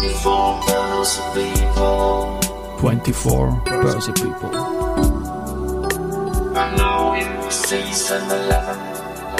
24 0.00 0.60
Börse 0.66 1.20
People. 1.34 2.40
24 2.78 3.62
Börse 3.82 4.12
People. 4.12 4.50
And 6.56 6.76
now 6.78 7.12
in 7.12 7.26
season 7.50 8.22
11. 8.30 8.78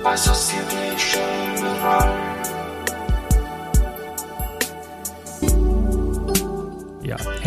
By 0.04 0.14
Société 0.14 0.67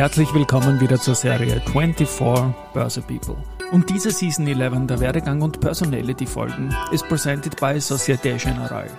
herzlich 0.02 0.33
willkommen 0.33 0.79
wieder 0.79 0.99
zur 0.99 1.13
Serie 1.13 1.62
24 1.62 2.09
Börse 2.73 3.03
People. 3.03 3.38
Und 3.71 3.88
diese 3.91 4.09
Season 4.09 4.48
11 4.48 4.88
der 4.88 4.99
Werdegang 4.99 5.43
und 5.43 5.59
Personality 5.59 6.26
Folgen 6.26 6.76
ist 6.91 7.07
presented 7.07 7.55
by 7.57 7.77
Société 7.77 8.35
Générale. 8.35 8.90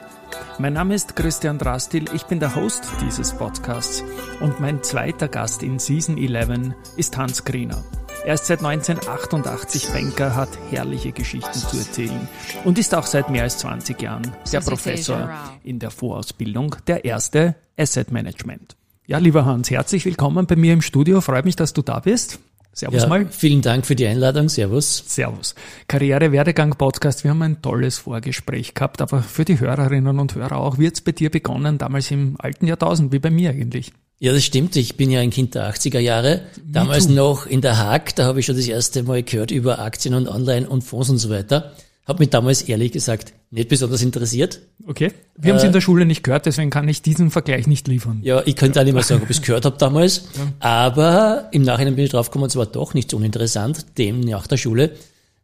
Mein 0.61 0.75
Name 0.75 0.95
ist 0.95 1.17
Christian 1.17 1.59
Drastil, 1.59 2.05
ich 2.15 2.23
bin 2.27 2.39
der 2.39 2.55
Host 2.55 2.85
dieses 3.05 3.33
Podcasts 3.33 4.05
und 4.39 4.61
mein 4.61 4.81
zweiter 4.85 5.27
Gast 5.27 5.65
in 5.65 5.81
Season 5.81 6.17
11 6.17 6.73
ist 6.97 7.17
Hans 7.17 7.45
Griener. 7.45 7.83
Er 8.25 8.35
ist 8.35 8.47
seit 8.47 8.65
1988 8.65 9.89
Banker, 9.89 10.37
hat 10.37 10.51
herrliche 10.71 11.11
Geschichten 11.11 11.59
zu 11.59 11.79
erzählen 11.79 12.29
und 12.63 12.79
ist 12.79 12.95
auch 12.95 13.07
seit 13.07 13.29
mehr 13.29 13.43
als 13.43 13.59
20 13.59 14.01
Jahren 14.01 14.31
der 14.53 14.61
Professor 14.61 15.31
in 15.65 15.81
der 15.81 15.91
Vorausbildung 15.91 16.77
der 16.87 17.05
erste 17.05 17.57
Asset 17.77 18.13
Management. 18.13 18.77
Ja, 19.13 19.19
lieber 19.19 19.45
Hans, 19.45 19.71
herzlich 19.71 20.07
willkommen 20.07 20.47
bei 20.47 20.57
mir 20.57 20.73
im 20.73 20.81
Studio. 20.81 21.21
Freut 21.21 21.45
mich, 21.45 21.55
dass 21.55 21.75
du 21.75 21.83
da 21.83 22.01
bist. 22.01 22.39
Servus 22.73 23.03
Ja, 23.03 23.09
mal. 23.11 23.27
vielen 23.29 23.61
Dank 23.61 23.85
für 23.85 23.95
die 23.95 24.07
Einladung. 24.07 24.49
Servus. 24.49 25.05
Servus. 25.07 25.55
Karriere 25.87 26.33
Werdegang 26.33 26.71
Podcast. 26.79 27.23
Wir 27.23 27.33
haben 27.33 27.43
ein 27.43 27.61
tolles 27.61 27.99
Vorgespräch 27.99 28.73
gehabt, 28.73 29.03
aber 29.03 29.21
für 29.21 29.45
die 29.45 29.61
Hörerinnen 29.61 30.19
und 30.19 30.35
Hörer 30.35 30.57
auch. 30.57 30.79
Wie 30.79 30.87
hat's 30.87 31.03
bei 31.03 31.13
dir 31.13 31.29
begonnen, 31.29 31.77
damals 31.77 32.11
im 32.11 32.37
alten 32.39 32.67
Jahrtausend, 32.67 33.13
wie 33.13 33.19
bei 33.19 33.29
mir 33.29 33.51
eigentlich? 33.51 33.93
Ja, 34.19 34.33
das 34.33 34.45
stimmt. 34.45 34.77
Ich 34.77 34.97
bin 34.97 35.11
ja 35.11 35.21
ein 35.21 35.29
Kind 35.29 35.57
der 35.57 35.71
80er 35.71 35.99
Jahre. 35.99 36.47
Damals 36.65 37.11
noch 37.11 37.45
in 37.45 37.61
der 37.61 37.77
Haag. 37.77 38.17
Da 38.17 38.25
habe 38.25 38.41
ich 38.41 38.47
schon 38.47 38.57
das 38.57 38.67
erste 38.67 39.03
Mal 39.03 39.23
gehört 39.23 39.51
über 39.51 39.81
Aktien 39.81 40.15
und 40.15 40.27
Online 40.27 40.67
und 40.67 40.85
Fonds 40.85 41.11
und 41.11 41.19
so 41.19 41.29
weiter. 41.29 41.75
Habe 42.05 42.19
mich 42.19 42.31
damals 42.31 42.63
ehrlich 42.63 42.93
gesagt 42.93 43.33
nicht 43.51 43.69
besonders 43.69 44.03
interessiert. 44.03 44.61
Okay. 44.87 45.13
Wir 45.37 45.53
haben 45.53 45.59
es 45.59 45.65
in 45.65 45.73
der 45.73 45.81
Schule 45.81 46.05
nicht 46.05 46.25
gehört, 46.25 46.47
deswegen 46.47 46.71
kann 46.71 46.89
ich 46.89 47.03
diesen 47.03 47.31
Vergleich 47.31 47.67
nicht 47.69 47.87
liefern. 47.87 48.19
Ja, 48.23 48.43
ich 48.45 48.57
könnte 48.57 48.81
auch 48.81 48.85
nicht 48.85 48.95
mehr 48.95 49.03
sagen, 49.05 49.23
ob 49.23 49.31
ich 49.31 49.37
es 49.37 49.43
gehört 49.47 49.65
habe 49.65 49.77
damals. 49.79 50.25
Aber 50.59 51.49
im 51.53 51.63
Nachhinein 51.63 51.95
bin 51.95 52.05
ich 52.05 52.11
draufgekommen, 52.11 52.49
es 52.49 52.57
war 52.57 52.67
doch 52.67 52.95
nicht 52.95 53.11
so 53.11 53.19
uninteressant. 53.19 53.99
Dem 53.99 54.21
nach 54.21 54.47
der 54.49 54.57
Schule 54.57 54.97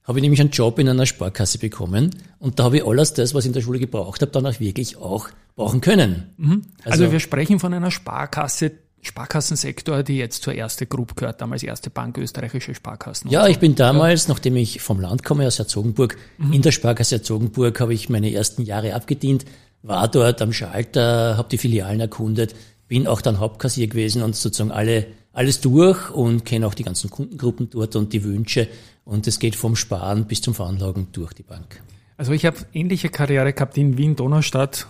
habe 0.03 0.19
ich 0.19 0.23
nämlich 0.23 0.41
einen 0.41 0.51
Job 0.51 0.79
in 0.79 0.89
einer 0.89 1.07
Sparkasse 1.07 1.59
bekommen. 1.59 2.11
Und 2.39 2.59
da 2.59 2.65
habe 2.65 2.79
ich 2.79 2.87
alles 2.87 3.13
das, 3.13 3.35
was 3.35 3.45
ich 3.45 3.49
in 3.49 3.53
der 3.53 3.61
Schule 3.61 3.79
gebraucht 3.79 4.23
habe, 4.23 4.33
dann 4.33 4.47
auch 4.47 4.59
wirklich 4.59 4.97
auch 4.97 5.29
brauchen 5.55 5.81
können. 5.81 6.65
Also, 6.85 7.13
wir 7.13 7.21
sprechen 7.21 7.61
von 7.61 7.75
einer 7.75 7.91
Sparkasse, 7.91 8.73
Sparkassensektor, 9.03 10.03
die 10.03 10.17
jetzt 10.19 10.43
zur 10.43 10.55
erste 10.55 10.87
Group 10.87 11.17
gehört, 11.17 11.41
damals 11.41 11.63
erste 11.63 11.91
Bank 11.91 12.19
österreichische 12.19 12.75
Sparkassen. 12.75 13.31
Ja, 13.31 13.47
ich 13.47 13.59
bin 13.59 13.75
damals, 13.75 14.29
nachdem 14.29 14.57
ich 14.57 14.81
vom 14.81 15.01
Land 15.01 15.25
komme, 15.25 15.47
aus 15.47 15.59
Herzogenburg, 15.59 16.17
Mhm. 16.39 16.53
in 16.53 16.63
der 16.63 16.73
Sparkasse 16.73 17.17
Herzogenburg 17.17 17.79
habe 17.81 17.95
ich 17.95 18.09
meine 18.09 18.33
ersten 18.33 18.63
Jahre 18.63 18.95
abgedient, 18.95 19.45
war 19.83 20.09
dort 20.09 20.43
am 20.43 20.53
Schalter, 20.53 21.37
habe 21.37 21.49
die 21.49 21.59
Filialen 21.59 22.01
erkundet, 22.01 22.55
bin 22.89 23.07
auch 23.07 23.21
dann 23.21 23.39
Hauptkassier 23.39 23.87
gewesen 23.87 24.23
und 24.23 24.35
sozusagen 24.35 24.73
alle, 24.73 25.07
alles 25.33 25.61
durch 25.61 26.11
und 26.11 26.45
kenne 26.45 26.67
auch 26.67 26.75
die 26.75 26.85
ganzen 26.85 27.11
Kundengruppen 27.11 27.71
dort 27.71 27.95
und 27.97 28.13
die 28.13 28.25
Wünsche. 28.25 28.69
Und 29.05 29.27
es 29.27 29.39
geht 29.39 29.57
vom 29.57 29.77
Sparen 29.77 30.27
bis 30.27 30.43
zum 30.43 30.55
Veranlagen 30.55 31.09
durch 31.13 31.33
die 31.33 31.43
Bank. 31.43 31.81
Also 32.17 32.33
ich 32.33 32.45
habe 32.45 32.57
ähnliche 32.73 33.09
Karriere 33.09 33.53
gehabt 33.53 33.79
in 33.79 33.97
Wien, 33.97 34.17
Donaustadt, 34.17 34.87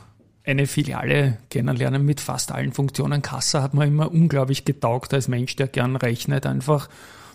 eine 0.48 0.66
Filiale 0.66 1.38
kennenlernen 1.50 2.04
mit 2.04 2.20
fast 2.20 2.52
allen 2.52 2.72
Funktionen. 2.72 3.20
Kassa 3.22 3.62
hat 3.62 3.74
mir 3.74 3.84
immer 3.84 4.10
unglaublich 4.10 4.64
getaugt 4.64 5.12
als 5.12 5.28
Mensch, 5.28 5.56
der 5.56 5.68
gern 5.68 5.94
rechnet. 5.96 6.46
Einfach 6.46 6.88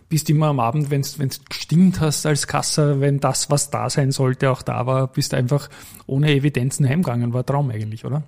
bist 0.09 0.29
immer 0.29 0.47
am 0.47 0.59
Abend, 0.59 0.90
wenn 0.90 1.03
du 1.03 1.28
gestimmt 1.50 2.00
hast 2.00 2.25
als 2.25 2.47
Kassa, 2.47 3.00
wenn 3.00 3.19
das, 3.19 3.50
was 3.50 3.69
da 3.69 3.90
sein 3.90 4.12
sollte, 4.12 4.51
auch 4.51 4.63
da 4.63 4.85
war, 4.85 5.07
bist 5.07 5.34
einfach 5.34 5.69
ohne 6.07 6.31
Evidenzen 6.31 6.88
heimgegangen. 6.88 7.34
War 7.34 7.46
Traum 7.46 7.69
eigentlich, 7.69 8.03
oder? 8.03 8.24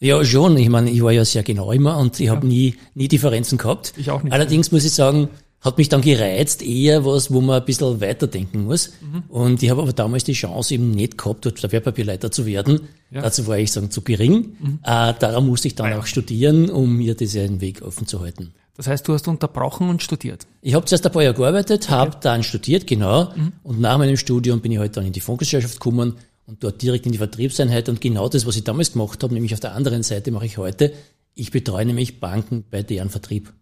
Ja, 0.00 0.24
schon. 0.24 0.56
Ich 0.56 0.68
meine, 0.68 0.90
ich 0.90 1.02
war 1.02 1.10
ja 1.10 1.24
sehr 1.24 1.42
genau 1.42 1.72
immer 1.72 1.98
und 1.98 2.20
ich 2.20 2.28
habe 2.28 2.46
nie, 2.46 2.76
nie 2.94 3.08
Differenzen 3.08 3.58
gehabt. 3.58 3.92
Ich 3.96 4.10
auch 4.10 4.22
nicht. 4.22 4.32
Allerdings 4.32 4.70
muss 4.70 4.84
ich 4.84 4.92
sagen, 4.92 5.28
hat 5.60 5.76
mich 5.76 5.88
dann 5.88 6.02
gereizt, 6.02 6.62
eher 6.62 7.04
was, 7.04 7.32
wo 7.32 7.40
man 7.40 7.60
ein 7.60 7.66
bisschen 7.66 8.00
weiterdenken 8.00 8.64
muss. 8.64 8.92
Mhm. 9.00 9.24
Und 9.28 9.62
ich 9.62 9.70
habe 9.70 9.82
aber 9.82 9.92
damals 9.92 10.24
die 10.24 10.32
Chance 10.32 10.74
eben 10.74 10.92
nicht 10.92 11.18
gehabt, 11.18 11.44
dort 11.44 11.62
der 11.62 11.72
Wertpapierleiter 11.72 12.30
zu 12.30 12.46
werden. 12.46 12.88
Ja. 13.10 13.20
Mhm. 13.20 13.24
Dazu 13.24 13.46
war 13.46 13.58
ich 13.58 13.72
sagen 13.72 13.90
zu 13.90 14.02
gering. 14.02 14.56
Äh, 14.84 15.14
darum 15.18 15.48
musste 15.48 15.68
ich 15.68 15.74
dann 15.74 15.92
auch 15.94 16.06
studieren, 16.06 16.70
um 16.70 16.96
mir 16.96 17.14
diesen 17.14 17.60
Weg 17.60 17.82
offen 17.82 18.06
zu 18.06 18.20
halten. 18.20 18.54
Das 18.76 18.86
heißt, 18.86 19.08
du 19.08 19.12
hast 19.12 19.26
unterbrochen 19.26 19.90
und 19.90 20.04
studiert. 20.04 20.46
Ich 20.62 20.74
habe 20.74 20.84
zuerst 20.84 21.04
ein 21.04 21.10
paar 21.10 21.24
Jahre 21.24 21.34
gearbeitet, 21.34 21.90
habe 21.90 22.16
dann 22.20 22.44
studiert, 22.44 22.86
genau. 22.86 23.32
Mhm. 23.34 23.52
Und 23.64 23.80
nach 23.80 23.98
meinem 23.98 24.16
Studium 24.16 24.60
bin 24.60 24.70
ich 24.70 24.78
halt 24.78 24.96
dann 24.96 25.04
in 25.04 25.12
die 25.12 25.20
Fondsgesellschaft 25.20 25.80
gekommen 25.80 26.14
und 26.46 26.62
dort 26.62 26.80
direkt 26.80 27.04
in 27.04 27.10
die 27.10 27.18
Vertriebseinheit. 27.18 27.88
Und 27.88 28.00
genau 28.00 28.28
das, 28.28 28.46
was 28.46 28.54
ich 28.54 28.62
damals 28.62 28.92
gemacht 28.92 29.20
habe, 29.24 29.34
nämlich 29.34 29.52
auf 29.52 29.60
der 29.60 29.74
anderen 29.74 30.04
Seite 30.04 30.30
mache 30.30 30.46
ich 30.46 30.58
heute. 30.58 30.92
Ich 31.34 31.50
betreue 31.50 31.86
nämlich 31.86 32.20
Banken 32.20 32.64
bei 32.70 32.84
deren 32.84 33.10
Vertrieb. 33.10 33.52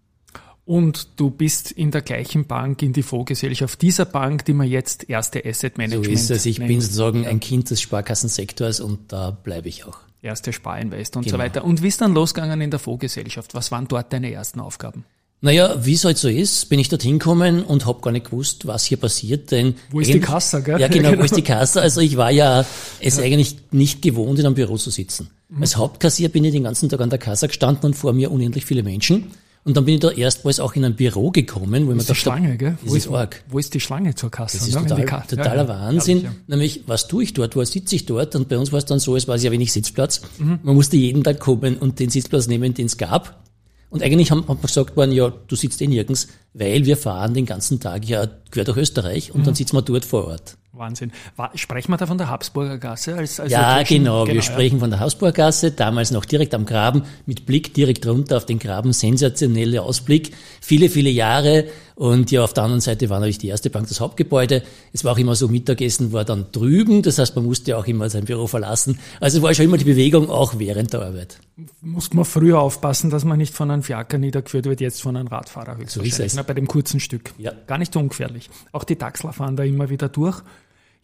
Und 0.66 1.08
du 1.16 1.30
bist 1.30 1.70
in 1.70 1.92
der 1.92 2.02
gleichen 2.02 2.44
Bank, 2.46 2.82
in 2.82 2.92
die 2.92 3.02
Fondsgesellschaft 3.04 3.80
dieser 3.82 4.04
Bank, 4.04 4.44
die 4.46 4.52
man 4.52 4.66
jetzt 4.68 5.08
erste 5.08 5.44
Asset 5.46 5.74
So 5.76 5.80
Management 5.82 6.08
ist 6.12 6.30
es. 6.30 6.44
Ich 6.44 6.58
nennt. 6.58 6.68
bin 6.68 6.80
sozusagen 6.80 7.24
ein 7.24 7.38
Kind 7.40 7.70
des 7.70 7.80
Sparkassensektors 7.80 8.80
und 8.80 8.98
da 9.12 9.30
bleibe 9.30 9.68
ich 9.68 9.84
auch. 9.84 9.98
erste 10.22 10.52
Sparinvest 10.52 11.16
und 11.16 11.22
so 11.22 11.30
Genau. 11.30 11.44
weiter. 11.44 11.64
Und 11.64 11.82
wie 11.82 11.88
ist 11.88 12.00
dann 12.00 12.12
losgegangen 12.12 12.60
in 12.60 12.70
der 12.72 12.80
Fondsgesellschaft? 12.80 13.54
Was 13.54 13.70
waren 13.70 13.86
dort 13.86 14.12
deine 14.12 14.32
ersten 14.32 14.58
Aufgaben? 14.58 15.04
Naja, 15.40 15.76
wie 15.84 15.92
es 15.92 16.04
halt 16.04 16.16
so 16.18 16.28
ist, 16.28 16.68
bin 16.68 16.80
ich 16.80 16.88
dorthin 16.88 17.20
gekommen 17.20 17.62
und 17.62 17.86
habe 17.86 18.00
gar 18.00 18.10
nicht 18.10 18.26
gewusst, 18.26 18.66
was 18.66 18.84
hier 18.86 18.96
passiert, 18.96 19.52
denn... 19.52 19.76
Wo 19.90 20.00
ist 20.00 20.12
die 20.12 20.18
Kasse, 20.18 20.62
gell? 20.62 20.80
Ja, 20.80 20.88
genau, 20.88 21.16
wo 21.16 21.22
ist 21.22 21.36
die 21.36 21.42
Kasse? 21.54 21.80
Also 21.80 22.00
ich 22.00 22.16
war 22.16 22.32
ja 22.32 22.64
es 22.98 23.20
eigentlich 23.20 23.56
nicht 23.70 24.02
gewohnt, 24.02 24.40
in 24.40 24.46
einem 24.46 24.54
Büro 24.56 24.78
zu 24.78 24.90
sitzen. 24.90 25.28
Mhm. 25.48 25.60
Als 25.62 25.76
Hauptkassier 25.76 26.28
bin 26.30 26.42
ich 26.42 26.52
den 26.52 26.64
ganzen 26.64 26.88
Tag 26.88 27.00
an 27.02 27.10
der 27.10 27.20
Kasse 27.20 27.46
gestanden 27.46 27.84
und 27.84 27.94
vor 27.94 28.12
mir 28.12 28.32
unendlich 28.32 28.64
viele 28.64 28.82
Menschen. 28.82 29.30
Und 29.66 29.76
dann 29.76 29.84
bin 29.84 29.94
ich 29.94 30.00
da 30.00 30.10
erstmals 30.10 30.60
auch 30.60 30.74
in 30.76 30.84
ein 30.84 30.94
Büro 30.94 31.32
gekommen, 31.32 31.86
wo 31.88 31.90
ist 31.90 31.98
die 32.02 32.06
gedacht 32.06 32.08
hab, 32.08 32.16
Schlange, 32.16 32.56
gell? 32.56 32.78
Das 32.82 32.90
wo, 32.92 32.94
ist 32.94 33.08
arg. 33.08 33.42
wo 33.48 33.58
ist 33.58 33.74
die 33.74 33.80
Schlange 33.80 34.14
zur 34.14 34.30
Kasse? 34.30 34.58
Das 34.58 34.68
ist 34.68 34.74
ne? 34.76 34.86
Total, 34.86 35.22
totaler 35.26 35.54
Ja, 35.56 35.62
ja. 35.62 35.68
Wahnsinn. 35.68 36.20
Herrlich, 36.22 36.38
Nämlich, 36.46 36.82
was 36.86 37.08
tue 37.08 37.24
ich 37.24 37.32
dort? 37.34 37.56
Wo 37.56 37.64
sitze 37.64 37.96
ich 37.96 38.06
dort? 38.06 38.36
Und 38.36 38.48
bei 38.48 38.56
uns 38.58 38.70
war 38.70 38.78
es 38.78 38.84
dann 38.84 39.00
so, 39.00 39.16
es 39.16 39.26
war 39.26 39.38
sehr 39.38 39.50
wenig 39.50 39.72
Sitzplatz. 39.72 40.20
Mhm. 40.38 40.60
Man 40.62 40.76
musste 40.76 40.96
jeden 40.96 41.24
Tag 41.24 41.40
kommen 41.40 41.76
und 41.78 41.98
den 41.98 42.10
Sitzplatz 42.10 42.46
nehmen, 42.46 42.74
den 42.74 42.86
es 42.86 42.96
gab. 42.96 43.42
Und 43.90 44.02
eigentlich 44.04 44.30
haben, 44.30 44.42
hat 44.42 44.48
man 44.48 44.60
gesagt 44.62 44.96
worden, 44.96 45.10
ja, 45.12 45.32
du 45.48 45.56
sitzt 45.56 45.82
eh 45.82 45.88
nirgends, 45.88 46.28
weil 46.54 46.84
wir 46.86 46.96
fahren 46.96 47.34
den 47.34 47.44
ganzen 47.46 47.80
Tag 47.80 48.08
ja 48.08 48.26
quer 48.52 48.64
durch 48.64 48.76
Österreich 48.76 49.32
und 49.34 49.46
dann 49.46 49.52
Mhm. 49.54 49.56
sitzen 49.56 49.76
wir 49.76 49.82
dort 49.82 50.04
vor 50.04 50.26
Ort. 50.28 50.56
Wahnsinn. 50.78 51.12
War, 51.36 51.50
sprechen 51.54 51.90
wir 51.92 51.96
da 51.96 52.06
von 52.06 52.18
der 52.18 52.28
Habsburger 52.30 52.78
Gasse? 52.78 53.14
Als, 53.16 53.40
als 53.40 53.50
Ja, 53.52 53.72
Location? 53.78 53.98
genau. 53.98 54.26
Wir 54.26 54.34
ja. 54.34 54.42
sprechen 54.42 54.80
von 54.80 54.90
der 54.90 55.00
Hausburggasse, 55.00 55.70
damals 55.72 56.10
noch 56.10 56.24
direkt 56.24 56.54
am 56.54 56.66
Graben, 56.66 57.02
mit 57.26 57.46
Blick 57.46 57.74
direkt 57.74 58.06
runter 58.06 58.36
auf 58.36 58.46
den 58.46 58.58
Graben, 58.58 58.92
sensationelle 58.92 59.82
Ausblick. 59.82 60.32
Viele, 60.60 60.88
viele 60.88 61.10
Jahre. 61.10 61.64
Und 61.94 62.30
ja, 62.30 62.44
auf 62.44 62.52
der 62.52 62.64
anderen 62.64 62.82
Seite 62.82 63.08
war 63.08 63.20
natürlich 63.20 63.38
die 63.38 63.48
erste 63.48 63.70
Bank 63.70 63.88
das 63.88 64.00
Hauptgebäude. 64.00 64.62
Es 64.92 65.02
war 65.04 65.12
auch 65.14 65.18
immer 65.18 65.34
so, 65.34 65.48
Mittagessen 65.48 66.12
war 66.12 66.26
dann 66.26 66.44
drüben. 66.52 67.00
Das 67.00 67.18
heißt, 67.18 67.34
man 67.36 67.46
musste 67.46 67.74
auch 67.78 67.86
immer 67.86 68.10
sein 68.10 68.26
Büro 68.26 68.46
verlassen. 68.46 68.98
Also 69.18 69.40
war 69.40 69.54
schon 69.54 69.64
immer 69.64 69.78
die 69.78 69.84
Bewegung, 69.84 70.28
auch 70.28 70.58
während 70.58 70.92
der 70.92 71.00
Arbeit. 71.00 71.38
Muss 71.80 72.12
man 72.12 72.26
früher 72.26 72.60
aufpassen, 72.60 73.08
dass 73.08 73.24
man 73.24 73.38
nicht 73.38 73.54
von 73.54 73.70
einem 73.70 73.82
Fiaker 73.82 74.18
niedergeführt 74.18 74.66
wird, 74.66 74.82
jetzt 74.82 75.00
von 75.00 75.16
einem 75.16 75.28
Radfahrer 75.28 75.72
ist 75.80 75.96
höchstwahrscheinlich, 75.96 76.26
es. 76.26 76.34
ne, 76.34 76.44
bei 76.44 76.52
dem 76.52 76.66
kurzen 76.66 77.00
Stück. 77.00 77.32
Ja. 77.38 77.52
Gar 77.66 77.78
nicht 77.78 77.94
so 77.94 77.98
ungefährlich. 78.00 78.50
Auch 78.72 78.84
die 78.84 78.96
Taxler 78.96 79.32
fahren 79.32 79.56
da 79.56 79.62
immer 79.62 79.88
wieder 79.88 80.10
durch. 80.10 80.42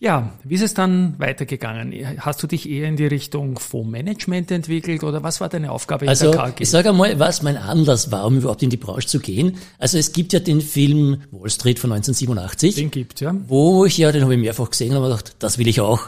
Ja, 0.03 0.33
wie 0.43 0.57
ist 0.57 0.63
es 0.63 0.75
dann 0.75 1.15
weitergegangen? 1.19 1.95
Hast 2.19 2.43
du 2.43 2.49
dich 2.49 2.69
eher 2.69 2.89
in 2.89 2.97
die 2.97 3.07
Richtung 3.07 3.57
Fondsmanagement 3.57 4.51
entwickelt 4.51 5.05
oder 5.05 5.23
was 5.23 5.41
war 5.41 5.49
deine 5.49 5.71
Aufgabe 5.71 6.07
in 6.07 6.09
Also 6.09 6.33
der 6.33 6.41
KG? 6.41 6.65
ich 6.65 6.71
sage 6.71 6.89
einmal, 6.89 7.21
was 7.21 7.43
mein 7.43 7.57
Anlass 7.57 8.11
war, 8.11 8.27
um 8.27 8.37
überhaupt 8.39 8.65
in 8.65 8.71
die 8.71 8.77
Branche 8.77 9.07
zu 9.07 9.21
gehen. 9.21 9.59
Also 9.79 9.99
es 9.99 10.11
gibt 10.11 10.33
ja 10.33 10.41
den 10.41 10.61
Film 10.61 11.23
Wall 11.31 11.51
Street 11.51 11.79
von 11.79 11.93
1987. 11.93 12.75
Den 12.75 12.91
gibt 12.91 13.21
ja. 13.21 13.33
wo 13.47 13.85
ich 13.85 13.97
ja, 13.97 14.11
den 14.11 14.25
habe 14.25 14.35
ich 14.35 14.41
mehrfach 14.41 14.71
gesehen 14.71 14.91
und 14.91 14.97
habe 14.97 15.07
gedacht, 15.07 15.37
das 15.39 15.59
will 15.59 15.69
ich 15.69 15.81
auch. 15.81 16.01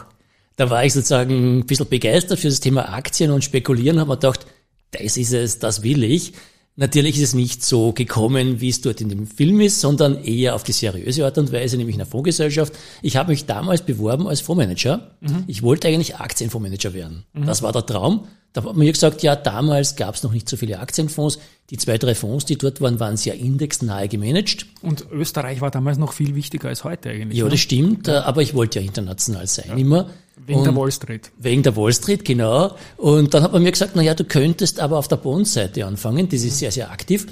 Da 0.57 0.69
war 0.69 0.83
ich 0.83 0.91
sozusagen 0.91 1.59
ein 1.59 1.65
bisschen 1.65 1.87
begeistert 1.87 2.39
für 2.39 2.49
das 2.49 2.59
Thema 2.59 2.93
Aktien 2.93 3.31
und 3.31 3.45
Spekulieren, 3.45 4.01
habe 4.01 4.09
mir 4.09 4.17
gedacht, 4.17 4.45
das 4.91 5.15
ist 5.15 5.31
es, 5.31 5.59
das 5.59 5.83
will 5.83 6.03
ich. 6.03 6.33
Natürlich 6.77 7.15
ist 7.15 7.29
es 7.29 7.33
nicht 7.33 7.63
so 7.63 7.93
gekommen, 7.93 8.59
wie 8.59 8.67
es 8.67 8.81
dort 8.81 8.99
in 8.99 9.07
dem 9.07 9.27
Film 9.27 9.61
ist, 9.61 9.79
sondern 9.79 10.21
eher 10.23 10.55
auf 10.55 10.63
die 10.63 10.73
seriöse 10.73 11.23
Art 11.23 11.37
und 11.37 11.53
Weise, 11.53 11.77
nämlich 11.77 11.95
in 11.95 12.01
einer 12.01 12.09
Fondsgesellschaft. 12.09 12.73
Ich 13.01 13.15
habe 13.15 13.31
mich 13.31 13.45
damals 13.45 13.81
beworben 13.83 14.27
als 14.27 14.41
Fondsmanager. 14.41 15.15
Ich 15.47 15.63
wollte 15.63 15.87
eigentlich 15.87 16.17
Aktienfondsmanager 16.17 16.93
werden. 16.93 17.23
Das 17.45 17.61
war 17.61 17.71
der 17.71 17.85
Traum. 17.85 18.27
Da 18.55 18.63
hat 18.63 18.77
man 18.77 18.85
ja 18.85 18.93
gesagt, 18.93 19.21
ja, 19.21 19.35
damals 19.35 19.97
gab 19.97 20.15
es 20.15 20.23
noch 20.23 20.31
nicht 20.31 20.47
so 20.47 20.55
viele 20.55 20.79
Aktienfonds. 20.79 21.39
Die 21.71 21.77
zwei, 21.77 21.97
drei 21.97 22.15
Fonds, 22.15 22.45
die 22.45 22.57
dort 22.57 22.79
waren, 22.79 23.01
waren 23.01 23.17
sehr 23.17 23.35
indexnahe 23.35 24.07
gemanagt. 24.07 24.65
Und 24.81 25.05
Österreich 25.11 25.59
war 25.59 25.71
damals 25.71 25.97
noch 25.97 26.13
viel 26.13 26.35
wichtiger 26.35 26.69
als 26.69 26.85
heute 26.85 27.09
eigentlich. 27.09 27.37
Ja, 27.37 27.43
ne? 27.43 27.51
das 27.51 27.59
stimmt, 27.59 28.07
ja. 28.07 28.23
aber 28.23 28.41
ich 28.41 28.53
wollte 28.53 28.79
ja 28.79 28.85
international 28.85 29.45
sein 29.47 29.65
ja. 29.69 29.75
immer. 29.75 30.09
Wegen 30.45 30.59
und 30.59 30.65
der 30.65 30.75
Wall 30.75 30.91
Street. 30.91 31.31
Wegen 31.37 31.63
der 31.63 31.75
Wall 31.75 31.91
Street, 31.91 32.23
genau. 32.23 32.75
Und 32.95 33.33
dann 33.33 33.43
hat 33.43 33.51
man 33.51 33.61
mir 33.61 33.71
gesagt, 33.71 33.91
na 33.95 34.01
ja, 34.01 34.13
du 34.13 34.23
könntest 34.23 34.79
aber 34.79 34.99
auf 34.99 35.09
der 35.09 35.17
Bond-Seite 35.17 35.85
anfangen, 35.85 36.29
das 36.29 36.43
ist 36.43 36.59
sehr, 36.59 36.71
sehr 36.71 36.89
aktiv. 36.91 37.27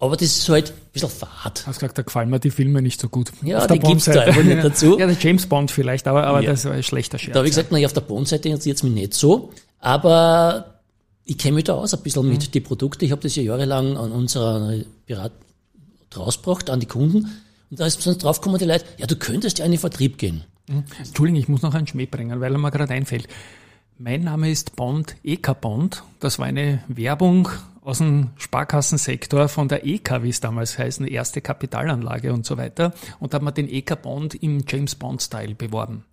Aber 0.00 0.16
das 0.16 0.36
ist 0.36 0.48
halt 0.48 0.70
ein 0.70 0.92
bisschen 0.92 1.08
fad. 1.08 1.66
Hast 1.66 1.78
gesagt, 1.78 1.96
da 1.98 2.02
gefallen 2.02 2.30
mir 2.30 2.40
die 2.40 2.50
Filme 2.50 2.82
nicht 2.82 3.00
so 3.00 3.08
gut. 3.08 3.30
Ja, 3.42 3.64
die 3.66 3.78
gibt's 3.78 4.06
da 4.06 4.22
einfach 4.22 4.42
nicht 4.42 4.58
dazu. 4.64 4.98
Ja, 4.98 5.06
der 5.06 5.16
James 5.20 5.46
Bond 5.46 5.70
vielleicht, 5.70 6.08
aber, 6.08 6.24
aber 6.24 6.42
ja. 6.42 6.50
das 6.50 6.64
war 6.64 6.72
ein 6.72 6.82
schlechter 6.82 7.18
Scherz. 7.18 7.32
Da 7.32 7.38
habe 7.38 7.46
ich 7.46 7.52
gesagt, 7.52 7.68
na 7.70 7.78
ja, 7.78 7.86
auf 7.86 7.92
der 7.92 8.00
Bond-Seite 8.00 8.48
interessiert 8.48 8.78
es 8.78 8.82
mich 8.82 8.92
nicht 8.92 9.14
so. 9.14 9.50
Aber 9.84 10.80
ich 11.26 11.36
kenne 11.36 11.56
mich 11.56 11.64
da 11.64 11.74
aus 11.74 11.92
ein 11.92 12.02
bisschen 12.02 12.26
mit 12.26 12.40
mhm. 12.40 12.50
die 12.52 12.60
Produkte. 12.60 13.04
Ich 13.04 13.12
habe 13.12 13.20
das 13.20 13.36
ja 13.36 13.42
jahrelang 13.42 13.98
an 13.98 14.12
unserer 14.12 14.78
Pirat 15.04 15.32
rausgebracht, 16.16 16.70
an 16.70 16.80
die 16.80 16.86
Kunden. 16.86 17.42
Und 17.70 17.80
da 17.80 17.84
ist 17.84 18.00
sonst 18.00 18.24
draufgekommen, 18.24 18.58
die 18.58 18.64
Leute, 18.64 18.86
ja, 18.96 19.06
du 19.06 19.16
könntest 19.16 19.58
ja 19.58 19.64
in 19.66 19.72
den 19.72 19.80
Vertrieb 19.80 20.16
gehen. 20.16 20.44
Mhm. 20.68 20.84
Entschuldigung, 20.98 21.38
ich 21.38 21.48
muss 21.48 21.60
noch 21.60 21.74
einen 21.74 21.86
Schmäh 21.86 22.06
bringen, 22.06 22.40
weil 22.40 22.52
er 22.52 22.58
mir 22.58 22.70
gerade 22.70 22.94
einfällt. 22.94 23.28
Mein 23.98 24.22
Name 24.22 24.50
ist 24.50 24.74
Bond, 24.74 25.16
EK 25.22 25.60
Bond. 25.60 26.02
Das 26.18 26.38
war 26.38 26.46
eine 26.46 26.82
Werbung 26.88 27.50
aus 27.82 27.98
dem 27.98 28.30
Sparkassensektor 28.36 29.48
von 29.48 29.68
der 29.68 29.84
EK, 29.86 30.22
wie 30.22 30.30
es 30.30 30.40
damals 30.40 30.78
heißt, 30.78 31.00
eine 31.00 31.10
erste 31.10 31.42
Kapitalanlage 31.42 32.32
und 32.32 32.46
so 32.46 32.56
weiter. 32.56 32.94
Und 33.20 33.34
da 33.34 33.36
hat 33.36 33.42
man 33.42 33.52
den 33.52 33.68
EK 33.68 34.00
Bond 34.00 34.34
im 34.34 34.64
James 34.66 34.94
Bond 34.94 35.20
Style 35.20 35.54
beworben. 35.54 36.04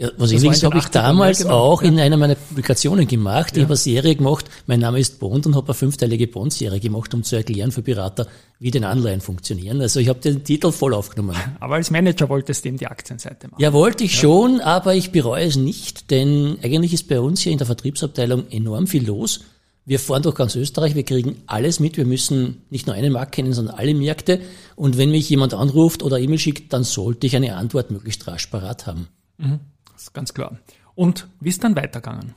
Ja, 0.00 0.12
was 0.16 0.30
ähnliches 0.30 0.62
habe 0.62 0.78
ich 0.78 0.86
damals 0.86 1.38
genau. 1.38 1.54
auch 1.54 1.82
in 1.82 1.98
einer 1.98 2.16
meiner 2.16 2.36
Publikationen 2.36 3.08
gemacht. 3.08 3.56
Ja. 3.56 3.58
Ich 3.58 3.62
habe 3.64 3.72
eine 3.72 3.76
Serie 3.76 4.14
gemacht, 4.14 4.44
mein 4.68 4.78
Name 4.78 5.00
ist 5.00 5.18
Bond 5.18 5.44
und 5.46 5.56
habe 5.56 5.66
eine 5.66 5.74
fünfteilige 5.74 6.28
Bond-Serie 6.28 6.78
gemacht, 6.78 7.12
um 7.14 7.24
zu 7.24 7.34
erklären 7.34 7.72
für 7.72 7.82
Berater, 7.82 8.28
wie 8.60 8.70
den 8.70 8.84
Anleihen 8.84 9.20
funktionieren. 9.20 9.80
Also 9.80 9.98
ich 9.98 10.08
habe 10.08 10.20
den 10.20 10.44
Titel 10.44 10.70
voll 10.70 10.94
aufgenommen. 10.94 11.34
Aber 11.60 11.74
als 11.74 11.90
Manager 11.90 12.28
wolltest 12.28 12.64
du 12.64 12.68
eben 12.68 12.78
die 12.78 12.86
Aktienseite 12.86 13.48
machen. 13.48 13.60
Ja, 13.60 13.72
wollte 13.72 14.04
ich 14.04 14.14
ja. 14.14 14.20
schon, 14.20 14.60
aber 14.60 14.94
ich 14.94 15.10
bereue 15.10 15.44
es 15.44 15.56
nicht, 15.56 16.12
denn 16.12 16.58
eigentlich 16.62 16.92
ist 16.92 17.08
bei 17.08 17.18
uns 17.18 17.40
hier 17.40 17.50
in 17.50 17.58
der 17.58 17.66
Vertriebsabteilung 17.66 18.48
enorm 18.50 18.86
viel 18.86 19.04
los. 19.04 19.40
Wir 19.84 19.98
fahren 19.98 20.22
durch 20.22 20.36
ganz 20.36 20.54
Österreich, 20.54 20.94
wir 20.94 21.02
kriegen 21.02 21.42
alles 21.46 21.80
mit, 21.80 21.96
wir 21.96 22.06
müssen 22.06 22.62
nicht 22.70 22.86
nur 22.86 22.94
einen 22.94 23.12
Markt 23.12 23.32
kennen, 23.32 23.52
sondern 23.52 23.74
alle 23.74 23.94
Märkte. 23.94 24.40
Und 24.76 24.96
wenn 24.96 25.10
mich 25.10 25.28
jemand 25.28 25.54
anruft 25.54 26.04
oder 26.04 26.20
E-Mail 26.20 26.38
schickt, 26.38 26.72
dann 26.72 26.84
sollte 26.84 27.26
ich 27.26 27.34
eine 27.34 27.56
Antwort 27.56 27.90
möglichst 27.90 28.28
rasch 28.28 28.46
parat 28.46 28.86
haben. 28.86 29.08
Mhm. 29.38 29.60
Ist 29.98 30.14
ganz 30.14 30.32
klar. 30.32 30.58
Und 30.94 31.26
wie 31.40 31.48
ist 31.48 31.64
dann 31.64 31.76
weitergegangen? 31.76 32.34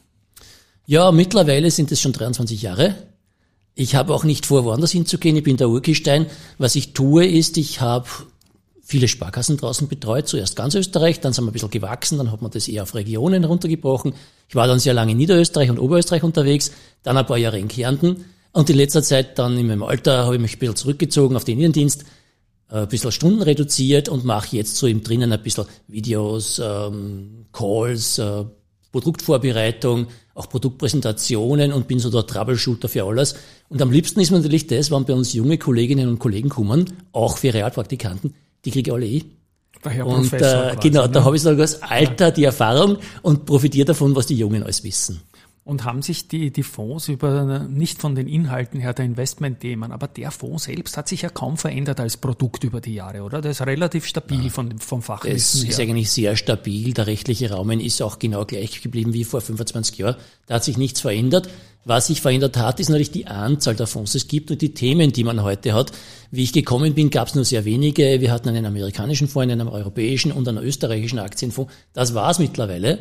Ja, 0.88 1.12
mittlerweile 1.12 1.70
sind 1.70 1.92
es 1.92 2.02
schon 2.02 2.12
23 2.12 2.62
Jahre. 2.62 2.96
Ich 3.76 3.96
habe 3.96 4.14
auch 4.14 4.24
nicht 4.24 4.46
vor, 4.46 4.66
woanders 4.66 4.92
hinzugehen. 4.92 5.38
Ich 5.38 5.44
bin 5.44 5.58
der 5.58 5.70
Urkistein. 5.70 6.26
Was 6.58 6.76
ich 6.76 6.94
tue, 6.94 7.26
ist, 7.26 7.58
ich 7.58 7.80
habe 7.80 8.08
viele 8.82 9.08
Sparkassen 9.08 9.58
draußen 9.58 9.88
betreut. 9.88 10.28
Zuerst 10.28 10.56
ganz 10.56 10.76
Österreich, 10.76 11.22
dann 11.22 11.34
sind 11.34 11.46
wir 11.46 11.52
ein 11.52 11.54
bisschen 11.54 11.70
gewachsen, 11.70 12.18
dann 12.18 12.32
hat 12.32 12.42
man 12.42 12.52
das 12.52 12.68
eher 12.68 12.84
auf 12.84 12.96
Regionen 12.96 13.46
runtergebrochen. 13.46 14.14
Ich 14.50 14.56
war 14.56 14.68
dann 14.68 14.80
sehr 14.80 14.94
lange 14.94 15.12
in 15.12 15.18
Niederösterreich 15.18 15.70
und 15.70 15.80
Oberösterreich 15.80 16.24
unterwegs, 16.24 16.72
dann 17.04 17.16
ein 17.16 17.26
paar 17.26 17.38
Jahre 17.38 17.60
in 17.60 17.70
Kärnten. 17.70 18.26
Und 18.52 18.70
in 18.70 18.76
letzter 18.76 19.02
Zeit 19.02 19.40
dann 19.40 19.58
in 19.58 19.68
meinem 19.68 19.84
Alter 19.84 20.26
habe 20.26 20.36
ich 20.36 20.42
mich 20.42 20.56
ein 20.56 20.60
bisschen 20.60 20.76
zurückgezogen 20.76 21.38
auf 21.38 21.46
den 21.46 21.60
Innendienst 21.60 22.04
ein 22.76 22.88
bisschen 22.88 23.12
Stunden 23.12 23.42
reduziert 23.42 24.10
und 24.10 24.26
mache 24.26 24.56
jetzt 24.56 24.78
so 24.78 24.88
im 24.88 25.04
Drinnen 25.04 25.32
ein 25.32 25.44
bisschen 25.44 25.66
Videos, 25.88 26.62
ähm, 26.64 27.46
Calls, 27.52 28.18
äh, 28.18 28.46
Produktvorbereitung, 28.92 30.08
auch 30.34 30.50
Produktpräsentationen 30.50 31.72
und 31.72 31.88
bin 31.88 32.00
so 32.00 32.10
der 32.10 32.26
Troubleshooter 32.26 32.90
für 32.90 33.04
alles. 33.04 33.36
Und 33.70 33.82
am 33.82 33.92
liebsten 33.92 34.20
ist 34.20 34.32
mir 34.32 34.38
natürlich 34.38 34.68
das, 34.68 34.92
wenn 34.92 35.06
bei 35.06 35.14
uns 35.14 35.34
junge 35.34 35.58
Kolleginnen 35.58 36.10
und 36.10 36.20
Kollegen 36.20 36.50
kommen, 36.50 36.86
auch 37.12 37.38
für 37.38 37.54
Realpraktikanten, 37.54 38.34
die 38.66 38.72
kriege 38.72 38.94
alle 38.94 39.06
eh. 39.06 39.24
Daher 39.82 40.06
und 40.06 40.32
äh, 40.34 40.38
quasi, 40.38 40.78
genau, 40.82 41.04
ne? 41.04 41.10
da 41.10 41.24
habe 41.24 41.36
ich 41.36 41.42
sogar 41.42 41.58
das 41.58 41.82
Alter, 41.82 42.32
die 42.32 42.44
Erfahrung 42.44 42.98
und 43.24 43.46
profitiere 43.46 43.86
davon, 43.86 44.16
was 44.16 44.28
die 44.28 44.36
Jungen 44.36 44.62
alles 44.64 44.84
wissen. 44.84 45.22
Und 45.64 45.84
haben 45.84 46.02
sich 46.02 46.28
die, 46.28 46.52
die 46.52 46.64
Fonds 46.64 47.08
über, 47.08 47.60
nicht 47.60 48.02
von 48.02 48.16
den 48.16 48.28
Inhalten 48.28 48.80
her 48.80 48.94
der 48.94 49.06
Investmentthemen, 49.06 49.92
aber 49.92 50.08
der 50.08 50.32
Fonds 50.32 50.64
selbst 50.64 50.98
hat 50.98 51.08
sich 51.08 51.22
ja 51.22 51.30
kaum 51.30 51.56
verändert 51.56 52.00
als 52.00 52.18
Produkt 52.18 52.64
über 52.64 52.82
die 52.82 52.96
Jahre, 52.96 53.22
oder? 53.22 53.42
Der 53.42 53.52
ist 53.52 53.62
relativ 53.62 54.08
stabil 54.08 54.46
ja. 54.46 54.50
von, 54.50 54.80
vom 54.80 55.04
Fachwissen 55.04 55.36
es 55.36 55.64
her. 55.64 55.70
Es 55.70 55.76
ist 55.76 55.80
eigentlich 55.80 56.10
sehr 56.10 56.36
stabil. 56.36 56.94
Der 56.94 57.06
rechtliche 57.06 57.52
Rahmen 57.52 57.80
ist 57.80 58.02
auch 58.02 58.18
genau 58.18 58.44
gleich 58.46 58.82
geblieben 58.82 59.14
wie 59.14 59.24
vor 59.24 59.40
25 59.40 60.00
Jahren. 60.00 60.16
Da 60.48 60.56
hat 60.56 60.64
sich 60.64 60.78
nichts 60.78 61.02
verändert. 61.02 61.48
Was 61.84 62.08
sich 62.08 62.22
verändert 62.22 62.58
hat, 62.58 62.80
ist 62.80 62.90
natürlich 62.90 63.12
die 63.12 63.26
Anzahl 63.26 63.76
der 63.76 63.88
Fonds. 63.88 64.14
Es 64.14 64.28
gibt 64.28 64.52
und 64.52 64.62
die 64.62 64.74
Themen, 64.74 65.12
die 65.12 65.24
man 65.24 65.42
heute 65.42 65.74
hat. 65.74 65.92
Wie 66.30 66.44
ich 66.44 66.54
gekommen 66.54 66.94
bin, 66.94 67.10
gab 67.10 67.28
es 67.28 67.36
nur 67.36 67.44
sehr 67.44 67.66
wenige. 67.66 68.22
Wir 68.22 68.32
hatten 68.32 68.50
einen 68.50 68.66
amerikanischen 68.66 69.28
Fonds, 69.28 69.52
einen 69.52 69.68
europäischen 69.68 70.32
und 70.32 70.48
einen 70.48 70.64
österreichischen 70.64 71.18
Aktienfonds. 71.18 71.74
Das 71.94 72.14
war's 72.14 72.38
mittlerweile. 72.38 73.00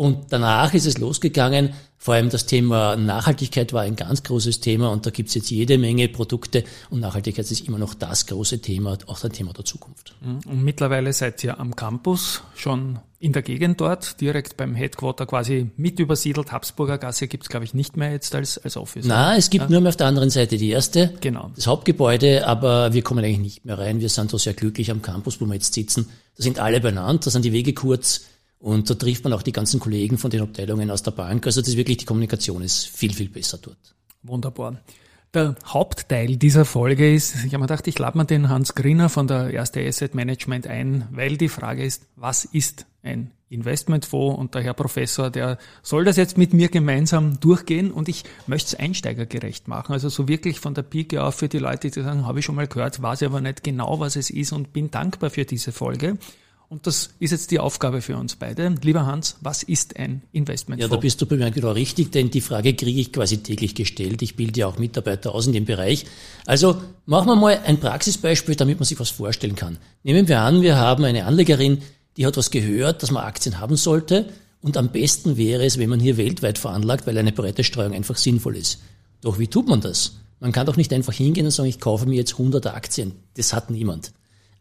Und 0.00 0.32
danach 0.32 0.72
ist 0.72 0.86
es 0.86 0.96
losgegangen. 0.96 1.74
Vor 1.98 2.14
allem 2.14 2.30
das 2.30 2.46
Thema 2.46 2.96
Nachhaltigkeit 2.96 3.74
war 3.74 3.82
ein 3.82 3.96
ganz 3.96 4.22
großes 4.22 4.60
Thema 4.60 4.90
und 4.90 5.04
da 5.04 5.10
gibt 5.10 5.28
es 5.28 5.34
jetzt 5.34 5.50
jede 5.50 5.76
Menge 5.76 6.08
Produkte 6.08 6.64
und 6.88 7.00
Nachhaltigkeit 7.00 7.50
ist 7.50 7.68
immer 7.68 7.76
noch 7.76 7.92
das 7.92 8.24
große 8.24 8.62
Thema, 8.62 8.96
auch 9.08 9.22
ein 9.22 9.30
Thema 9.30 9.52
der 9.52 9.66
Zukunft. 9.66 10.14
Mhm. 10.22 10.40
Und 10.50 10.64
mittlerweile 10.64 11.12
seid 11.12 11.44
ihr 11.44 11.60
am 11.60 11.76
Campus 11.76 12.42
schon 12.56 12.98
in 13.18 13.34
der 13.34 13.42
Gegend 13.42 13.78
dort, 13.82 14.18
direkt 14.22 14.56
beim 14.56 14.74
Headquarter 14.74 15.26
quasi 15.26 15.70
mit 15.76 15.98
übersiedelt. 15.98 16.50
Habsburger 16.50 16.96
Gasse 16.96 17.28
gibt 17.28 17.44
es, 17.44 17.50
glaube 17.50 17.66
ich, 17.66 17.74
nicht 17.74 17.98
mehr 17.98 18.10
jetzt 18.10 18.34
als, 18.34 18.56
als 18.56 18.78
Office. 18.78 19.04
Na, 19.06 19.36
es 19.36 19.50
gibt 19.50 19.64
ja. 19.64 19.70
nur 19.70 19.82
mehr 19.82 19.90
auf 19.90 19.96
der 19.96 20.06
anderen 20.06 20.30
Seite 20.30 20.56
die 20.56 20.70
erste, 20.70 21.12
genau. 21.20 21.50
das 21.54 21.66
Hauptgebäude, 21.66 22.46
aber 22.46 22.94
wir 22.94 23.02
kommen 23.02 23.22
eigentlich 23.22 23.38
nicht 23.38 23.64
mehr 23.66 23.76
rein. 23.76 24.00
Wir 24.00 24.08
sind 24.08 24.32
da 24.32 24.38
sehr 24.38 24.54
glücklich 24.54 24.90
am 24.90 25.02
Campus, 25.02 25.42
wo 25.42 25.44
wir 25.44 25.52
jetzt 25.52 25.74
sitzen. 25.74 26.08
Da 26.38 26.42
sind 26.42 26.58
alle 26.58 26.80
benannt, 26.80 27.26
da 27.26 27.30
sind 27.30 27.44
die 27.44 27.52
Wege 27.52 27.74
kurz 27.74 28.22
und 28.60 28.90
da 28.90 28.94
trifft 28.94 29.24
man 29.24 29.32
auch 29.32 29.42
die 29.42 29.52
ganzen 29.52 29.80
Kollegen 29.80 30.18
von 30.18 30.30
den 30.30 30.42
Abteilungen 30.42 30.90
aus 30.90 31.02
der 31.02 31.12
Bank. 31.12 31.46
Also 31.46 31.62
das 31.62 31.68
ist 31.70 31.76
wirklich, 31.76 31.96
die 31.96 32.04
Kommunikation 32.04 32.62
ist 32.62 32.86
viel, 32.86 33.12
viel 33.12 33.30
besser 33.30 33.58
dort. 33.58 33.94
Wunderbar. 34.22 34.80
Der 35.32 35.54
Hauptteil 35.64 36.36
dieser 36.36 36.64
Folge 36.64 37.12
ist, 37.12 37.36
ich 37.36 37.54
habe 37.54 37.58
mir 37.58 37.66
gedacht, 37.68 37.86
ich 37.86 37.98
lade 37.98 38.18
mal 38.18 38.24
den 38.24 38.48
Hans 38.48 38.74
Griner 38.74 39.08
von 39.08 39.28
der 39.28 39.50
Erste 39.50 39.80
Asset 39.86 40.14
Management 40.14 40.66
ein, 40.66 41.08
weil 41.10 41.36
die 41.36 41.48
Frage 41.48 41.84
ist, 41.84 42.06
was 42.16 42.44
ist 42.44 42.84
ein 43.02 43.30
Investmentfonds? 43.48 44.38
Und 44.38 44.54
der 44.54 44.62
Herr 44.62 44.74
Professor, 44.74 45.30
der 45.30 45.56
soll 45.82 46.04
das 46.04 46.16
jetzt 46.16 46.36
mit 46.36 46.52
mir 46.52 46.68
gemeinsam 46.68 47.40
durchgehen 47.40 47.92
und 47.92 48.08
ich 48.08 48.24
möchte 48.46 48.74
es 48.74 48.80
einsteigergerecht 48.80 49.68
machen. 49.68 49.92
Also 49.92 50.08
so 50.10 50.28
wirklich 50.28 50.60
von 50.60 50.74
der 50.74 50.82
Pike 50.82 51.22
auf 51.22 51.36
für 51.36 51.48
die 51.48 51.58
Leute, 51.58 51.90
die 51.90 52.02
sagen, 52.02 52.26
habe 52.26 52.40
ich 52.40 52.44
schon 52.44 52.56
mal 52.56 52.66
gehört, 52.66 53.00
weiß 53.00 53.22
aber 53.22 53.40
nicht 53.40 53.62
genau, 53.62 54.00
was 54.00 54.16
es 54.16 54.28
ist 54.28 54.52
und 54.52 54.72
bin 54.72 54.90
dankbar 54.90 55.30
für 55.30 55.44
diese 55.44 55.72
Folge. 55.72 56.18
Und 56.70 56.86
das 56.86 57.10
ist 57.18 57.32
jetzt 57.32 57.50
die 57.50 57.58
Aufgabe 57.58 58.00
für 58.00 58.16
uns 58.16 58.36
beide. 58.36 58.72
Lieber 58.82 59.04
Hans, 59.04 59.34
was 59.40 59.64
ist 59.64 59.96
ein 59.96 60.22
Investment? 60.30 60.80
Ja, 60.80 60.86
da 60.86 60.98
bist 60.98 61.20
du 61.20 61.26
bei 61.26 61.34
mir 61.34 61.50
genau 61.50 61.72
richtig, 61.72 62.12
denn 62.12 62.30
die 62.30 62.40
Frage 62.40 62.74
kriege 62.74 63.00
ich 63.00 63.12
quasi 63.12 63.38
täglich 63.38 63.74
gestellt. 63.74 64.22
Ich 64.22 64.36
bilde 64.36 64.60
ja 64.60 64.68
auch 64.68 64.78
Mitarbeiter 64.78 65.34
aus 65.34 65.48
in 65.48 65.52
dem 65.52 65.64
Bereich. 65.64 66.06
Also 66.46 66.80
machen 67.06 67.26
wir 67.26 67.34
mal 67.34 67.60
ein 67.66 67.80
Praxisbeispiel, 67.80 68.54
damit 68.54 68.78
man 68.78 68.86
sich 68.86 69.00
was 69.00 69.10
vorstellen 69.10 69.56
kann. 69.56 69.78
Nehmen 70.04 70.28
wir 70.28 70.42
an, 70.42 70.62
wir 70.62 70.76
haben 70.76 71.02
eine 71.02 71.24
Anlegerin, 71.24 71.82
die 72.16 72.24
hat 72.24 72.36
was 72.36 72.52
gehört, 72.52 73.02
dass 73.02 73.10
man 73.10 73.24
Aktien 73.24 73.58
haben 73.58 73.74
sollte. 73.74 74.32
Und 74.62 74.76
am 74.76 74.92
besten 74.92 75.36
wäre 75.36 75.64
es, 75.64 75.76
wenn 75.76 75.90
man 75.90 75.98
hier 75.98 76.18
weltweit 76.18 76.56
veranlagt, 76.56 77.04
weil 77.04 77.18
eine 77.18 77.32
breite 77.32 77.64
Streuung 77.64 77.94
einfach 77.94 78.16
sinnvoll 78.16 78.56
ist. 78.56 78.80
Doch 79.22 79.40
wie 79.40 79.48
tut 79.48 79.66
man 79.66 79.80
das? 79.80 80.18
Man 80.38 80.52
kann 80.52 80.66
doch 80.66 80.76
nicht 80.76 80.92
einfach 80.92 81.14
hingehen 81.14 81.46
und 81.46 81.50
sagen, 81.50 81.68
ich 81.68 81.80
kaufe 81.80 82.06
mir 82.06 82.14
jetzt 82.14 82.34
100 82.34 82.68
Aktien. 82.68 83.14
Das 83.34 83.52
hat 83.52 83.70
niemand. 83.70 84.12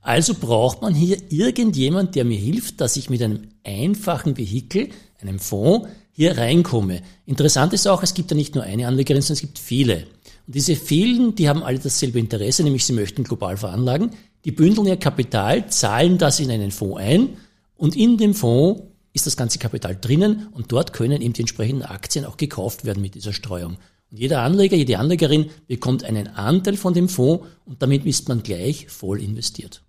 Also 0.01 0.33
braucht 0.33 0.81
man 0.81 0.95
hier 0.95 1.17
irgendjemand, 1.29 2.15
der 2.15 2.25
mir 2.25 2.37
hilft, 2.37 2.79
dass 2.81 2.95
ich 2.95 3.09
mit 3.09 3.21
einem 3.21 3.49
einfachen 3.63 4.37
Vehikel, 4.37 4.89
einem 5.19 5.39
Fonds, 5.39 5.89
hier 6.11 6.37
reinkomme. 6.37 7.01
Interessant 7.25 7.73
ist 7.73 7.87
auch, 7.87 8.03
es 8.03 8.13
gibt 8.13 8.31
ja 8.31 8.37
nicht 8.37 8.55
nur 8.55 8.63
eine 8.63 8.87
Anlegerin, 8.87 9.21
sondern 9.21 9.35
es 9.35 9.41
gibt 9.41 9.59
viele. 9.59 10.07
Und 10.47 10.55
diese 10.55 10.75
vielen, 10.75 11.35
die 11.35 11.49
haben 11.49 11.63
alle 11.63 11.79
dasselbe 11.79 12.19
Interesse, 12.19 12.63
nämlich 12.63 12.85
sie 12.85 12.93
möchten 12.93 13.23
global 13.23 13.57
veranlagen. 13.57 14.11
Die 14.45 14.51
bündeln 14.51 14.87
ihr 14.87 14.97
Kapital, 14.97 15.69
zahlen 15.69 16.17
das 16.17 16.39
in 16.39 16.49
einen 16.49 16.71
Fonds 16.71 16.99
ein 16.99 17.37
und 17.75 17.95
in 17.95 18.17
dem 18.17 18.33
Fonds 18.33 18.83
ist 19.13 19.27
das 19.27 19.37
ganze 19.37 19.59
Kapital 19.59 19.97
drinnen 19.99 20.47
und 20.51 20.71
dort 20.71 20.93
können 20.93 21.21
eben 21.21 21.33
die 21.33 21.41
entsprechenden 21.41 21.83
Aktien 21.83 22.25
auch 22.25 22.37
gekauft 22.37 22.85
werden 22.85 23.01
mit 23.01 23.15
dieser 23.15 23.33
Streuung. 23.33 23.77
Und 24.11 24.17
jeder 24.19 24.41
Anleger, 24.41 24.75
jede 24.75 24.97
Anlegerin 24.97 25.49
bekommt 25.67 26.03
einen 26.03 26.27
Anteil 26.27 26.77
von 26.77 26.93
dem 26.93 27.09
Fonds 27.09 27.45
und 27.65 27.81
damit 27.81 28.05
ist 28.05 28.27
man 28.27 28.43
gleich 28.43 28.87
voll 28.87 29.21
investiert. 29.21 29.83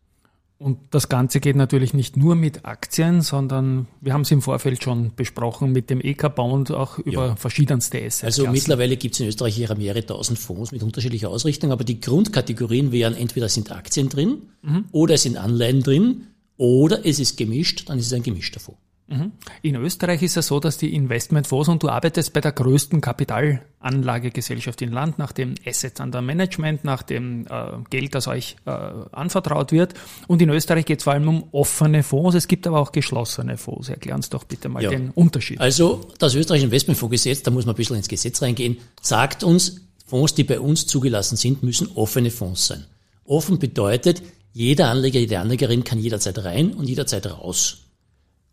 Und 0.62 0.78
das 0.90 1.08
Ganze 1.08 1.40
geht 1.40 1.56
natürlich 1.56 1.94
nicht 1.94 2.18
nur 2.18 2.36
mit 2.36 2.66
Aktien, 2.66 3.22
sondern 3.22 3.86
wir 4.02 4.12
haben 4.12 4.20
es 4.20 4.30
im 4.30 4.42
Vorfeld 4.42 4.82
schon 4.82 5.10
besprochen 5.16 5.72
mit 5.72 5.88
dem 5.88 6.02
EK-Bond 6.02 6.70
auch 6.70 6.98
über 6.98 7.28
ja. 7.28 7.36
verschiedenste 7.36 7.96
Assets. 7.96 8.24
Also 8.24 8.46
mittlerweile 8.46 8.98
gibt 8.98 9.14
es 9.14 9.20
in 9.20 9.28
Österreich 9.28 9.54
hier 9.54 9.74
mehrere 9.74 10.04
tausend 10.04 10.38
Fonds 10.38 10.70
mit 10.70 10.82
unterschiedlicher 10.82 11.30
Ausrichtung, 11.30 11.72
aber 11.72 11.84
die 11.84 11.98
Grundkategorien 11.98 12.92
wären 12.92 13.14
entweder 13.14 13.48
sind 13.48 13.72
Aktien 13.72 14.10
drin 14.10 14.50
mhm. 14.60 14.84
oder 14.92 15.14
es 15.14 15.22
sind 15.22 15.38
Anleihen 15.38 15.82
drin 15.82 16.26
oder 16.58 17.06
es 17.06 17.18
ist 17.20 17.38
gemischt, 17.38 17.88
dann 17.88 17.98
ist 17.98 18.08
es 18.08 18.12
ein 18.12 18.22
gemischter 18.22 18.60
Fonds. 18.60 18.82
In 19.62 19.74
Österreich 19.74 20.22
ist 20.22 20.36
es 20.36 20.46
so, 20.46 20.60
dass 20.60 20.78
die 20.78 20.94
Investmentfonds 20.94 21.68
und 21.68 21.82
du 21.82 21.88
arbeitest 21.88 22.32
bei 22.32 22.40
der 22.40 22.52
größten 22.52 23.00
Kapitalanlagegesellschaft 23.00 24.80
im 24.82 24.92
Land 24.92 25.18
nach 25.18 25.32
dem 25.32 25.56
Assets 25.66 26.00
under 26.00 26.22
Management, 26.22 26.84
nach 26.84 27.02
dem 27.02 27.46
äh, 27.50 27.72
Geld, 27.90 28.14
das 28.14 28.28
euch 28.28 28.54
äh, 28.66 28.70
anvertraut 28.70 29.72
wird. 29.72 29.94
Und 30.28 30.40
in 30.40 30.48
Österreich 30.50 30.84
geht 30.86 30.98
es 31.00 31.04
vor 31.04 31.14
allem 31.14 31.28
um 31.28 31.44
offene 31.50 32.04
Fonds. 32.04 32.36
Es 32.36 32.46
gibt 32.46 32.68
aber 32.68 32.78
auch 32.78 32.92
geschlossene 32.92 33.56
Fonds. 33.56 33.88
Erklären 33.88 34.18
uns 34.18 34.30
doch 34.30 34.44
bitte 34.44 34.68
mal 34.68 34.82
Ja. 34.82 34.90
den 34.90 35.10
Unterschied. 35.10 35.60
Also 35.60 36.06
das 36.18 36.34
österreichische 36.36 36.66
Investmentfondsgesetz, 36.66 37.42
da 37.42 37.50
muss 37.50 37.66
man 37.66 37.74
ein 37.74 37.76
bisschen 37.76 37.96
ins 37.96 38.08
Gesetz 38.08 38.40
reingehen, 38.42 38.78
sagt 39.02 39.42
uns, 39.42 39.80
Fonds, 40.06 40.34
die 40.34 40.44
bei 40.44 40.60
uns 40.60 40.86
zugelassen 40.86 41.36
sind, 41.36 41.62
müssen 41.64 41.88
offene 41.96 42.30
Fonds 42.30 42.66
sein. 42.68 42.84
Offen 43.24 43.58
bedeutet, 43.58 44.22
jeder 44.52 44.88
Anleger, 44.88 45.20
jede 45.20 45.38
Anlegerin 45.38 45.84
kann 45.84 45.98
jederzeit 45.98 46.44
rein 46.44 46.74
und 46.74 46.88
jederzeit 46.88 47.26
raus. 47.26 47.78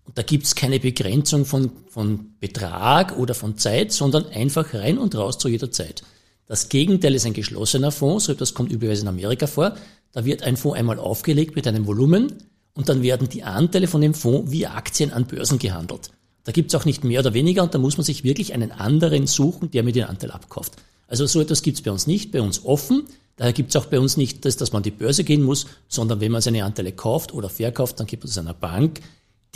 Und 0.07 0.17
da 0.17 0.23
gibt's 0.23 0.55
keine 0.55 0.79
Begrenzung 0.79 1.45
von, 1.45 1.69
von 1.89 2.31
Betrag 2.39 3.17
oder 3.17 3.35
von 3.35 3.57
Zeit, 3.57 3.91
sondern 3.91 4.25
einfach 4.27 4.73
rein 4.73 4.97
und 4.97 5.13
raus 5.15 5.37
zu 5.37 5.49
jeder 5.49 5.69
Zeit. 5.69 6.01
Das 6.47 6.69
Gegenteil 6.69 7.13
ist 7.13 7.25
ein 7.25 7.33
geschlossener 7.33 7.91
Fonds, 7.91 8.25
so 8.25 8.31
etwas 8.31 8.53
kommt 8.53 8.71
üblicherweise 8.71 9.01
in 9.01 9.09
Amerika 9.09 9.47
vor. 9.47 9.75
Da 10.13 10.23
wird 10.23 10.43
ein 10.43 10.55
Fonds 10.55 10.79
einmal 10.79 10.97
aufgelegt 10.97 11.57
mit 11.57 11.67
einem 11.67 11.85
Volumen 11.85 12.33
und 12.73 12.87
dann 12.87 13.03
werden 13.03 13.27
die 13.27 13.43
Anteile 13.43 13.87
von 13.87 13.99
dem 13.99 14.13
Fonds 14.13 14.49
wie 14.49 14.65
Aktien 14.65 15.11
an 15.11 15.27
Börsen 15.27 15.59
gehandelt. 15.59 16.09
Da 16.45 16.53
gibt's 16.53 16.73
auch 16.73 16.85
nicht 16.85 17.03
mehr 17.03 17.19
oder 17.19 17.33
weniger 17.33 17.63
und 17.63 17.73
da 17.73 17.77
muss 17.77 17.97
man 17.97 18.05
sich 18.05 18.23
wirklich 18.23 18.53
einen 18.53 18.71
anderen 18.71 19.27
suchen, 19.27 19.69
der 19.71 19.83
mir 19.83 19.91
den 19.91 20.05
Anteil 20.05 20.31
abkauft. 20.31 20.77
Also 21.09 21.25
so 21.25 21.41
etwas 21.41 21.61
gibt's 21.61 21.81
bei 21.81 21.91
uns 21.91 22.07
nicht, 22.07 22.31
bei 22.31 22.41
uns 22.41 22.63
offen. 22.63 23.03
Daher 23.35 23.51
gibt's 23.51 23.75
auch 23.75 23.87
bei 23.87 23.99
uns 23.99 24.15
nicht 24.15 24.45
das, 24.45 24.55
dass 24.55 24.71
man 24.71 24.79
an 24.79 24.83
die 24.83 24.91
Börse 24.91 25.25
gehen 25.25 25.43
muss, 25.43 25.67
sondern 25.89 26.21
wenn 26.21 26.31
man 26.31 26.41
seine 26.41 26.63
Anteile 26.63 26.93
kauft 26.93 27.33
oder 27.33 27.49
verkauft, 27.49 27.99
dann 27.99 28.07
gibt 28.07 28.23
es 28.23 28.37
einer 28.37 28.53
Bank, 28.53 29.01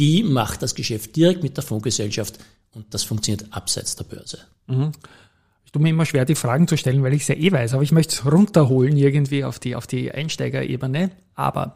die 0.01 0.24
macht 0.24 0.63
das 0.63 0.74
Geschäft 0.74 1.15
direkt 1.15 1.43
mit 1.43 1.58
der 1.58 1.63
Fondsgesellschaft 1.63 2.39
und 2.74 2.91
das 2.91 3.03
funktioniert 3.03 3.46
abseits 3.51 3.96
der 3.96 4.05
Börse. 4.05 4.39
Ich 5.63 5.72
tue 5.72 5.81
mir 5.84 5.89
immer 5.89 6.08
schwer, 6.08 6.25
die 6.25 6.34
Fragen 6.34 6.67
zu 6.67 6.75
stellen, 6.75 7.03
weil 7.03 7.13
ich 7.13 7.22
es 7.22 7.27
ja 7.27 7.36
eh 7.36 7.51
weiß, 7.51 7.75
aber 7.75 7.84
ich 7.84 7.91
möchte 7.91 8.15
es 8.15 8.25
runterholen 8.25 8.98
irgendwie 8.98 9.43
auf 9.43 9.60
die, 9.60 9.75
auf 9.75 9.86
die 9.86 10.12
Einsteigerebene. 10.12 11.12
Aber 11.36 11.75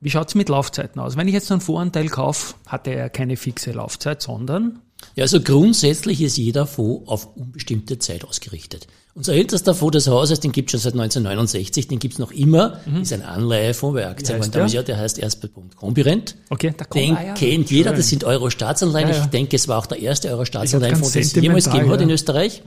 wie 0.00 0.08
schaut's 0.08 0.34
mit 0.34 0.48
Laufzeiten 0.48 1.02
aus? 1.02 1.18
Wenn 1.18 1.28
ich 1.28 1.34
jetzt 1.34 1.52
einen 1.52 1.60
Voranteil 1.60 2.08
kaufe, 2.08 2.54
hat 2.66 2.86
er 2.86 2.96
ja 2.96 3.08
keine 3.10 3.36
fixe 3.36 3.72
Laufzeit, 3.72 4.22
sondern 4.22 4.80
Ja, 5.14 5.24
also 5.24 5.40
grundsätzlich 5.40 6.20
ist 6.20 6.36
jeder 6.36 6.66
Fonds 6.66 7.08
auf 7.08 7.36
unbestimmte 7.36 7.98
Zeit 7.98 8.24
ausgerichtet. 8.24 8.86
Unser 9.14 9.34
ältester 9.34 9.74
Fonds 9.74 9.94
des 9.94 10.06
Hauses, 10.06 10.38
den 10.38 10.52
gibt 10.52 10.68
es 10.68 10.72
schon 10.72 10.80
seit 10.80 10.92
1969, 10.92 11.88
den 11.88 11.98
gibt 11.98 12.14
es 12.14 12.18
noch 12.20 12.30
immer, 12.30 12.80
ist 13.00 13.12
ein 13.12 13.22
Anleihefonds 13.22 13.96
bei 13.96 14.06
Aktien. 14.06 14.38
waren 14.38 14.50
damals 14.52 14.72
der? 14.72 14.80
ja, 14.80 14.84
der 14.84 14.98
heißt 14.98 15.18
Erstpunkt 15.18 15.74
Combirent. 15.74 16.36
okay, 16.50 16.72
da 16.76 16.84
kommt 16.84 17.04
Den 17.04 17.16
ah 17.16 17.24
ja, 17.24 17.34
kennt 17.34 17.68
jeder, 17.70 17.92
das 17.92 18.08
sind 18.08 18.22
Euro-Staatsanleihen. 18.22 19.08
Ja, 19.08 19.16
ja. 19.16 19.24
Ich 19.24 19.30
denke, 19.30 19.56
es 19.56 19.66
war 19.66 19.78
auch 19.78 19.86
der 19.86 19.98
erste 19.98 20.30
Euro-Staatsanleihenfonds, 20.30 21.12
den 21.12 21.22
es 21.22 21.32
jemals 21.34 21.64
gegeben 21.64 21.90
hat 21.90 22.00
in 22.00 22.10
Österreich. 22.10 22.62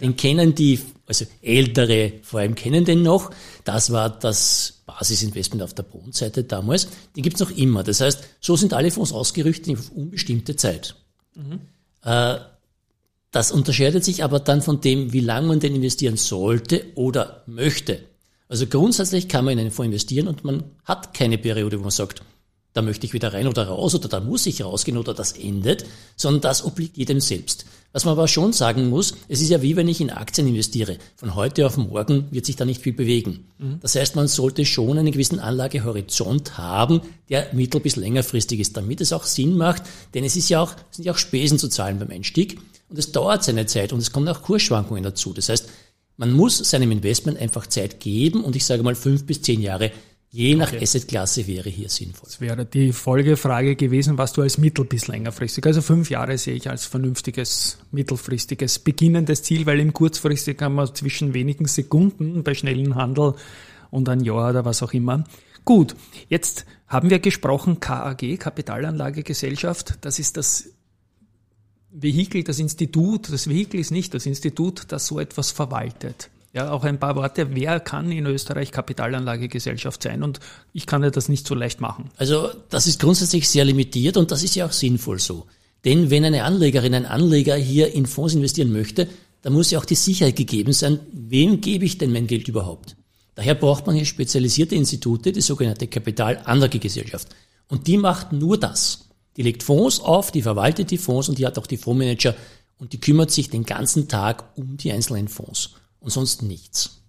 Den 0.00 0.16
kennen 0.16 0.54
die, 0.54 0.80
also 1.06 1.24
ältere 1.40 2.12
vor 2.22 2.40
allem 2.40 2.54
kennen 2.54 2.84
den 2.84 3.02
noch. 3.02 3.30
Das 3.64 3.90
war 3.90 4.10
das 4.10 4.82
Basisinvestment 4.84 5.62
auf 5.62 5.72
der 5.72 5.84
Bondseite 5.84 6.44
damals. 6.44 6.88
Den 7.16 7.22
gibt's 7.22 7.40
noch 7.40 7.50
immer. 7.50 7.82
Das 7.82 8.02
heißt, 8.02 8.22
so 8.40 8.56
sind 8.56 8.74
alle 8.74 8.90
Fonds 8.90 9.12
ausgerichtet 9.12 9.78
auf 9.78 9.90
unbestimmte 9.92 10.56
Zeit. 10.56 10.94
Äh, 12.02 12.38
das 13.30 13.52
unterscheidet 13.52 14.04
sich 14.04 14.24
aber 14.24 14.40
dann 14.40 14.62
von 14.62 14.80
dem, 14.80 15.12
wie 15.12 15.20
lange 15.20 15.48
man 15.48 15.60
denn 15.60 15.74
investieren 15.74 16.16
sollte 16.16 16.84
oder 16.94 17.42
möchte. 17.46 18.00
Also 18.48 18.66
grundsätzlich 18.66 19.28
kann 19.28 19.44
man 19.44 19.52
in 19.52 19.58
einen 19.58 19.70
Fonds 19.70 19.86
investieren 19.86 20.28
und 20.28 20.44
man 20.44 20.64
hat 20.84 21.12
keine 21.12 21.36
Periode, 21.36 21.78
wo 21.78 21.82
man 21.82 21.90
sagt, 21.90 22.22
da 22.76 22.82
möchte 22.82 23.06
ich 23.06 23.14
wieder 23.14 23.32
rein 23.32 23.48
oder 23.48 23.68
raus 23.68 23.94
oder 23.94 24.08
da 24.08 24.20
muss 24.20 24.44
ich 24.44 24.62
rausgehen 24.62 24.98
oder 24.98 25.14
das 25.14 25.32
endet, 25.32 25.86
sondern 26.14 26.42
das 26.42 26.62
obliegt 26.62 26.98
jedem 26.98 27.20
selbst. 27.20 27.64
Was 27.92 28.04
man 28.04 28.12
aber 28.12 28.28
schon 28.28 28.52
sagen 28.52 28.90
muss, 28.90 29.14
es 29.28 29.40
ist 29.40 29.48
ja 29.48 29.62
wie 29.62 29.76
wenn 29.76 29.88
ich 29.88 30.02
in 30.02 30.10
Aktien 30.10 30.46
investiere. 30.46 30.98
Von 31.16 31.34
heute 31.34 31.64
auf 31.64 31.78
morgen 31.78 32.26
wird 32.30 32.44
sich 32.44 32.56
da 32.56 32.66
nicht 32.66 32.82
viel 32.82 32.92
bewegen. 32.92 33.46
Das 33.80 33.94
heißt, 33.94 34.14
man 34.14 34.28
sollte 34.28 34.66
schon 34.66 34.98
einen 34.98 35.10
gewissen 35.12 35.38
Anlagehorizont 35.38 36.58
haben, 36.58 37.00
der 37.30 37.54
mittel- 37.54 37.80
bis 37.80 37.96
längerfristig 37.96 38.60
ist, 38.60 38.76
damit 38.76 39.00
es 39.00 39.14
auch 39.14 39.24
Sinn 39.24 39.56
macht, 39.56 39.84
denn 40.12 40.24
es 40.24 40.36
ist 40.36 40.50
ja 40.50 40.60
auch, 40.60 40.74
es 40.90 40.96
sind 40.96 41.06
ja 41.06 41.12
auch 41.12 41.18
Spesen 41.18 41.58
zu 41.58 41.68
zahlen 41.68 41.98
beim 41.98 42.10
Einstieg 42.10 42.58
und 42.90 42.98
es 42.98 43.12
dauert 43.12 43.42
seine 43.42 43.64
Zeit 43.64 43.94
und 43.94 44.00
es 44.00 44.12
kommen 44.12 44.28
auch 44.28 44.42
Kursschwankungen 44.42 45.02
dazu. 45.02 45.32
Das 45.32 45.48
heißt, 45.48 45.66
man 46.18 46.32
muss 46.32 46.58
seinem 46.58 46.92
Investment 46.92 47.38
einfach 47.38 47.66
Zeit 47.66 48.00
geben 48.00 48.44
und 48.44 48.54
ich 48.56 48.66
sage 48.66 48.82
mal 48.82 48.94
fünf 48.94 49.24
bis 49.24 49.40
zehn 49.40 49.62
Jahre, 49.62 49.90
je 50.36 50.54
nach 50.54 50.72
Assetklasse 50.72 51.46
wäre 51.46 51.70
hier 51.70 51.88
sinnvoll. 51.88 52.28
Das 52.28 52.40
wäre 52.42 52.66
die 52.66 52.92
Folgefrage 52.92 53.74
gewesen, 53.74 54.18
was 54.18 54.34
du 54.34 54.42
als 54.42 54.58
mittel- 54.58 54.84
bis 54.84 55.08
längerfristig. 55.08 55.64
Also 55.64 55.80
fünf 55.80 56.10
Jahre 56.10 56.36
sehe 56.36 56.54
ich 56.54 56.68
als 56.68 56.84
vernünftiges, 56.84 57.78
mittelfristiges, 57.90 58.78
beginnendes 58.80 59.42
Ziel, 59.42 59.64
weil 59.64 59.80
im 59.80 59.94
kurzfristig 59.94 60.58
kann 60.58 60.74
man 60.74 60.94
zwischen 60.94 61.32
wenigen 61.32 61.66
Sekunden 61.66 62.44
bei 62.44 62.52
schnellen 62.52 62.96
Handel 62.96 63.34
und 63.90 64.08
ein 64.10 64.20
Jahr 64.20 64.50
oder 64.50 64.66
was 64.66 64.82
auch 64.82 64.92
immer. 64.92 65.24
Gut, 65.64 65.96
jetzt 66.28 66.66
haben 66.86 67.08
wir 67.08 67.18
gesprochen, 67.18 67.80
KAG, 67.80 68.38
Kapitalanlagegesellschaft, 68.38 69.98
das 70.02 70.18
ist 70.18 70.36
das 70.36 70.68
Vehikel, 71.90 72.44
das 72.44 72.58
Institut, 72.58 73.32
das 73.32 73.48
Vehikel 73.48 73.80
ist 73.80 73.90
nicht 73.90 74.12
das 74.12 74.26
Institut, 74.26 74.84
das 74.88 75.06
so 75.06 75.18
etwas 75.18 75.50
verwaltet. 75.50 76.28
Ja, 76.56 76.70
auch 76.70 76.84
ein 76.84 76.98
paar 76.98 77.16
Worte. 77.16 77.54
Wer 77.54 77.80
kann 77.80 78.10
in 78.10 78.24
Österreich 78.24 78.70
Kapitalanlagegesellschaft 78.72 80.02
sein? 80.02 80.22
Und 80.22 80.40
ich 80.72 80.86
kann 80.86 81.02
ja 81.02 81.10
das 81.10 81.28
nicht 81.28 81.46
so 81.46 81.54
leicht 81.54 81.82
machen. 81.82 82.08
Also 82.16 82.48
das 82.70 82.86
ist 82.86 82.98
grundsätzlich 82.98 83.46
sehr 83.46 83.66
limitiert 83.66 84.16
und 84.16 84.30
das 84.30 84.42
ist 84.42 84.56
ja 84.56 84.64
auch 84.64 84.72
sinnvoll 84.72 85.18
so. 85.18 85.44
Denn 85.84 86.08
wenn 86.08 86.24
eine 86.24 86.44
Anlegerin, 86.44 86.94
ein 86.94 87.04
Anleger 87.04 87.56
hier 87.56 87.92
in 87.92 88.06
Fonds 88.06 88.32
investieren 88.32 88.72
möchte, 88.72 89.06
dann 89.42 89.52
muss 89.52 89.70
ja 89.70 89.78
auch 89.78 89.84
die 89.84 89.96
Sicherheit 89.96 90.36
gegeben 90.36 90.72
sein, 90.72 90.98
wem 91.12 91.60
gebe 91.60 91.84
ich 91.84 91.98
denn 91.98 92.10
mein 92.10 92.26
Geld 92.26 92.48
überhaupt? 92.48 92.96
Daher 93.34 93.54
braucht 93.54 93.86
man 93.86 93.94
hier 93.94 94.06
spezialisierte 94.06 94.76
Institute, 94.76 95.32
die 95.32 95.42
sogenannte 95.42 95.88
Kapitalanlagegesellschaft. 95.88 97.36
Und 97.68 97.86
die 97.86 97.98
macht 97.98 98.32
nur 98.32 98.58
das. 98.58 99.10
Die 99.36 99.42
legt 99.42 99.62
Fonds 99.62 100.00
auf, 100.00 100.32
die 100.32 100.40
verwaltet 100.40 100.90
die 100.90 100.96
Fonds 100.96 101.28
und 101.28 101.36
die 101.36 101.44
hat 101.44 101.58
auch 101.58 101.66
die 101.66 101.76
Fondsmanager 101.76 102.34
und 102.78 102.94
die 102.94 103.00
kümmert 103.00 103.30
sich 103.30 103.50
den 103.50 103.66
ganzen 103.66 104.08
Tag 104.08 104.56
um 104.56 104.78
die 104.78 104.90
einzelnen 104.90 105.28
Fonds 105.28 105.74
und 106.00 106.10
sonst 106.10 106.42
nichts. 106.42 107.02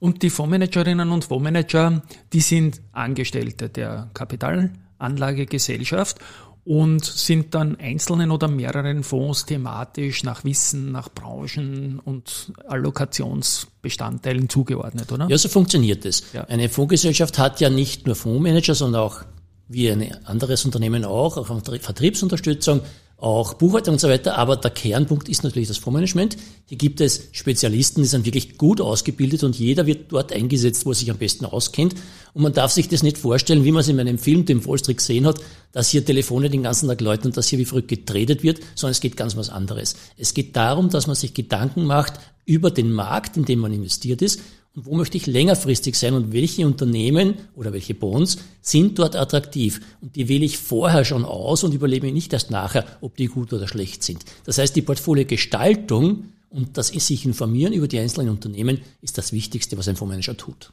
Und 0.00 0.22
die 0.22 0.30
Fondsmanagerinnen 0.30 1.10
und 1.10 1.24
Fondsmanager, 1.24 2.02
die 2.32 2.40
sind 2.40 2.80
Angestellte 2.92 3.68
der 3.68 4.10
Kapitalanlagegesellschaft 4.14 6.18
und 6.64 7.04
sind 7.04 7.54
dann 7.54 7.76
einzelnen 7.76 8.30
oder 8.30 8.48
mehreren 8.48 9.02
Fonds 9.02 9.46
thematisch 9.46 10.24
nach 10.24 10.44
Wissen, 10.44 10.92
nach 10.92 11.10
Branchen 11.10 12.00
und 12.00 12.52
Allokationsbestandteilen 12.66 14.48
zugeordnet, 14.48 15.10
oder? 15.12 15.28
Ja, 15.28 15.38
so 15.38 15.48
funktioniert 15.48 16.04
es. 16.04 16.24
Ja. 16.32 16.44
Eine 16.44 16.68
Fondsgesellschaft 16.68 17.38
hat 17.38 17.60
ja 17.60 17.70
nicht 17.70 18.06
nur 18.06 18.16
Fondsmanager, 18.16 18.74
sondern 18.74 19.02
auch 19.02 19.22
wie 19.68 19.90
ein 19.90 20.12
anderes 20.24 20.64
Unternehmen 20.64 21.04
auch, 21.04 21.36
auch 21.36 21.46
Vertriebsunterstützung, 21.80 22.80
auch 23.20 23.54
Buchhaltung 23.54 23.94
und 23.94 23.98
so 24.00 24.08
weiter. 24.08 24.38
Aber 24.38 24.56
der 24.56 24.70
Kernpunkt 24.70 25.28
ist 25.28 25.44
natürlich 25.44 25.68
das 25.68 25.76
Fondsmanagement. 25.76 26.36
Hier 26.66 26.78
gibt 26.78 27.00
es 27.00 27.28
Spezialisten, 27.32 28.02
die 28.02 28.08
sind 28.08 28.24
wirklich 28.24 28.56
gut 28.56 28.80
ausgebildet 28.80 29.44
und 29.44 29.58
jeder 29.58 29.86
wird 29.86 30.10
dort 30.12 30.32
eingesetzt, 30.32 30.86
wo 30.86 30.90
er 30.90 30.94
sich 30.94 31.10
am 31.10 31.18
besten 31.18 31.44
auskennt. 31.44 31.94
Und 32.32 32.42
man 32.42 32.52
darf 32.52 32.72
sich 32.72 32.88
das 32.88 33.02
nicht 33.02 33.18
vorstellen, 33.18 33.64
wie 33.64 33.72
man 33.72 33.80
es 33.80 33.88
in 33.88 33.96
meinem 33.96 34.18
Film, 34.18 34.46
dem 34.46 34.62
Fallstrick, 34.62 34.98
gesehen 34.98 35.26
hat, 35.26 35.40
dass 35.72 35.90
hier 35.90 36.04
Telefone 36.04 36.50
den 36.50 36.62
ganzen 36.62 36.88
Tag 36.88 37.00
läuten 37.00 37.26
und 37.26 37.36
dass 37.36 37.48
hier 37.48 37.58
wie 37.58 37.64
verrückt 37.64 37.88
getradet 37.88 38.42
wird, 38.42 38.60
sondern 38.74 38.92
es 38.92 39.00
geht 39.00 39.16
ganz 39.16 39.36
was 39.36 39.50
anderes. 39.50 39.96
Es 40.16 40.34
geht 40.34 40.56
darum, 40.56 40.88
dass 40.88 41.06
man 41.06 41.16
sich 41.16 41.34
Gedanken 41.34 41.84
macht 41.84 42.14
über 42.46 42.70
den 42.70 42.92
Markt, 42.92 43.36
in 43.36 43.44
dem 43.44 43.60
man 43.60 43.72
investiert 43.72 44.22
ist 44.22 44.40
und 44.74 44.86
wo 44.86 44.94
möchte 44.94 45.16
ich 45.16 45.26
längerfristig 45.26 45.96
sein 45.96 46.14
und 46.14 46.32
welche 46.32 46.64
Unternehmen 46.66 47.34
oder 47.56 47.72
welche 47.72 47.94
Bonds 47.94 48.38
sind 48.60 48.98
dort 48.98 49.16
attraktiv. 49.16 49.80
Und 50.00 50.14
die 50.14 50.28
wähle 50.28 50.44
ich 50.44 50.58
vorher 50.58 51.04
schon 51.04 51.24
aus 51.24 51.64
und 51.64 51.74
überlege 51.74 52.06
mir 52.06 52.12
nicht 52.12 52.32
erst 52.32 52.50
nachher, 52.50 52.86
ob 53.00 53.16
die 53.16 53.26
gut 53.26 53.52
oder 53.52 53.66
schlecht 53.66 54.04
sind. 54.04 54.24
Das 54.44 54.58
heißt, 54.58 54.76
die 54.76 54.82
Portfoliogestaltung 54.82 56.24
und 56.50 56.76
das 56.76 56.88
sich 56.88 57.24
informieren 57.24 57.72
über 57.72 57.86
die 57.86 57.98
einzelnen 57.98 58.28
Unternehmen 58.28 58.80
ist 59.02 59.18
das 59.18 59.32
Wichtigste, 59.32 59.78
was 59.78 59.86
ein 59.86 59.94
Fondsmanager 59.94 60.36
tut. 60.36 60.72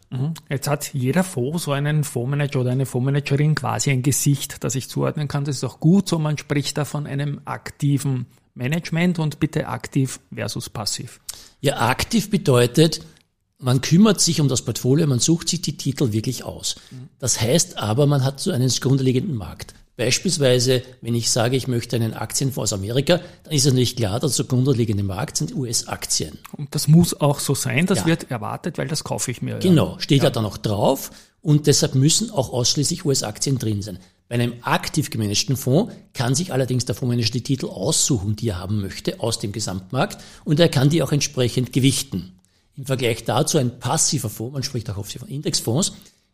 Jetzt 0.50 0.68
hat 0.68 0.94
jeder 0.94 1.24
Fonds 1.24 1.66
so 1.66 1.72
einen 1.72 2.04
Fondsmanager 2.04 2.62
oder 2.62 2.72
eine 2.72 2.88
Fondsmanagerin 2.88 3.54
quasi 3.54 3.92
ein 3.92 4.01
Gesicht, 4.01 4.63
das 4.63 4.74
ich 4.74 4.89
zuordnen 4.89 5.27
kann. 5.27 5.46
Das 5.46 5.58
ist 5.58 5.63
auch 5.63 5.80
gut 5.80 6.10
so. 6.10 6.18
Man 6.18 6.38
spricht 6.38 6.77
da 6.80 6.86
von 6.86 7.06
einem 7.06 7.42
aktiven 7.46 8.25
Management 8.56 9.20
und 9.20 9.39
bitte 9.39 9.68
aktiv 9.68 10.20
versus 10.34 10.70
passiv. 10.70 11.20
Ja, 11.62 11.89
aktiv 11.89 12.32
bedeutet, 12.32 13.01
man 13.60 13.82
kümmert 13.82 14.22
sich 14.22 14.40
um 14.40 14.48
das 14.48 14.62
Portfolio, 14.62 15.08
man 15.08 15.20
sucht 15.20 15.50
sich 15.50 15.62
die 15.62 15.78
Titel 15.78 16.12
wirklich 16.14 16.44
aus. 16.44 16.76
Das 17.20 17.42
heißt 17.42 17.78
aber, 17.78 18.06
man 18.06 18.24
hat 18.24 18.40
so 18.40 18.52
einen 18.52 18.70
grundlegenden 18.70 19.36
Markt. 19.36 19.74
Beispielsweise, 19.96 20.84
wenn 21.02 21.16
ich 21.16 21.32
sage, 21.32 21.58
ich 21.58 21.68
möchte 21.68 21.96
einen 21.96 22.14
Aktienfonds 22.14 22.72
aus 22.72 22.78
Amerika, 22.78 23.20
dann 23.44 23.54
ist 23.54 23.66
es 23.66 23.74
natürlich 23.74 23.96
klar, 23.96 24.20
dass 24.20 24.36
der 24.36 24.46
grundlegende 24.46 25.02
Markt 25.02 25.38
sind 25.38 25.56
US-Aktien. 25.56 26.38
Und 26.56 26.76
das 26.76 26.88
muss 26.88 27.20
auch 27.20 27.40
so 27.40 27.56
sein, 27.56 27.88
das 27.88 28.00
Ja. 28.00 28.06
wird 28.06 28.30
erwartet, 28.30 28.78
weil 28.78 28.88
das 28.88 29.04
kaufe 29.04 29.32
ich 29.32 29.42
mir. 29.42 29.54
Ja. 29.54 29.58
Genau, 29.60 29.98
steht 29.98 30.22
ja. 30.22 30.30
dann 30.30 30.46
auch 30.46 30.58
drauf 30.58 31.10
und 31.42 31.66
deshalb 31.66 31.96
müssen 31.96 32.30
auch 32.30 32.54
ausschließlich 32.54 33.06
US-Aktien 33.06 33.58
drin 33.58 33.82
sein. 33.82 33.98
Bei 34.30 34.36
einem 34.36 34.54
aktiv 34.62 35.10
gemanagten 35.10 35.58
Fonds 35.58 35.94
kann 36.14 36.36
sich 36.36 36.54
allerdings 36.54 36.86
der 36.86 36.94
Fondsmanager 36.94 37.32
die 37.32 37.44
Titel 37.44 37.66
aussuchen, 37.68 38.36
die 38.36 38.50
er 38.50 38.60
haben 38.60 38.82
möchte 38.82 39.20
aus 39.20 39.40
dem 39.40 39.52
Gesamtmarkt 39.52 40.22
und 40.46 40.60
er 40.60 40.70
kann 40.70 40.90
die 40.90 41.02
auch 41.02 41.12
entsprechend 41.12 41.74
gewichten. 41.74 42.37
Im 42.77 42.86
Vergleich 42.86 43.24
dazu 43.24 43.57
ein 43.57 43.79
passiver 43.79 44.29
Fonds, 44.29 44.53
man 44.53 44.63
spricht 44.63 44.89
auch 44.89 44.98
oft 44.98 45.12
von 45.12 45.27
Indexfonds, 45.27 45.93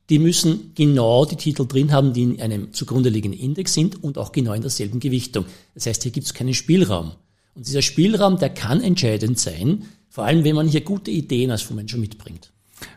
die 0.09 0.19
müssen 0.19 0.73
genau 0.75 1.23
die 1.23 1.38
Titel 1.38 1.65
drin 1.65 1.93
haben, 1.93 2.12
die 2.12 2.23
in 2.23 2.41
einem 2.41 2.73
zugrunde 2.73 3.09
liegenden 3.09 3.39
Index 3.39 3.73
sind 3.73 4.03
und 4.03 4.17
auch 4.17 4.33
genau 4.33 4.51
in 4.53 4.62
derselben 4.62 5.00
Gewichtung. 5.00 5.45
Das 5.73 5.85
heißt, 5.85 6.03
hier 6.03 6.12
gibt 6.12 6.27
es 6.27 6.33
keinen 6.33 6.53
Spielraum. 6.53 7.13
Und 7.55 7.67
dieser 7.67 7.81
Spielraum, 7.81 8.38
der 8.38 8.50
kann 8.50 8.81
entscheidend 8.81 9.39
sein, 9.39 9.85
vor 10.09 10.25
allem 10.25 10.43
wenn 10.43 10.55
man 10.55 10.67
hier 10.67 10.81
gute 10.81 11.12
Ideen 11.12 11.51
als 11.51 11.62
Fondsmanager 11.62 11.97
mitbringt. 11.97 12.51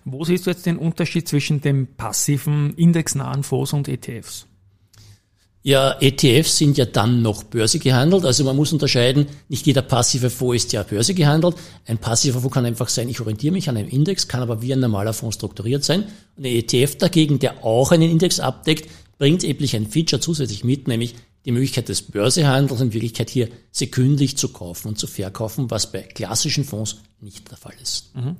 Wo 0.04 0.24
siehst 0.24 0.46
du 0.46 0.50
jetzt 0.50 0.66
den 0.66 0.78
Unterschied 0.78 1.28
zwischen 1.28 1.60
dem 1.60 1.86
passiven, 1.96 2.74
indexnahen 2.74 3.44
Fonds 3.44 3.72
und 3.72 3.86
ETFs? 3.86 4.46
Ja, 5.66 5.96
ETFs 6.00 6.58
sind 6.58 6.78
ja 6.78 6.84
dann 6.84 7.22
noch 7.22 7.42
Börse 7.42 7.80
gehandelt. 7.80 8.24
Also 8.24 8.44
man 8.44 8.54
muss 8.54 8.72
unterscheiden, 8.72 9.26
nicht 9.48 9.66
jeder 9.66 9.82
passive 9.82 10.30
Fonds 10.30 10.62
ist 10.62 10.72
ja 10.72 10.84
Börse 10.84 11.12
gehandelt. 11.12 11.56
Ein 11.86 11.98
passiver 11.98 12.38
Fonds 12.38 12.54
kann 12.54 12.64
einfach 12.64 12.88
sein, 12.88 13.08
ich 13.08 13.18
orientiere 13.18 13.52
mich 13.52 13.68
an 13.68 13.76
einem 13.76 13.88
Index, 13.88 14.28
kann 14.28 14.42
aber 14.42 14.62
wie 14.62 14.72
ein 14.72 14.78
normaler 14.78 15.12
Fonds 15.12 15.34
strukturiert 15.34 15.82
sein. 15.82 16.04
Und 16.36 16.46
ein 16.46 16.52
ETF 16.52 16.98
dagegen, 16.98 17.40
der 17.40 17.64
auch 17.64 17.90
einen 17.90 18.08
Index 18.08 18.38
abdeckt, 18.38 18.88
bringt 19.18 19.42
eben 19.42 19.66
ein 19.74 19.88
Feature 19.88 20.20
zusätzlich 20.20 20.62
mit, 20.62 20.86
nämlich 20.86 21.16
die 21.44 21.50
Möglichkeit 21.50 21.88
des 21.88 22.02
Börsehandels 22.02 22.80
in 22.80 22.92
Wirklichkeit 22.92 23.28
hier 23.28 23.48
sekündlich 23.72 24.36
zu 24.36 24.50
kaufen 24.50 24.86
und 24.86 25.00
zu 25.00 25.08
verkaufen, 25.08 25.68
was 25.68 25.90
bei 25.90 26.02
klassischen 26.02 26.62
Fonds 26.62 26.98
nicht 27.20 27.50
der 27.50 27.58
Fall 27.58 27.74
ist. 27.82 28.14
Mhm 28.14 28.36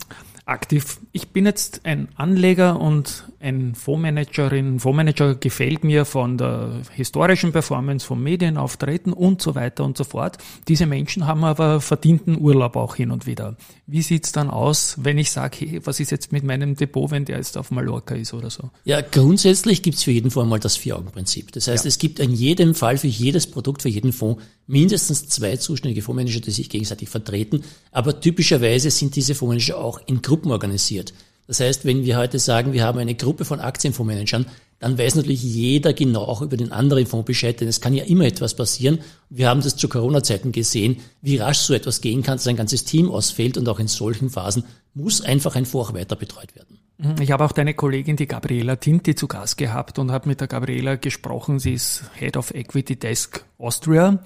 aktiv. 0.47 1.01
Ich 1.11 1.31
bin 1.31 1.45
jetzt 1.45 1.81
ein 1.85 2.09
Anleger 2.15 2.81
und 2.81 3.25
ein 3.41 3.75
Fondsmanagerin. 3.75 4.79
Fondsmanager 4.79 5.35
gefällt 5.35 5.83
mir 5.83 6.05
von 6.05 6.39
der 6.39 6.83
historischen 6.93 7.51
Performance, 7.51 8.07
vom 8.07 8.23
Medienauftreten 8.23 9.13
und 9.13 9.43
so 9.43 9.57
weiter 9.57 9.85
und 9.85 9.99
so 9.99 10.05
fort. 10.05 10.39
Diese 10.69 10.87
Menschen 10.87 11.27
haben 11.27 11.43
aber 11.45 11.81
verdienten 11.81 12.41
Urlaub 12.41 12.77
auch 12.77 12.95
hin 12.95 13.11
und 13.11 13.27
wieder. 13.27 13.57
Wie 13.89 14.03
sieht's 14.03 14.31
dann 14.31 14.49
aus, 14.49 14.97
wenn 15.01 15.19
ich 15.19 15.33
sage, 15.33 15.57
hey, 15.59 15.81
was 15.85 15.99
ist 15.99 16.13
jetzt 16.13 16.31
mit 16.31 16.45
meinem 16.45 16.77
Depot, 16.77 17.11
wenn 17.11 17.25
der 17.25 17.39
jetzt 17.39 17.59
auf 17.59 17.73
Mallorca 17.73 18.15
ist 18.15 18.33
oder 18.33 18.51
so? 18.51 18.71
Ja, 18.85 19.01
grundsätzlich 19.01 19.83
gibt's 19.83 20.05
für 20.05 20.13
jeden 20.13 20.31
Fonds 20.31 20.49
mal 20.49 20.61
das 20.61 20.77
Vier-Augen-Prinzip. 20.77 21.51
Das 21.53 21.67
heißt, 21.67 21.85
ja. 21.85 21.89
es 21.89 21.99
gibt 21.99 22.21
in 22.21 22.33
jedem 22.33 22.77
Fall 22.77 22.99
für 22.99 23.09
jedes 23.09 23.49
Produkt, 23.49 23.83
für 23.83 23.89
jeden 23.89 24.13
Fonds 24.13 24.41
mindestens 24.67 25.29
zwei 25.29 25.57
zuständige 25.57 26.03
Fondsmanager, 26.03 26.41
die 26.41 26.51
sich 26.51 26.71
gegenseitig 26.71 27.09
vertreten. 27.09 27.63
Aber 27.93 28.21
typischerweise 28.21 28.91
sind 28.91 29.17
diese 29.17 29.35
Fondsmanager 29.35 29.79
auch 29.79 30.01
in 30.07 30.23
Gruppen 30.23 30.51
organisiert. 30.51 31.13
Das 31.47 31.61
heißt, 31.61 31.85
wenn 31.85 32.05
wir 32.05 32.17
heute 32.17 32.39
sagen, 32.39 32.73
wir 32.73 32.85
haben 32.85 32.99
eine 32.99 33.15
Gruppe 33.15 33.45
von 33.45 33.61
Aktienfondsmanagern, 33.61 34.47
dann 34.79 34.99
weiß 34.99 35.15
natürlich 35.15 35.43
jeder 35.43 35.95
genau 35.95 36.23
auch 36.23 36.43
über 36.43 36.57
den 36.57 36.71
anderen 36.71 37.07
Fonds 37.07 37.27
Bescheid, 37.27 37.61
denn 37.61 37.69
es 37.69 37.81
kann 37.81 37.95
ja 37.95 38.05
immer 38.05 38.25
etwas 38.25 38.55
passieren. 38.55 38.99
Wir 39.31 39.49
haben 39.49 39.63
das 39.63 39.77
zu 39.77 39.89
Corona-Zeiten 39.89 40.53
gesehen, 40.53 40.99
wie 41.23 41.37
rasch 41.37 41.61
so 41.61 41.73
etwas 41.73 42.03
gehen 42.03 42.23
kann, 42.23 42.37
dass 42.37 42.47
ein 42.47 42.57
ganzes 42.57 42.85
Team 42.85 43.11
ausfällt 43.11 43.57
und 43.57 43.69
auch 43.69 43.79
in 43.79 43.89
solchen 43.89 44.29
Phasen 44.29 44.65
muss 44.93 45.23
einfach 45.23 45.57
ein 45.57 45.65
Fonds 45.65 45.95
weiter 45.95 46.17
betreut 46.17 46.55
werden. 46.55 46.79
Mhm. 46.99 47.23
Ich 47.23 47.31
habe 47.31 47.45
auch 47.45 47.53
deine 47.53 47.73
Kollegin, 47.73 48.17
die 48.17 48.27
Gabriela 48.27 48.77
Tinti, 48.77 49.15
zu 49.15 49.29
Gast 49.29 49.57
gehabt 49.57 49.99
und 49.99 50.11
habe 50.11 50.29
mit 50.29 50.41
der 50.41 50.49
Gabriela 50.49 50.97
gesprochen. 50.97 51.59
Sie 51.59 51.73
ist 51.75 52.05
Head 52.19 52.37
of 52.37 52.53
Equity 52.55 52.97
Desk 52.97 53.45
Austria 53.59 54.23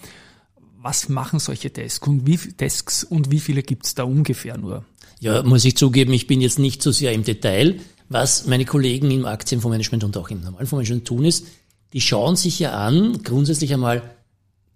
was 0.83 1.09
machen 1.09 1.39
solche 1.39 1.71
Desks 1.71 2.07
und 2.09 2.27
wie, 2.27 2.37
Desks 2.37 3.05
und 3.05 3.31
wie 3.31 3.41
viele 3.41 3.63
gibt 3.63 3.87
es 3.87 3.95
da 3.95 4.05
ungefähr 4.05 4.57
nur? 4.57 4.85
Ja, 5.21 5.43
muss 5.43 5.65
ich 5.65 5.77
zugeben, 5.77 6.13
ich 6.15 6.27
bin 6.27 6.41
jetzt 6.41 6.59
nicht 6.59 6.83
so 6.83 6.91
sehr 6.93 7.13
im 7.13 7.25
Detail. 7.25 7.79
Was 8.09 8.47
meine 8.47 8.65
Kollegen 8.65 9.11
im 9.11 9.27
Aktienfondsmanagement 9.27 10.05
und 10.05 10.17
auch 10.17 10.31
im 10.31 10.41
normalen 10.41 10.67
Fondsmanagement 10.67 11.07
tun, 11.07 11.25
ist, 11.25 11.47
die 11.93 12.01
schauen 12.01 12.37
sich 12.37 12.59
ja 12.59 12.73
an, 12.73 13.23
grundsätzlich 13.23 13.73
einmal 13.75 14.03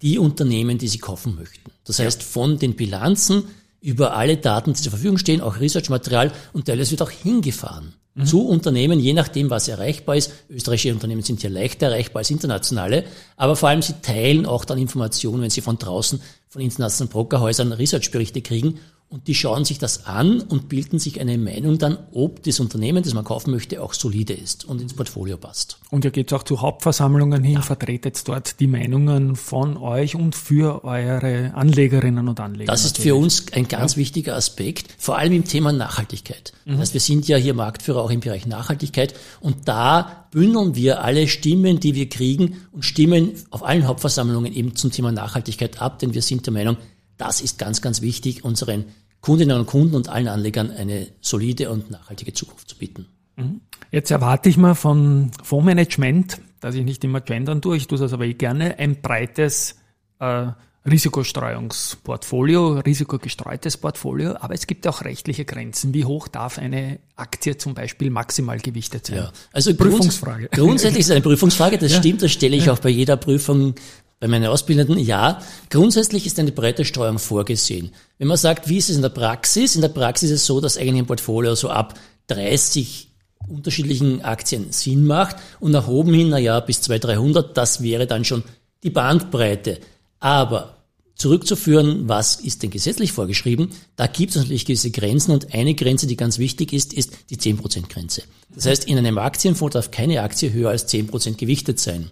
die 0.02 0.18
Unternehmen, 0.18 0.76
die 0.76 0.88
sie 0.88 0.98
kaufen 0.98 1.34
möchten. 1.34 1.70
Das 1.84 1.98
heißt, 1.98 2.22
von 2.22 2.58
den 2.58 2.76
Bilanzen 2.76 3.44
über 3.80 4.14
alle 4.14 4.36
Daten, 4.36 4.74
die 4.74 4.82
zur 4.82 4.90
Verfügung 4.90 5.18
stehen, 5.18 5.40
auch 5.40 5.60
Researchmaterial 5.60 6.32
und 6.52 6.66
teilweise 6.66 6.92
wird 6.92 7.02
auch 7.02 7.10
hingefahren 7.10 7.94
mhm. 8.14 8.26
zu 8.26 8.46
Unternehmen, 8.46 8.98
je 9.00 9.12
nachdem, 9.12 9.50
was 9.50 9.68
erreichbar 9.68 10.16
ist. 10.16 10.32
Österreichische 10.48 10.92
Unternehmen 10.92 11.22
sind 11.22 11.42
ja 11.42 11.50
leichter 11.50 11.86
erreichbar 11.86 12.20
als 12.20 12.30
internationale, 12.30 13.04
aber 13.36 13.56
vor 13.56 13.68
allem 13.68 13.82
sie 13.82 13.94
teilen 14.02 14.46
auch 14.46 14.64
dann 14.64 14.78
Informationen, 14.78 15.42
wenn 15.42 15.50
sie 15.50 15.60
von 15.60 15.78
draußen, 15.78 16.20
von 16.48 16.62
internationalen 16.62 17.12
Brokerhäusern 17.12 17.72
Researchberichte 17.72 18.42
kriegen 18.42 18.78
und 19.14 19.28
die 19.28 19.34
schauen 19.36 19.64
sich 19.64 19.78
das 19.78 20.06
an 20.06 20.40
und 20.40 20.68
bilden 20.68 20.98
sich 20.98 21.20
eine 21.20 21.38
Meinung 21.38 21.78
dann, 21.78 21.98
ob 22.12 22.42
das 22.42 22.58
Unternehmen, 22.58 23.04
das 23.04 23.14
man 23.14 23.22
kaufen 23.22 23.52
möchte, 23.52 23.80
auch 23.80 23.94
solide 23.94 24.32
ist 24.32 24.64
und 24.64 24.80
ins 24.80 24.92
Portfolio 24.92 25.36
passt. 25.36 25.78
Und 25.90 26.04
ihr 26.04 26.10
geht 26.10 26.32
auch 26.32 26.42
zu 26.42 26.60
Hauptversammlungen 26.60 27.44
hin, 27.44 27.54
ja. 27.54 27.62
vertretet 27.62 28.26
dort 28.26 28.58
die 28.58 28.66
Meinungen 28.66 29.36
von 29.36 29.76
euch 29.76 30.16
und 30.16 30.34
für 30.34 30.82
eure 30.82 31.54
Anlegerinnen 31.54 32.26
und 32.26 32.40
Anleger. 32.40 32.72
Das 32.72 32.84
ist 32.84 32.98
für 32.98 33.14
uns 33.14 33.52
ein 33.52 33.68
ganz 33.68 33.92
ja. 33.92 33.98
wichtiger 33.98 34.34
Aspekt, 34.34 34.92
vor 34.98 35.16
allem 35.16 35.32
im 35.32 35.44
Thema 35.44 35.70
Nachhaltigkeit. 35.70 36.52
Mhm. 36.64 36.72
Das 36.72 36.80
heißt, 36.80 36.94
wir 36.94 37.00
sind 37.00 37.28
ja 37.28 37.36
hier 37.36 37.54
Marktführer 37.54 38.02
auch 38.02 38.10
im 38.10 38.18
Bereich 38.18 38.48
Nachhaltigkeit 38.48 39.14
und 39.38 39.68
da 39.68 40.26
bündeln 40.32 40.74
wir 40.74 41.04
alle 41.04 41.28
Stimmen, 41.28 41.78
die 41.78 41.94
wir 41.94 42.08
kriegen 42.08 42.56
und 42.72 42.84
stimmen 42.84 43.34
auf 43.50 43.64
allen 43.64 43.86
Hauptversammlungen 43.86 44.52
eben 44.52 44.74
zum 44.74 44.90
Thema 44.90 45.12
Nachhaltigkeit 45.12 45.80
ab, 45.80 46.00
denn 46.00 46.14
wir 46.14 46.22
sind 46.22 46.46
der 46.46 46.52
Meinung, 46.52 46.78
das 47.16 47.40
ist 47.40 47.58
ganz, 47.58 47.80
ganz 47.80 48.02
wichtig, 48.02 48.42
unseren 48.42 48.86
Kundinnen 49.24 49.58
und 49.58 49.64
Kunden 49.64 49.96
und 49.96 50.10
allen 50.10 50.28
Anlegern 50.28 50.70
eine 50.70 51.08
solide 51.22 51.70
und 51.70 51.90
nachhaltige 51.90 52.34
Zukunft 52.34 52.68
zu 52.68 52.76
bieten. 52.76 53.06
Mhm. 53.36 53.62
Jetzt 53.90 54.10
erwarte 54.10 54.50
ich 54.50 54.58
mal 54.58 54.74
von 54.74 55.30
Fondsmanagement, 55.42 56.42
dass 56.60 56.74
ich 56.74 56.84
nicht 56.84 57.02
immer 57.04 57.22
gendern 57.22 57.62
tue, 57.62 57.78
ich 57.78 57.86
tue 57.86 57.96
das 57.96 58.12
aber 58.12 58.26
eh 58.26 58.34
gerne, 58.34 58.78
ein 58.78 59.00
breites 59.00 59.76
äh, 60.18 60.48
Risikostreuungsportfolio, 60.86 62.80
risikogestreutes 62.80 63.78
Portfolio, 63.78 64.36
aber 64.38 64.52
es 64.52 64.66
gibt 64.66 64.86
auch 64.86 65.02
rechtliche 65.02 65.46
Grenzen. 65.46 65.94
Wie 65.94 66.04
hoch 66.04 66.28
darf 66.28 66.58
eine 66.58 66.98
Aktie 67.16 67.56
zum 67.56 67.72
Beispiel 67.72 68.10
maximal 68.10 68.58
gewichtet 68.58 69.06
sein? 69.06 69.16
Ja, 69.16 69.32
also 69.54 69.74
Prüfungsfrage. 69.74 70.50
Grundsätzlich 70.50 71.00
ist 71.00 71.06
es 71.06 71.12
eine 71.12 71.22
Prüfungsfrage, 71.22 71.78
das 71.78 71.92
ja. 71.92 71.98
stimmt, 71.98 72.20
das 72.20 72.30
stelle 72.30 72.56
ich 72.56 72.66
ja. 72.66 72.74
auch 72.74 72.78
bei 72.78 72.90
jeder 72.90 73.16
Prüfung 73.16 73.74
bei 74.20 74.28
meinen 74.28 74.46
Ausbildenden, 74.46 74.98
ja, 74.98 75.42
grundsätzlich 75.70 76.26
ist 76.26 76.38
eine 76.38 76.52
breite 76.52 76.84
Streuung 76.84 77.18
vorgesehen. 77.18 77.90
Wenn 78.18 78.28
man 78.28 78.36
sagt, 78.36 78.68
wie 78.68 78.78
ist 78.78 78.90
es 78.90 78.96
in 78.96 79.02
der 79.02 79.08
Praxis? 79.10 79.74
In 79.74 79.82
der 79.82 79.88
Praxis 79.88 80.30
ist 80.30 80.40
es 80.40 80.46
so, 80.46 80.60
dass 80.60 80.76
eigentlich 80.76 81.02
ein 81.02 81.06
Portfolio 81.06 81.54
so 81.54 81.68
ab 81.68 81.94
30 82.28 83.08
unterschiedlichen 83.48 84.22
Aktien 84.22 84.72
Sinn 84.72 85.06
macht 85.06 85.36
und 85.60 85.72
nach 85.72 85.88
oben 85.88 86.14
hin, 86.14 86.30
na 86.30 86.38
ja, 86.38 86.60
bis 86.60 86.80
200, 86.80 87.16
300, 87.16 87.56
das 87.56 87.82
wäre 87.82 88.06
dann 88.06 88.24
schon 88.24 88.42
die 88.82 88.90
Bandbreite. 88.90 89.80
Aber 90.20 90.76
zurückzuführen, 91.14 92.08
was 92.08 92.36
ist 92.36 92.62
denn 92.62 92.70
gesetzlich 92.70 93.12
vorgeschrieben? 93.12 93.70
Da 93.96 94.06
gibt 94.06 94.30
es 94.30 94.36
natürlich 94.36 94.64
gewisse 94.64 94.90
Grenzen 94.90 95.32
und 95.32 95.54
eine 95.54 95.74
Grenze, 95.74 96.06
die 96.06 96.16
ganz 96.16 96.38
wichtig 96.38 96.72
ist, 96.72 96.92
ist 96.92 97.12
die 97.30 97.36
10%-Grenze. 97.36 98.22
Das 98.54 98.66
heißt, 98.66 98.84
in 98.84 98.98
einem 98.98 99.18
Aktienfonds 99.18 99.74
darf 99.74 99.90
keine 99.90 100.22
Aktie 100.22 100.52
höher 100.52 100.70
als 100.70 100.88
10% 100.88 101.36
gewichtet 101.36 101.78
sein. 101.78 102.10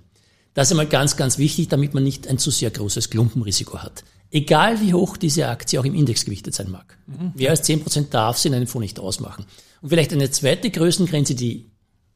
Das 0.55 0.69
ist 0.69 0.73
einmal 0.73 0.87
ganz, 0.87 1.17
ganz 1.17 1.39
wichtig, 1.39 1.69
damit 1.69 1.95
man 1.95 2.05
nicht 2.05 2.29
ein 2.29 2.39
zu 2.39 2.51
sehr 2.51 2.71
großes 2.71 3.11
Klumpenrisiko 3.11 3.79
hat. 3.79 4.05
Egal 4.31 4.81
wie 4.81 4.95
hoch 4.95 5.17
diese 5.17 5.49
Aktie 5.49 5.79
auch 5.79 5.85
im 5.85 5.95
Index 5.95 6.25
gewichtet 6.25 6.55
sein 6.55 6.71
mag. 6.71 6.99
Mhm. 7.07 7.33
Mehr 7.35 7.51
als 7.51 7.69
10% 7.69 8.11
darf 8.11 8.39
sie 8.39 8.49
in 8.49 8.55
einem 8.55 8.67
Fonds 8.67 8.85
nicht 8.85 9.01
ausmachen. 9.01 9.47
Und 9.81 9.91
vielleicht 9.91 10.13
eine 10.13 10.31
zweite 10.31 10.71
Größengrenze, 10.71 11.35
die 11.35 11.67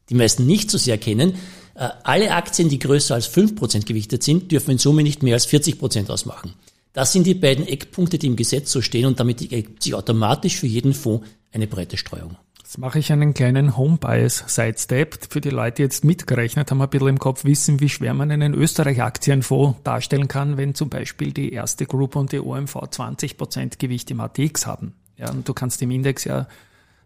die 0.08 0.14
meisten 0.14 0.46
nicht 0.46 0.70
so 0.70 0.78
sehr 0.78 0.98
kennen. 0.98 1.34
Äh, 1.74 1.88
alle 2.04 2.32
Aktien, 2.32 2.68
die 2.68 2.78
größer 2.78 3.14
als 3.14 3.28
5% 3.28 3.84
gewichtet 3.84 4.22
sind, 4.22 4.52
dürfen 4.52 4.72
in 4.72 4.78
Summe 4.78 5.02
nicht 5.02 5.22
mehr 5.22 5.34
als 5.34 5.48
40% 5.48 6.08
ausmachen. 6.08 6.54
Das 6.92 7.12
sind 7.12 7.26
die 7.26 7.34
beiden 7.34 7.66
Eckpunkte, 7.66 8.18
die 8.18 8.28
im 8.28 8.36
Gesetz 8.36 8.72
so 8.72 8.80
stehen 8.80 9.06
und 9.06 9.20
damit 9.20 9.52
ergibt 9.52 9.82
sich 9.82 9.94
automatisch 9.94 10.56
für 10.56 10.66
jeden 10.66 10.94
Fonds 10.94 11.26
eine 11.52 11.66
breite 11.66 11.96
Streuung. 11.96 12.36
Jetzt 12.66 12.78
mache 12.78 12.98
ich 12.98 13.12
einen 13.12 13.32
kleinen 13.32 13.76
Home-Bias-Sidestep. 13.76 15.30
Für 15.30 15.40
die 15.40 15.50
Leute, 15.50 15.76
die 15.76 15.82
jetzt 15.82 16.04
mitgerechnet 16.04 16.68
haben, 16.68 16.82
ein 16.82 16.88
bisschen 16.88 17.06
im 17.06 17.20
Kopf 17.20 17.44
wissen, 17.44 17.78
wie 17.78 17.88
schwer 17.88 18.12
man 18.12 18.32
einen 18.32 18.54
Österreich-Aktienfonds 18.54 19.84
darstellen 19.84 20.26
kann, 20.26 20.56
wenn 20.56 20.74
zum 20.74 20.90
Beispiel 20.90 21.32
die 21.32 21.52
erste 21.52 21.86
Group 21.86 22.16
und 22.16 22.32
die 22.32 22.40
OMV 22.40 22.74
20% 22.74 23.78
Gewicht 23.78 24.10
im 24.10 24.18
ATX 24.18 24.66
haben. 24.66 24.94
Ja, 25.16 25.30
und 25.30 25.48
du 25.48 25.54
kannst 25.54 25.80
im 25.80 25.92
Index 25.92 26.24
ja 26.24 26.48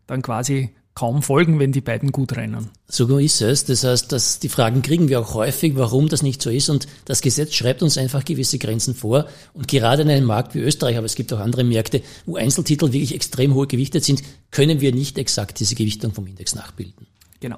dann 0.07 0.23
quasi 0.23 0.75
kaum 0.94 1.22
folgen, 1.22 1.59
wenn 1.59 1.72
die 1.72 1.81
beiden 1.81 2.12
gut 2.12 2.37
rennen. 2.37 2.70
So 2.88 3.18
ist 3.18 3.40
es. 3.40 3.64
Das 3.64 3.85
heißt, 3.85 4.11
dass 4.12 4.40
die 4.40 4.48
Fragen 4.48 4.83
kriegen 4.83 5.09
wir 5.09 5.20
auch 5.20 5.35
häufig, 5.35 5.76
warum 5.76 6.09
das 6.09 6.22
nicht 6.22 6.42
so 6.42 6.50
ist. 6.50 6.68
Und 6.68 6.88
das 7.05 7.20
Gesetz 7.20 7.55
schreibt 7.55 7.83
uns 7.83 7.96
einfach 7.96 8.24
gewisse 8.24 8.59
Grenzen 8.59 8.94
vor. 8.94 9.26
Und 9.55 9.68
gerade 9.68 10.03
in 10.03 10.11
einem 10.11 10.26
Markt 10.26 10.55
wie 10.55 10.61
Österreich, 10.61 10.96
aber 10.96 11.07
es 11.07 11.14
gibt 11.14 11.33
auch 11.33 11.38
andere 11.38 11.64
Märkte, 11.64 12.03
wo 12.26 12.37
Einzeltitel 12.37 12.87
wirklich 12.87 13.14
extrem 13.14 13.55
hoch 13.55 13.68
gewichtet 13.68 14.05
sind, 14.05 14.22
können 14.50 14.81
wir 14.81 14.92
nicht 14.92 15.16
exakt 15.16 15.61
diese 15.61 15.74
Gewichtung 15.74 16.12
vom 16.12 16.26
Index 16.26 16.55
nachbilden. 16.55 17.07
Genau. 17.38 17.57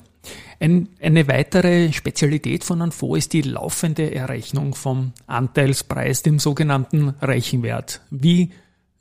Ein, 0.60 0.88
eine 1.00 1.26
weitere 1.26 1.92
Spezialität 1.92 2.62
von 2.62 2.92
Fonds 2.92 3.18
ist 3.18 3.32
die 3.32 3.42
laufende 3.42 4.14
Errechnung 4.14 4.76
vom 4.76 5.12
Anteilspreis, 5.26 6.22
dem 6.22 6.38
sogenannten 6.38 7.08
Rechenwert. 7.20 8.00
Wie 8.10 8.52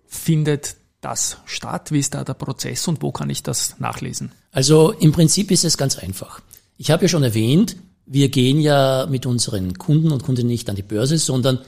findet 0.07 0.77
das 1.01 1.37
statt? 1.45 1.91
Wie 1.91 1.99
ist 1.99 2.13
da 2.13 2.23
der 2.23 2.33
Prozess 2.35 2.87
und 2.87 3.01
wo 3.01 3.11
kann 3.11 3.29
ich 3.29 3.43
das 3.43 3.75
nachlesen? 3.79 4.31
Also 4.51 4.91
im 4.91 5.11
Prinzip 5.11 5.51
ist 5.51 5.65
es 5.65 5.77
ganz 5.77 5.97
einfach. 5.97 6.41
Ich 6.77 6.91
habe 6.91 7.03
ja 7.03 7.09
schon 7.09 7.23
erwähnt, 7.23 7.75
Wir 8.13 8.27
gehen 8.27 8.59
ja 8.59 9.07
mit 9.09 9.25
unseren 9.25 9.77
Kunden 9.77 10.11
und 10.11 10.23
Kunden 10.23 10.45
nicht 10.45 10.69
an 10.69 10.75
die 10.75 10.81
Börse, 10.81 11.17
sondern 11.17 11.59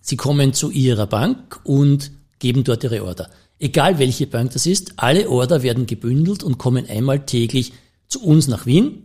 sie 0.00 0.16
kommen 0.16 0.52
zu 0.52 0.70
ihrer 0.70 1.06
Bank 1.06 1.60
und 1.62 2.10
geben 2.40 2.64
dort 2.64 2.82
ihre 2.82 3.04
Order. 3.04 3.30
Egal 3.60 4.00
welche 4.00 4.26
Bank 4.26 4.50
das 4.50 4.66
ist, 4.66 4.94
alle 4.96 5.28
Order 5.28 5.62
werden 5.62 5.86
gebündelt 5.86 6.42
und 6.42 6.58
kommen 6.58 6.88
einmal 6.88 7.24
täglich 7.24 7.72
zu 8.08 8.20
uns 8.24 8.48
nach 8.48 8.66
Wien 8.66 9.04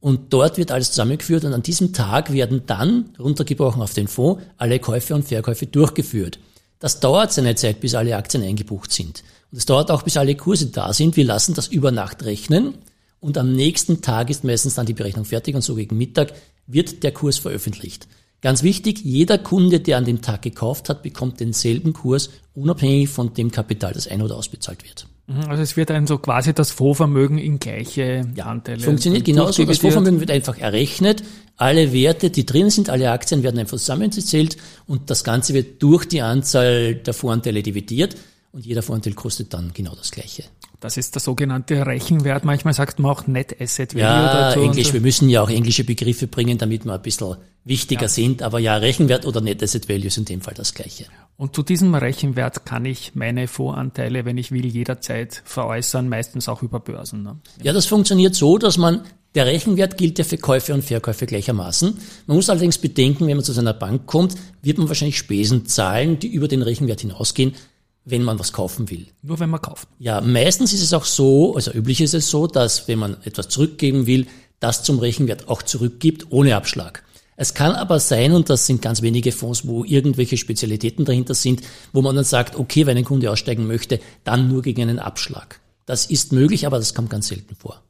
und 0.00 0.34
dort 0.34 0.58
wird 0.58 0.70
alles 0.70 0.90
zusammengeführt 0.90 1.44
und 1.44 1.54
an 1.54 1.62
diesem 1.62 1.94
Tag 1.94 2.30
werden 2.30 2.64
dann, 2.66 3.10
runtergebrochen 3.18 3.80
auf 3.80 3.94
den 3.94 4.06
Fonds, 4.06 4.42
alle 4.58 4.80
Käufe 4.80 5.14
und 5.14 5.26
Verkäufe 5.26 5.66
durchgeführt. 5.66 6.38
Das 6.84 7.00
dauert 7.00 7.32
seine 7.32 7.54
Zeit, 7.54 7.80
bis 7.80 7.94
alle 7.94 8.14
Aktien 8.14 8.42
eingebucht 8.42 8.92
sind. 8.92 9.24
Und 9.50 9.56
es 9.56 9.64
dauert 9.64 9.90
auch, 9.90 10.02
bis 10.02 10.18
alle 10.18 10.34
Kurse 10.34 10.66
da 10.66 10.92
sind. 10.92 11.16
Wir 11.16 11.24
lassen 11.24 11.54
das 11.54 11.66
über 11.68 11.90
Nacht 11.90 12.26
rechnen 12.26 12.74
und 13.20 13.38
am 13.38 13.54
nächsten 13.54 14.02
Tag 14.02 14.28
ist 14.28 14.44
meistens 14.44 14.74
dann 14.74 14.84
die 14.84 14.92
Berechnung 14.92 15.24
fertig 15.24 15.54
und 15.54 15.62
so 15.62 15.76
gegen 15.76 15.96
Mittag 15.96 16.34
wird 16.66 17.02
der 17.02 17.12
Kurs 17.12 17.38
veröffentlicht. 17.38 18.06
Ganz 18.42 18.62
wichtig, 18.62 19.00
jeder 19.02 19.38
Kunde, 19.38 19.80
der 19.80 19.96
an 19.96 20.04
dem 20.04 20.20
Tag 20.20 20.42
gekauft 20.42 20.90
hat, 20.90 21.02
bekommt 21.02 21.40
denselben 21.40 21.94
Kurs, 21.94 22.28
unabhängig 22.54 23.08
von 23.08 23.32
dem 23.32 23.50
Kapital, 23.50 23.94
das 23.94 24.06
ein- 24.06 24.20
oder 24.20 24.36
ausbezahlt 24.36 24.84
wird. 24.84 25.06
Mhm, 25.26 25.48
also 25.48 25.62
es 25.62 25.78
wird 25.78 25.88
dann 25.88 26.06
so 26.06 26.18
quasi 26.18 26.52
das 26.52 26.70
Fondsvermögen 26.70 27.38
in 27.38 27.58
gleiche 27.60 28.30
Ja, 28.34 28.44
Anteile. 28.44 28.80
funktioniert 28.80 29.24
genauso. 29.24 29.64
Das. 29.64 29.78
Fondsvermögen 29.78 30.20
wird 30.20 30.30
einfach 30.30 30.58
errechnet. 30.58 31.22
Alle 31.56 31.92
Werte, 31.92 32.30
die 32.30 32.44
drin 32.44 32.70
sind, 32.70 32.90
alle 32.90 33.10
Aktien 33.10 33.42
werden 33.42 33.58
einfach 33.58 33.78
zusammengezählt 33.78 34.56
und 34.86 35.10
das 35.10 35.22
Ganze 35.22 35.54
wird 35.54 35.82
durch 35.82 36.04
die 36.04 36.20
Anzahl 36.20 36.96
der 36.96 37.14
Voranteile 37.14 37.62
dividiert 37.62 38.16
und 38.52 38.66
jeder 38.66 38.82
Voranteil 38.82 39.14
kostet 39.14 39.54
dann 39.54 39.72
genau 39.72 39.94
das 39.94 40.10
Gleiche. 40.10 40.44
Das 40.80 40.98
ist 40.98 41.14
der 41.14 41.20
sogenannte 41.22 41.86
Rechenwert. 41.86 42.44
Manchmal 42.44 42.74
sagt 42.74 42.98
man 42.98 43.10
auch 43.10 43.26
Net 43.26 43.56
Asset 43.58 43.94
Value 43.94 44.06
Ja, 44.06 44.50
dazu. 44.50 44.60
Englisch. 44.60 44.88
Und 44.88 44.92
Wir 44.92 45.00
müssen 45.00 45.30
ja 45.30 45.40
auch 45.40 45.48
englische 45.48 45.82
Begriffe 45.82 46.26
bringen, 46.26 46.58
damit 46.58 46.84
wir 46.84 46.92
ein 46.92 47.00
bisschen 47.00 47.36
wichtiger 47.64 48.08
sind. 48.08 48.42
Aber 48.42 48.58
ja, 48.58 48.76
Rechenwert 48.76 49.24
oder 49.24 49.40
Net 49.40 49.62
Asset 49.62 49.88
Value 49.88 50.08
ist 50.08 50.18
in 50.18 50.26
dem 50.26 50.42
Fall 50.42 50.52
das 50.52 50.74
Gleiche. 50.74 51.06
Und 51.38 51.56
zu 51.56 51.62
diesem 51.62 51.94
Rechenwert 51.94 52.66
kann 52.66 52.84
ich 52.84 53.14
meine 53.14 53.48
Fondsanteile, 53.48 54.26
wenn 54.26 54.36
ich 54.36 54.52
will, 54.52 54.66
jederzeit 54.66 55.40
veräußern, 55.46 56.06
meistens 56.08 56.50
auch 56.50 56.62
über 56.62 56.80
Börsen. 56.80 57.22
Ne? 57.22 57.38
Ja, 57.62 57.72
das 57.72 57.86
funktioniert 57.86 58.34
so, 58.34 58.58
dass 58.58 58.76
man, 58.76 59.00
der 59.34 59.46
Rechenwert 59.46 59.96
gilt 59.96 60.18
ja 60.18 60.24
für 60.24 60.38
Käufe 60.38 60.74
und 60.74 60.84
Verkäufe 60.84 61.26
gleichermaßen. 61.26 61.98
Man 62.26 62.36
muss 62.36 62.48
allerdings 62.50 62.78
bedenken, 62.78 63.26
wenn 63.26 63.36
man 63.36 63.44
zu 63.44 63.52
seiner 63.52 63.74
Bank 63.74 64.06
kommt, 64.06 64.36
wird 64.62 64.78
man 64.78 64.88
wahrscheinlich 64.88 65.18
Spesen 65.18 65.66
zahlen, 65.66 66.18
die 66.18 66.28
über 66.28 66.48
den 66.48 66.62
Rechenwert 66.62 67.00
hinausgehen, 67.00 67.54
wenn 68.04 68.22
man 68.22 68.38
was 68.38 68.52
kaufen 68.52 68.90
will. 68.90 69.06
Nur 69.22 69.40
wenn 69.40 69.50
man 69.50 69.60
kauft. 69.60 69.88
Ja, 69.98 70.20
meistens 70.20 70.72
ist 70.72 70.82
es 70.82 70.92
auch 70.92 71.04
so, 71.04 71.54
also 71.56 71.72
üblich 71.72 72.00
ist 72.00 72.14
es 72.14 72.30
so, 72.30 72.46
dass 72.46 72.86
wenn 72.86 72.98
man 72.98 73.16
etwas 73.24 73.48
zurückgeben 73.48 74.06
will, 74.06 74.26
das 74.60 74.82
zum 74.82 74.98
Rechenwert 74.98 75.48
auch 75.48 75.62
zurückgibt, 75.62 76.26
ohne 76.30 76.54
Abschlag. 76.54 77.02
Es 77.36 77.54
kann 77.54 77.72
aber 77.72 77.98
sein, 77.98 78.32
und 78.32 78.48
das 78.48 78.66
sind 78.66 78.80
ganz 78.80 79.02
wenige 79.02 79.32
Fonds, 79.32 79.66
wo 79.66 79.84
irgendwelche 79.84 80.36
Spezialitäten 80.36 81.04
dahinter 81.04 81.34
sind, 81.34 81.62
wo 81.92 82.00
man 82.00 82.14
dann 82.14 82.24
sagt, 82.24 82.56
okay, 82.56 82.86
wenn 82.86 82.96
ein 82.96 83.04
Kunde 83.04 83.30
aussteigen 83.30 83.66
möchte, 83.66 83.98
dann 84.22 84.48
nur 84.48 84.62
gegen 84.62 84.82
einen 84.82 85.00
Abschlag. 85.00 85.58
Das 85.84 86.06
ist 86.06 86.32
möglich, 86.32 86.66
aber 86.66 86.78
das 86.78 86.94
kommt 86.94 87.10
ganz 87.10 87.28
selten 87.28 87.56
vor. 87.56 87.82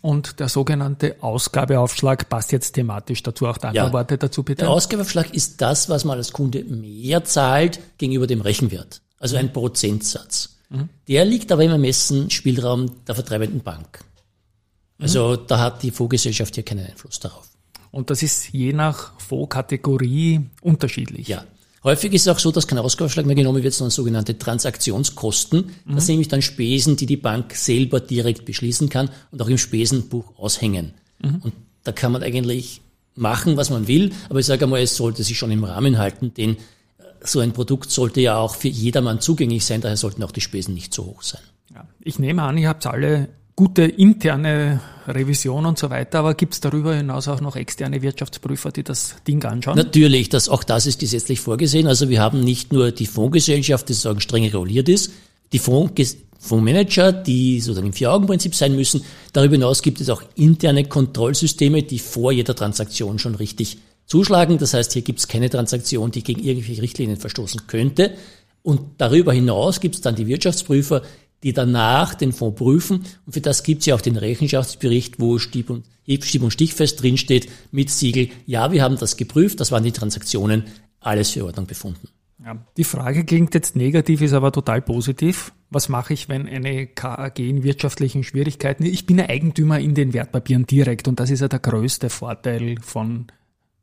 Und 0.00 0.38
der 0.40 0.48
sogenannte 0.48 1.16
Ausgabeaufschlag 1.20 2.28
passt 2.28 2.52
jetzt 2.52 2.72
thematisch 2.72 3.22
dazu. 3.22 3.46
Auch 3.46 3.58
da 3.58 3.68
ein 3.70 3.74
Ja. 3.74 3.92
Worte 3.92 4.16
dazu 4.16 4.42
bitte. 4.42 4.62
Der 4.62 4.70
Ausgabeaufschlag 4.70 5.34
ist 5.34 5.60
das, 5.60 5.88
was 5.88 6.04
man 6.04 6.18
als 6.18 6.32
Kunde 6.32 6.62
mehr 6.64 7.24
zahlt 7.24 7.80
gegenüber 7.98 8.26
dem 8.26 8.40
Rechenwert. 8.40 9.02
Also 9.18 9.36
ein 9.36 9.52
Prozentsatz. 9.52 10.56
Der 11.08 11.24
liegt 11.24 11.50
aber 11.50 11.64
im 11.64 11.72
Ermessensspielraum 11.72 13.04
der 13.04 13.16
vertreibenden 13.16 13.60
Bank. 13.60 14.04
Also 15.00 15.34
da 15.34 15.58
hat 15.58 15.82
die 15.82 15.90
Fondsgesellschaft 15.90 16.54
hier 16.54 16.64
keinen 16.64 16.86
Einfluss 16.86 17.18
darauf. 17.18 17.48
Und 17.90 18.10
das 18.10 18.22
ist 18.22 18.52
je 18.52 18.72
nach 18.72 19.18
Fondskategorie 19.18 20.42
unterschiedlich. 20.60 21.26
Ja. 21.26 21.44
Häufig 21.82 22.12
ist 22.12 22.22
es 22.22 22.28
auch 22.28 22.38
so, 22.38 22.52
dass 22.52 22.66
kein 22.66 22.78
Ausgabeaufschlag 22.78 23.24
mehr 23.24 23.36
genommen 23.36 23.62
wird, 23.62 23.72
sondern 23.72 23.90
sogenannte 23.90 24.36
Transaktionskosten. 24.36 25.70
Das 25.86 26.06
sind 26.06 26.14
nämlich 26.14 26.28
dann 26.28 26.42
Spesen, 26.42 26.96
die 26.96 27.06
die 27.06 27.16
Bank 27.16 27.54
selber 27.54 28.00
direkt 28.00 28.44
beschließen 28.44 28.90
kann 28.90 29.08
und 29.30 29.40
auch 29.40 29.48
im 29.48 29.56
Spesenbuch 29.56 30.38
aushängen. 30.38 30.92
Und 31.22 31.52
da 31.84 31.92
kann 31.92 32.12
man 32.12 32.22
eigentlich 32.22 32.82
machen, 33.14 33.56
was 33.56 33.70
man 33.70 33.86
will, 33.88 34.12
aber 34.28 34.40
ich 34.40 34.46
sage 34.46 34.64
einmal, 34.64 34.80
es 34.80 34.96
sollte 34.96 35.22
sich 35.22 35.38
schon 35.38 35.50
im 35.50 35.64
Rahmen 35.64 35.98
halten, 35.98 36.32
denn 36.34 36.56
äh, 36.56 36.56
so 37.22 37.40
ein 37.40 37.52
Produkt 37.52 37.90
sollte 37.90 38.20
ja 38.20 38.38
auch 38.38 38.54
für 38.54 38.68
jedermann 38.68 39.20
zugänglich 39.20 39.64
sein, 39.64 39.80
daher 39.80 39.96
sollten 39.96 40.22
auch 40.22 40.32
die 40.32 40.40
Spesen 40.40 40.74
nicht 40.74 40.94
so 40.94 41.04
hoch 41.04 41.22
sein. 41.22 41.42
Ja. 41.74 41.86
Ich 42.00 42.18
nehme 42.18 42.42
an, 42.42 42.56
ihr 42.56 42.68
habt 42.68 42.86
alle 42.86 43.28
gute 43.56 43.82
interne 43.82 44.80
Revision 45.14 45.66
und 45.66 45.78
so 45.78 45.90
weiter, 45.90 46.20
aber 46.20 46.34
gibt 46.34 46.54
es 46.54 46.60
darüber 46.60 46.94
hinaus 46.94 47.28
auch 47.28 47.40
noch 47.40 47.56
externe 47.56 48.02
Wirtschaftsprüfer, 48.02 48.70
die 48.72 48.82
das 48.82 49.16
Ding 49.26 49.44
anschauen? 49.44 49.76
Natürlich, 49.76 50.28
das, 50.28 50.48
auch 50.48 50.64
das 50.64 50.86
ist 50.86 51.00
gesetzlich 51.00 51.40
vorgesehen. 51.40 51.86
Also 51.86 52.08
wir 52.08 52.20
haben 52.20 52.40
nicht 52.40 52.72
nur 52.72 52.92
die 52.92 53.06
Fondsgesellschaft, 53.06 53.88
die 53.88 53.92
sozusagen 53.92 54.20
streng 54.20 54.44
reguliert 54.44 54.88
ist, 54.88 55.12
die 55.52 55.58
Fonds, 55.58 56.16
Fondsmanager, 56.38 57.12
die 57.12 57.60
sozusagen 57.60 57.88
im 57.88 57.92
Vier-Augen-Prinzip 57.92 58.54
sein 58.54 58.74
müssen. 58.74 59.04
Darüber 59.32 59.56
hinaus 59.56 59.82
gibt 59.82 60.00
es 60.00 60.08
auch 60.08 60.22
interne 60.36 60.84
Kontrollsysteme, 60.84 61.82
die 61.82 61.98
vor 61.98 62.32
jeder 62.32 62.56
Transaktion 62.56 63.18
schon 63.18 63.34
richtig 63.34 63.78
zuschlagen. 64.06 64.56
Das 64.56 64.72
heißt, 64.72 64.94
hier 64.94 65.02
gibt 65.02 65.18
es 65.18 65.28
keine 65.28 65.50
Transaktion, 65.50 66.10
die 66.10 66.22
gegen 66.22 66.42
irgendwelche 66.42 66.80
Richtlinien 66.80 67.18
verstoßen 67.18 67.66
könnte. 67.66 68.14
Und 68.62 68.80
darüber 68.98 69.32
hinaus 69.32 69.80
gibt 69.80 69.96
es 69.96 70.00
dann 70.00 70.16
die 70.16 70.26
Wirtschaftsprüfer, 70.26 71.02
die 71.42 71.52
danach 71.52 72.14
den 72.14 72.32
Fonds 72.32 72.58
prüfen. 72.58 73.04
Und 73.26 73.32
für 73.32 73.40
das 73.40 73.62
gibt 73.62 73.80
es 73.80 73.86
ja 73.86 73.94
auch 73.94 74.00
den 74.00 74.16
Rechenschaftsbericht, 74.16 75.20
wo 75.20 75.38
Stieb 75.38 75.70
und, 75.70 75.84
Stieb 76.22 76.42
und 76.42 76.50
Stichfest 76.50 77.02
drinsteht 77.02 77.48
mit 77.70 77.90
Siegel. 77.90 78.28
Ja, 78.46 78.72
wir 78.72 78.82
haben 78.82 78.98
das 78.98 79.16
geprüft, 79.16 79.60
das 79.60 79.72
waren 79.72 79.84
die 79.84 79.92
Transaktionen, 79.92 80.64
alles 81.00 81.30
für 81.30 81.44
Ordnung 81.44 81.66
befunden. 81.66 82.08
Ja, 82.44 82.56
die 82.76 82.84
Frage 82.84 83.24
klingt 83.24 83.54
jetzt 83.54 83.76
negativ, 83.76 84.22
ist 84.22 84.32
aber 84.32 84.50
total 84.50 84.80
positiv. 84.80 85.52
Was 85.68 85.88
mache 85.88 86.14
ich, 86.14 86.28
wenn 86.28 86.48
eine 86.48 86.86
KAG 86.86 87.38
in 87.38 87.62
wirtschaftlichen 87.62 88.24
Schwierigkeiten? 88.24 88.84
Ich 88.84 89.06
bin 89.06 89.18
ja 89.18 89.28
Eigentümer 89.28 89.78
in 89.78 89.94
den 89.94 90.14
Wertpapieren 90.14 90.66
direkt 90.66 91.06
und 91.06 91.20
das 91.20 91.30
ist 91.30 91.40
ja 91.40 91.48
der 91.48 91.58
größte 91.58 92.08
Vorteil 92.08 92.76
von 92.80 93.26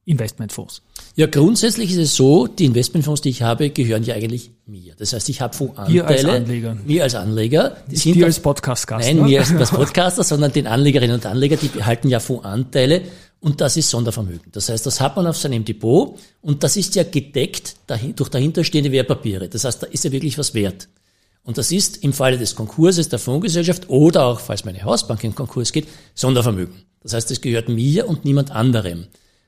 Investmentfonds. 0.07 0.81
Ja, 1.15 1.27
grundsätzlich 1.27 1.91
ist 1.91 1.97
es 1.97 2.15
so, 2.15 2.47
die 2.47 2.65
Investmentfonds, 2.65 3.21
die 3.21 3.29
ich 3.29 3.41
habe, 3.41 3.69
gehören 3.69 4.03
ja 4.03 4.15
eigentlich 4.15 4.51
mir. 4.65 4.95
Das 4.97 5.11
heißt, 5.11 5.27
ich 5.27 5.41
habe 5.41 5.53
Fondsanteile. 5.53 5.93
Dir 5.93 6.07
als 6.07 6.25
Anleger. 6.25 6.77
Mir 6.85 7.03
als 7.03 7.15
Anleger. 7.15 7.77
Die 7.91 7.97
sind 7.97 8.15
Dir 8.15 8.25
als 8.25 8.39
Podcast-Gast. 8.39 9.05
Nein, 9.05 9.17
ne? 9.17 9.23
mir 9.23 9.39
als, 9.41 9.69
Podcaster, 9.71 10.23
sondern 10.23 10.53
den 10.53 10.65
Anlegerinnen 10.65 11.15
und 11.15 11.25
Anleger, 11.25 11.57
die 11.57 11.67
behalten 11.67 12.07
ja 12.07 12.21
Fondsanteile 12.21 13.01
und 13.41 13.59
das 13.59 13.75
ist 13.75 13.89
Sondervermögen. 13.89 14.49
Das 14.53 14.69
heißt, 14.69 14.85
das 14.85 15.01
hat 15.01 15.17
man 15.17 15.27
auf 15.27 15.37
seinem 15.37 15.65
Depot 15.65 16.17
und 16.41 16.63
das 16.63 16.77
ist 16.77 16.95
ja 16.95 17.03
gedeckt 17.03 17.75
durch 18.15 18.29
dahinterstehende 18.29 18.91
Wertpapiere. 18.93 19.49
Das 19.49 19.65
heißt, 19.65 19.83
da 19.83 19.87
ist 19.87 20.05
ja 20.05 20.11
wirklich 20.13 20.37
was 20.37 20.53
wert. 20.53 20.87
Und 21.43 21.57
das 21.57 21.71
ist 21.71 22.03
im 22.03 22.13
Falle 22.13 22.37
des 22.37 22.55
Konkurses 22.55 23.09
der 23.09 23.19
Fondsgesellschaft 23.19 23.89
oder 23.89 24.25
auch, 24.25 24.39
falls 24.39 24.63
meine 24.63 24.83
Hausbank 24.83 25.23
in 25.25 25.35
Konkurs 25.35 25.73
geht, 25.73 25.87
Sondervermögen. 26.15 26.83
Das 27.03 27.13
heißt, 27.13 27.29
es 27.31 27.41
gehört 27.41 27.67
mir 27.67 28.07
und 28.07 28.25
niemand 28.25 28.51
anderem. 28.51 29.07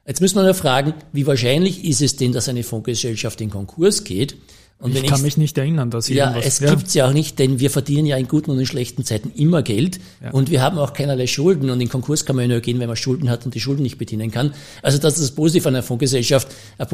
Jetzt 0.10 0.22
müssen 0.22 0.38
wir 0.38 0.44
nur 0.44 0.56
fragen, 0.56 0.96
wie 1.14 1.28
wahrscheinlich 1.28 1.86
ist 1.86 2.02
es 2.02 2.16
denn, 2.16 2.32
dass 2.32 2.50
eine 2.50 2.64
Fondsgesellschaft 2.64 3.40
in 3.42 3.52
Konkurs 3.52 4.04
geht? 4.04 4.38
Und 4.80 4.96
Ich 4.96 5.06
kann 5.06 5.22
mich 5.22 5.38
nicht 5.38 5.56
erinnern, 5.56 5.92
dass 5.92 6.10
ja, 6.10 6.36
es 6.36 6.62
gibt's 6.62 6.96
ja 6.96 7.08
auch 7.08 7.14
nicht, 7.14 7.38
denn 7.38 7.60
wir 7.60 7.70
verdienen 7.70 8.08
ja 8.08 8.18
in 8.18 8.28
guten 8.28 8.50
und 8.50 8.58
in 8.58 8.66
schlechten 8.66 9.06
Zeiten 9.06 9.30
immer 9.36 9.62
Geld 9.62 10.00
und 10.32 10.50
wir 10.50 10.64
haben 10.64 10.80
auch 10.80 10.94
keinerlei 10.94 11.28
Schulden 11.28 11.70
und 11.70 11.80
in 11.80 11.90
Konkurs 11.90 12.26
kann 12.26 12.38
man 12.38 12.46
ja 12.46 12.56
nur 12.56 12.62
gehen, 12.62 12.80
wenn 12.80 12.88
man 12.88 12.96
Schulden 12.96 13.30
hat 13.30 13.46
und 13.46 13.54
die 13.54 13.60
Schulden 13.60 13.84
nicht 13.84 14.00
bedienen 14.00 14.32
kann. 14.32 14.56
Also 14.82 14.98
das 14.98 15.14
ist 15.20 15.22
das 15.22 15.32
Positive 15.32 15.68
an 15.68 15.76
einer 15.76 15.84
Fondsgesellschaft. 15.84 16.48
Eine 16.80 16.88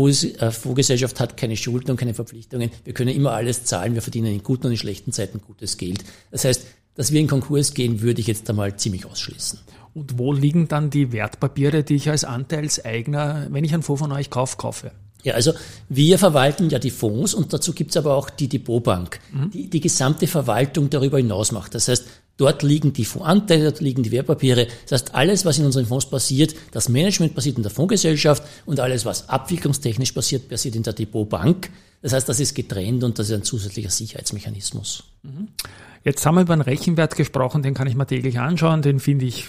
Fondsgesellschaft 0.52 1.18
hat 1.22 1.38
keine 1.38 1.56
Schulden 1.56 1.92
und 1.92 1.98
keine 1.98 2.16
Verpflichtungen. 2.16 2.70
Wir 2.84 2.94
können 2.94 3.16
immer 3.16 3.32
alles 3.32 3.64
zahlen, 3.64 3.94
wir 3.94 4.02
verdienen 4.02 4.34
in 4.34 4.44
guten 4.44 4.66
und 4.66 4.74
in 4.74 4.78
schlechten 4.78 5.14
Zeiten 5.14 5.40
gutes 5.40 5.78
Geld. 5.78 6.04
Das 6.32 6.44
heißt, 6.44 6.66
dass 6.96 7.14
wir 7.14 7.22
in 7.22 7.28
Konkurs 7.28 7.74
gehen, 7.74 8.02
würde 8.02 8.20
ich 8.20 8.28
jetzt 8.28 8.50
einmal 8.50 8.76
ziemlich 8.76 9.06
ausschließen. 9.06 9.60
Und 9.96 10.20
wo 10.20 10.34
liegen 10.34 10.68
dann 10.68 10.90
die 10.90 11.14
Wertpapiere, 11.14 11.84
die 11.84 11.96
ich 11.96 12.10
als 12.10 12.26
Anteilseigner, 12.26 13.48
wenn 13.50 13.64
ich 13.64 13.74
einen 13.74 13.82
Fonds 13.82 14.02
von 14.02 14.12
euch 14.12 14.30
kaufe, 14.30 14.58
kaufe? 14.58 14.92
Ja, 15.24 15.36
also 15.36 15.54
wir 15.88 16.20
verwalten 16.20 16.70
ja 16.70 16.80
die 16.80 16.92
Fonds 16.92 17.34
und 17.34 17.54
dazu 17.54 17.74
gibt's 17.74 17.96
aber 17.96 18.14
auch 18.14 18.30
die 18.30 18.50
Depotbank, 18.50 19.20
die 19.54 19.70
die 19.70 19.80
gesamte 19.80 20.28
Verwaltung 20.28 20.90
darüber 20.90 21.18
hinaus 21.18 21.54
macht. 21.54 21.74
Das 21.74 21.88
heißt, 21.88 22.06
dort 22.38 22.62
liegen 22.62 22.92
die 22.92 23.06
Fondsanteile, 23.06 23.64
dort 23.64 23.80
liegen 23.80 24.04
die 24.04 24.12
Wertpapiere. 24.12 24.68
Das 24.84 25.02
heißt, 25.02 25.16
alles, 25.16 25.46
was 25.46 25.58
in 25.58 25.66
unseren 25.66 25.86
Fonds 25.86 26.08
passiert, 26.08 26.54
das 26.72 26.90
Management 26.90 27.34
passiert 27.34 27.56
in 27.56 27.64
der 27.64 27.72
Fondsgesellschaft 27.72 28.44
und 28.66 28.82
alles, 28.82 29.06
was 29.06 29.30
abwicklungstechnisch 29.30 30.12
passiert, 30.12 30.50
passiert 30.50 30.76
in 30.76 30.84
der 30.84 30.94
Depotbank. 30.94 31.72
Das 32.02 32.12
heißt, 32.12 32.28
das 32.28 32.42
ist 32.42 32.54
getrennt 32.54 33.04
und 33.04 33.18
das 33.18 33.30
ist 33.30 33.34
ein 33.34 33.44
zusätzlicher 33.44 33.90
Sicherheitsmechanismus. 33.90 35.06
Jetzt 36.04 36.26
haben 36.26 36.36
wir 36.36 36.42
über 36.42 36.54
einen 36.54 36.62
Rechenwert 36.62 37.16
gesprochen, 37.16 37.64
den 37.64 37.74
kann 37.74 37.88
ich 37.88 37.96
mir 37.96 38.06
täglich 38.06 38.38
anschauen, 38.38 38.82
den 38.84 39.00
finde 39.00 39.26
ich 39.26 39.48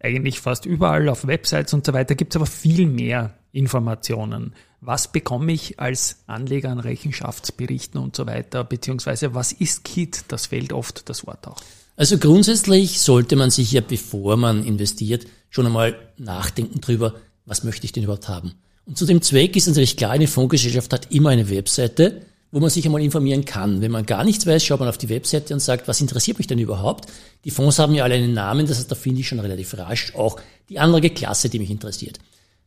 eigentlich 0.00 0.40
fast 0.40 0.66
überall 0.66 1.08
auf 1.08 1.26
Websites 1.26 1.72
und 1.74 1.84
so 1.84 1.92
weiter, 1.92 2.14
gibt 2.14 2.32
es 2.32 2.36
aber 2.36 2.46
viel 2.46 2.86
mehr 2.86 3.34
Informationen. 3.52 4.54
Was 4.80 5.10
bekomme 5.10 5.52
ich 5.52 5.80
als 5.80 6.22
Anleger 6.26 6.70
an 6.70 6.78
Rechenschaftsberichten 6.78 8.00
und 8.00 8.14
so 8.14 8.26
weiter, 8.26 8.62
beziehungsweise 8.62 9.34
was 9.34 9.52
ist 9.52 9.84
KIT? 9.84 10.24
Das 10.28 10.46
fällt 10.46 10.72
oft 10.72 11.08
das 11.08 11.26
Wort 11.26 11.46
auch. 11.48 11.60
Also 11.96 12.16
grundsätzlich 12.18 13.00
sollte 13.00 13.34
man 13.34 13.50
sich 13.50 13.72
ja, 13.72 13.80
bevor 13.80 14.36
man 14.36 14.64
investiert, 14.64 15.26
schon 15.50 15.66
einmal 15.66 15.96
nachdenken 16.16 16.80
drüber, 16.80 17.14
was 17.44 17.64
möchte 17.64 17.86
ich 17.86 17.92
denn 17.92 18.04
überhaupt 18.04 18.28
haben? 18.28 18.52
Und 18.86 18.96
zu 18.96 19.04
dem 19.04 19.20
Zweck 19.20 19.56
ist 19.56 19.66
natürlich 19.66 19.96
klar, 19.96 20.12
eine 20.12 20.28
Fondsgesellschaft 20.28 20.92
hat 20.92 21.10
immer 21.10 21.30
eine 21.30 21.50
Webseite, 21.50 22.22
wo 22.50 22.60
man 22.60 22.70
sich 22.70 22.84
einmal 22.86 23.02
informieren 23.02 23.44
kann. 23.44 23.80
Wenn 23.80 23.90
man 23.90 24.06
gar 24.06 24.24
nichts 24.24 24.46
weiß, 24.46 24.64
schaut 24.64 24.80
man 24.80 24.88
auf 24.88 24.98
die 24.98 25.08
Webseite 25.08 25.52
und 25.52 25.60
sagt, 25.60 25.86
was 25.86 26.00
interessiert 26.00 26.38
mich 26.38 26.46
denn 26.46 26.58
überhaupt? 26.58 27.06
Die 27.44 27.50
Fonds 27.50 27.78
haben 27.78 27.94
ja 27.94 28.04
alle 28.04 28.14
einen 28.14 28.34
Namen, 28.34 28.66
das 28.66 28.78
heißt, 28.78 28.90
da 28.90 28.94
finde 28.94 29.20
ich 29.20 29.28
schon 29.28 29.40
relativ 29.40 29.76
rasch 29.76 30.14
auch 30.14 30.40
die 30.68 30.78
andere 30.78 31.10
Klasse, 31.10 31.48
die 31.48 31.58
mich 31.58 31.70
interessiert. 31.70 32.18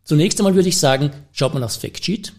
Zunächst 0.04 0.39
einmal 0.39 0.56
würde 0.56 0.70
ich 0.70 0.78
sagen, 0.78 1.12
schaut 1.32 1.54
man 1.54 1.63
aufs 1.63 1.78
Factsheet, 1.78 2.34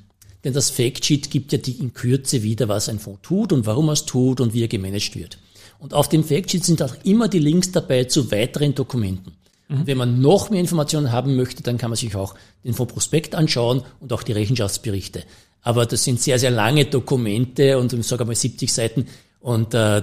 denn 0.45 0.53
das 0.53 0.71
Factsheet 0.71 1.31
gibt 1.31 1.53
ja 1.53 1.59
die 1.59 1.73
in 1.73 1.93
Kürze 1.93 2.43
wieder, 2.43 2.69
was 2.69 2.89
ein 2.89 2.99
Fonds 2.99 3.23
tut 3.23 3.53
und 3.53 3.67
warum 3.67 3.89
er 3.89 3.93
es 3.93 4.05
tut 4.05 4.41
und 4.41 4.55
wie 4.55 4.63
er 4.63 4.69
gemanagt 4.69 5.17
wird. 5.17 5.39
Und 5.79 5.95
auf 5.95 6.09
dem 6.09 6.25
Factsheet 6.25 6.65
sind 6.65 6.83
auch 6.83 6.95
immer 7.05 7.29
die 7.29 7.39
Links 7.39 7.73
dabei 7.73 8.05
zu 8.05 8.31
weiteren 8.31 8.75
Dokumenten. 8.75 9.33
Und 9.69 9.87
wenn 9.87 9.97
man 9.97 10.21
noch 10.21 10.51
mehr 10.51 10.61
Informationen 10.61 11.13
haben 11.13 11.35
möchte, 11.35 11.63
dann 11.63 11.79
kann 11.79 11.91
man 11.91 11.97
sich 11.97 12.15
auch 12.15 12.35
den 12.63 12.75
Fondsprospekt 12.75 13.35
anschauen 13.35 13.83
und 14.01 14.13
auch 14.13 14.23
die 14.23 14.33
Rechenschaftsberichte. 14.33 15.25
Aber 15.63 15.87
das 15.87 16.05
sind 16.05 16.21
sehr, 16.21 16.39
sehr 16.39 16.51
lange 16.51 16.85
Dokumente 16.85 17.79
und 17.79 17.93
ich 17.93 18.07
sage 18.07 18.25
mal 18.25 18.35
70 18.35 18.73
Seiten 18.73 19.07
und 19.41 19.75
äh, 19.75 20.03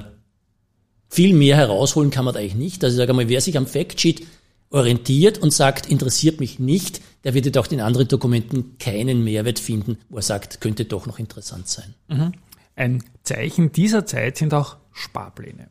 viel 1.10 1.34
mehr 1.34 1.58
herausholen 1.58 2.12
kann 2.12 2.26
man 2.26 2.34
da 2.34 2.40
eigentlich 2.40 2.56
nicht. 2.56 2.84
Also 2.84 2.96
ich 2.96 3.00
sage 3.00 3.14
mal, 3.14 3.30
wer 3.30 3.42
sich 3.42 3.58
am 3.58 3.68
Factsheet 3.68 4.26
orientiert 4.70 5.40
und 5.40 5.52
sagt, 5.52 5.88
interessiert 5.90 6.40
mich 6.40 6.60
nicht, 6.60 7.02
der 7.24 7.34
wird 7.34 7.58
auch 7.58 7.68
in 7.68 7.82
anderen 7.82 8.08
Dokumenten 8.08 8.78
keinen 8.78 9.24
Mehrwert 9.24 9.60
finden, 9.60 9.98
wo 10.10 10.18
er 10.18 10.22
sagt, 10.22 10.62
könnte 10.62 10.86
doch 10.86 11.08
noch 11.08 11.20
interessant 11.20 11.68
sein. 11.68 11.96
Mhm. 12.08 12.32
Ein 12.76 13.04
Zeichen 13.24 13.72
dieser 13.72 14.06
Zeit 14.06 14.38
sind 14.38 14.54
auch 14.54 14.78
Sparpläne. 14.94 15.70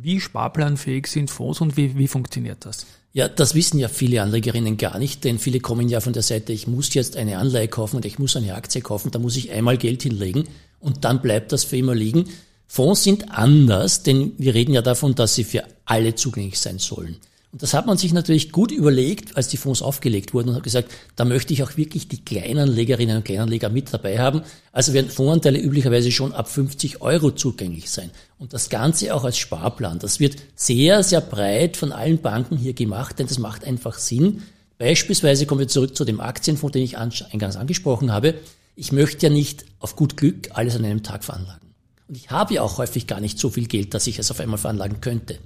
Wie 0.00 0.20
sparplanfähig 0.20 1.08
sind 1.08 1.28
Fonds 1.28 1.60
und 1.60 1.76
wie, 1.76 1.98
wie 1.98 2.06
funktioniert 2.06 2.64
das? 2.64 2.86
Ja, 3.12 3.26
das 3.26 3.56
wissen 3.56 3.80
ja 3.80 3.88
viele 3.88 4.22
Anlegerinnen 4.22 4.76
gar 4.76 4.96
nicht, 4.96 5.24
denn 5.24 5.40
viele 5.40 5.58
kommen 5.58 5.88
ja 5.88 6.00
von 6.00 6.12
der 6.12 6.22
Seite, 6.22 6.52
ich 6.52 6.68
muss 6.68 6.94
jetzt 6.94 7.16
eine 7.16 7.38
Anleihe 7.38 7.66
kaufen 7.66 7.96
und 7.96 8.04
ich 8.04 8.16
muss 8.16 8.36
eine 8.36 8.54
Aktie 8.54 8.80
kaufen, 8.80 9.10
da 9.10 9.18
muss 9.18 9.36
ich 9.36 9.50
einmal 9.50 9.76
Geld 9.76 10.04
hinlegen 10.04 10.44
und 10.78 11.04
dann 11.04 11.20
bleibt 11.20 11.50
das 11.50 11.64
für 11.64 11.78
immer 11.78 11.96
liegen. 11.96 12.26
Fonds 12.68 13.02
sind 13.02 13.32
anders, 13.32 14.04
denn 14.04 14.34
wir 14.38 14.54
reden 14.54 14.72
ja 14.72 14.82
davon, 14.82 15.16
dass 15.16 15.34
sie 15.34 15.42
für 15.42 15.64
alle 15.84 16.14
zugänglich 16.14 16.60
sein 16.60 16.78
sollen. 16.78 17.16
Und 17.50 17.62
das 17.62 17.72
hat 17.72 17.86
man 17.86 17.96
sich 17.96 18.12
natürlich 18.12 18.52
gut 18.52 18.70
überlegt, 18.70 19.36
als 19.36 19.48
die 19.48 19.56
Fonds 19.56 19.80
aufgelegt 19.80 20.34
wurden 20.34 20.50
und 20.50 20.56
hat 20.56 20.62
gesagt, 20.64 20.92
da 21.16 21.24
möchte 21.24 21.54
ich 21.54 21.62
auch 21.62 21.78
wirklich 21.78 22.06
die 22.06 22.22
Kleinanlegerinnen 22.22 23.16
und 23.16 23.24
Kleinanleger 23.24 23.70
mit 23.70 23.92
dabei 23.92 24.18
haben. 24.18 24.42
Also 24.70 24.92
werden 24.92 25.10
Fondsanteile 25.10 25.58
üblicherweise 25.58 26.12
schon 26.12 26.34
ab 26.34 26.48
50 26.48 27.00
Euro 27.00 27.30
zugänglich 27.30 27.90
sein. 27.90 28.10
Und 28.38 28.52
das 28.52 28.68
Ganze 28.68 29.14
auch 29.14 29.24
als 29.24 29.38
Sparplan. 29.38 29.98
Das 29.98 30.20
wird 30.20 30.36
sehr, 30.56 31.02
sehr 31.02 31.22
breit 31.22 31.78
von 31.78 31.90
allen 31.90 32.20
Banken 32.20 32.58
hier 32.58 32.74
gemacht, 32.74 33.18
denn 33.18 33.28
das 33.28 33.38
macht 33.38 33.64
einfach 33.64 33.98
Sinn. 33.98 34.42
Beispielsweise 34.76 35.46
kommen 35.46 35.60
wir 35.60 35.68
zurück 35.68 35.96
zu 35.96 36.04
dem 36.04 36.20
Aktienfonds, 36.20 36.74
den 36.74 36.82
ich 36.82 36.98
eingangs 36.98 37.56
angesprochen 37.56 38.12
habe. 38.12 38.34
Ich 38.76 38.92
möchte 38.92 39.26
ja 39.26 39.32
nicht 39.32 39.64
auf 39.80 39.96
gut 39.96 40.18
Glück 40.18 40.50
alles 40.52 40.76
an 40.76 40.84
einem 40.84 41.02
Tag 41.02 41.24
veranlagen. 41.24 41.68
Und 42.08 42.16
ich 42.16 42.30
habe 42.30 42.54
ja 42.54 42.62
auch 42.62 42.76
häufig 42.76 43.06
gar 43.06 43.20
nicht 43.20 43.38
so 43.38 43.48
viel 43.48 43.66
Geld, 43.66 43.94
dass 43.94 44.06
ich 44.06 44.18
es 44.18 44.30
auf 44.30 44.38
einmal 44.38 44.58
veranlagen 44.58 45.00
könnte. 45.00 45.38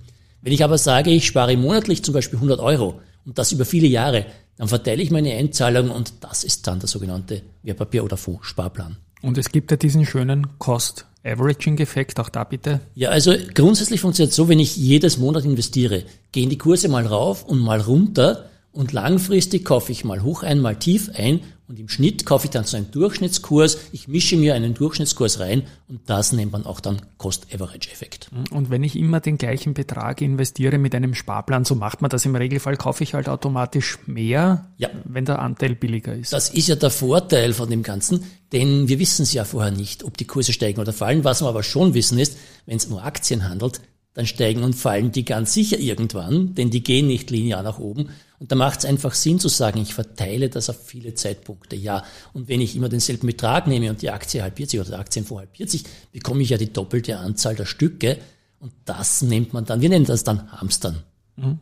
Wenn 0.42 0.52
ich 0.52 0.64
aber 0.64 0.76
sage, 0.76 1.10
ich 1.10 1.26
spare 1.26 1.56
monatlich 1.56 2.02
zum 2.02 2.14
Beispiel 2.14 2.36
100 2.36 2.60
Euro 2.60 3.00
und 3.24 3.38
das 3.38 3.52
über 3.52 3.64
viele 3.64 3.86
Jahre, 3.86 4.26
dann 4.56 4.68
verteile 4.68 5.02
ich 5.02 5.10
meine 5.10 5.32
Einzahlung 5.32 5.90
und 5.90 6.12
das 6.20 6.44
ist 6.44 6.66
dann 6.66 6.80
der 6.80 6.88
sogenannte 6.88 7.42
Wertpapier- 7.62 8.04
oder 8.04 8.16
Fonds-Sparplan. 8.16 8.96
Und 9.22 9.38
es 9.38 9.50
gibt 9.50 9.70
ja 9.70 9.76
diesen 9.76 10.04
schönen 10.04 10.58
Cost-Averaging-Effekt, 10.58 12.18
auch 12.18 12.28
da 12.28 12.42
bitte. 12.42 12.80
Ja, 12.96 13.10
also 13.10 13.34
grundsätzlich 13.54 14.00
funktioniert 14.00 14.30
es 14.30 14.36
so, 14.36 14.48
wenn 14.48 14.58
ich 14.58 14.76
jedes 14.76 15.16
Monat 15.16 15.44
investiere, 15.44 16.02
gehen 16.32 16.50
die 16.50 16.58
Kurse 16.58 16.88
mal 16.88 17.06
rauf 17.06 17.44
und 17.44 17.60
mal 17.60 17.80
runter 17.80 18.50
und 18.72 18.92
langfristig 18.92 19.64
kaufe 19.64 19.92
ich 19.92 20.04
mal 20.04 20.22
hoch 20.22 20.42
ein, 20.42 20.58
mal 20.60 20.76
tief 20.76 21.10
ein 21.14 21.40
und 21.68 21.78
im 21.78 21.88
Schnitt 21.88 22.26
kaufe 22.26 22.46
ich 22.46 22.50
dann 22.50 22.64
so 22.64 22.76
einen 22.76 22.90
Durchschnittskurs. 22.90 23.78
Ich 23.92 24.08
mische 24.08 24.36
mir 24.36 24.54
einen 24.54 24.74
Durchschnittskurs 24.74 25.40
rein 25.40 25.62
und 25.88 26.00
das 26.06 26.32
nennt 26.32 26.52
man 26.52 26.66
auch 26.66 26.80
dann 26.80 27.00
Cost-Average-Effekt. 27.18 28.30
Und 28.50 28.70
wenn 28.70 28.82
ich 28.82 28.96
immer 28.96 29.20
den 29.20 29.38
gleichen 29.38 29.72
Betrag 29.72 30.20
investiere 30.20 30.78
mit 30.78 30.94
einem 30.94 31.14
Sparplan, 31.14 31.64
so 31.64 31.74
macht 31.74 32.02
man 32.02 32.10
das 32.10 32.24
im 32.24 32.34
Regelfall, 32.34 32.76
kaufe 32.76 33.04
ich 33.04 33.14
halt 33.14 33.28
automatisch 33.28 33.98
mehr, 34.06 34.70
ja. 34.76 34.90
wenn 35.04 35.24
der 35.24 35.38
Anteil 35.38 35.74
billiger 35.74 36.14
ist. 36.14 36.32
Das 36.32 36.50
ist 36.50 36.68
ja 36.68 36.76
der 36.76 36.90
Vorteil 36.90 37.54
von 37.54 37.70
dem 37.70 37.82
Ganzen, 37.82 38.24
denn 38.52 38.88
wir 38.88 38.98
wissen 38.98 39.22
es 39.22 39.32
ja 39.32 39.44
vorher 39.44 39.72
nicht, 39.72 40.04
ob 40.04 40.18
die 40.18 40.26
Kurse 40.26 40.52
steigen 40.52 40.80
oder 40.80 40.92
fallen. 40.92 41.24
Was 41.24 41.42
wir 41.42 41.48
aber 41.48 41.62
schon 41.62 41.94
wissen 41.94 42.18
ist, 42.18 42.36
wenn 42.66 42.76
es 42.76 42.86
um 42.86 42.98
Aktien 42.98 43.48
handelt, 43.48 43.80
dann 44.14 44.26
steigen 44.26 44.62
und 44.62 44.74
fallen 44.74 45.10
die 45.10 45.24
ganz 45.24 45.54
sicher 45.54 45.78
irgendwann, 45.78 46.54
denn 46.54 46.70
die 46.70 46.82
gehen 46.82 47.06
nicht 47.06 47.30
linear 47.30 47.62
nach 47.62 47.78
oben. 47.78 48.10
Und 48.42 48.50
da 48.50 48.56
macht 48.56 48.80
es 48.80 48.84
einfach 48.86 49.14
Sinn 49.14 49.38
zu 49.38 49.46
sagen, 49.46 49.80
ich 49.80 49.94
verteile 49.94 50.48
das 50.48 50.68
auf 50.68 50.84
viele 50.84 51.14
Zeitpunkte. 51.14 51.76
Ja, 51.76 52.02
und 52.32 52.48
wenn 52.48 52.60
ich 52.60 52.74
immer 52.74 52.88
denselben 52.88 53.28
Betrag 53.28 53.68
nehme 53.68 53.88
und 53.88 54.02
die 54.02 54.10
Aktie 54.10 54.42
halbiert 54.42 54.68
sich 54.68 54.80
oder 54.80 54.90
der 54.90 54.98
Aktienfonds 54.98 55.42
halbiert 55.42 55.70
sich, 55.70 55.84
bekomme 56.10 56.42
ich 56.42 56.48
ja 56.48 56.58
die 56.58 56.72
doppelte 56.72 57.18
Anzahl 57.18 57.54
der 57.54 57.66
Stücke. 57.66 58.18
Und 58.58 58.72
das 58.84 59.22
nennt 59.22 59.52
man 59.52 59.64
dann, 59.64 59.80
wir 59.80 59.88
nennen 59.88 60.06
das 60.06 60.24
dann 60.24 60.50
Hamstern. 60.50 61.04
Mhm. 61.36 61.60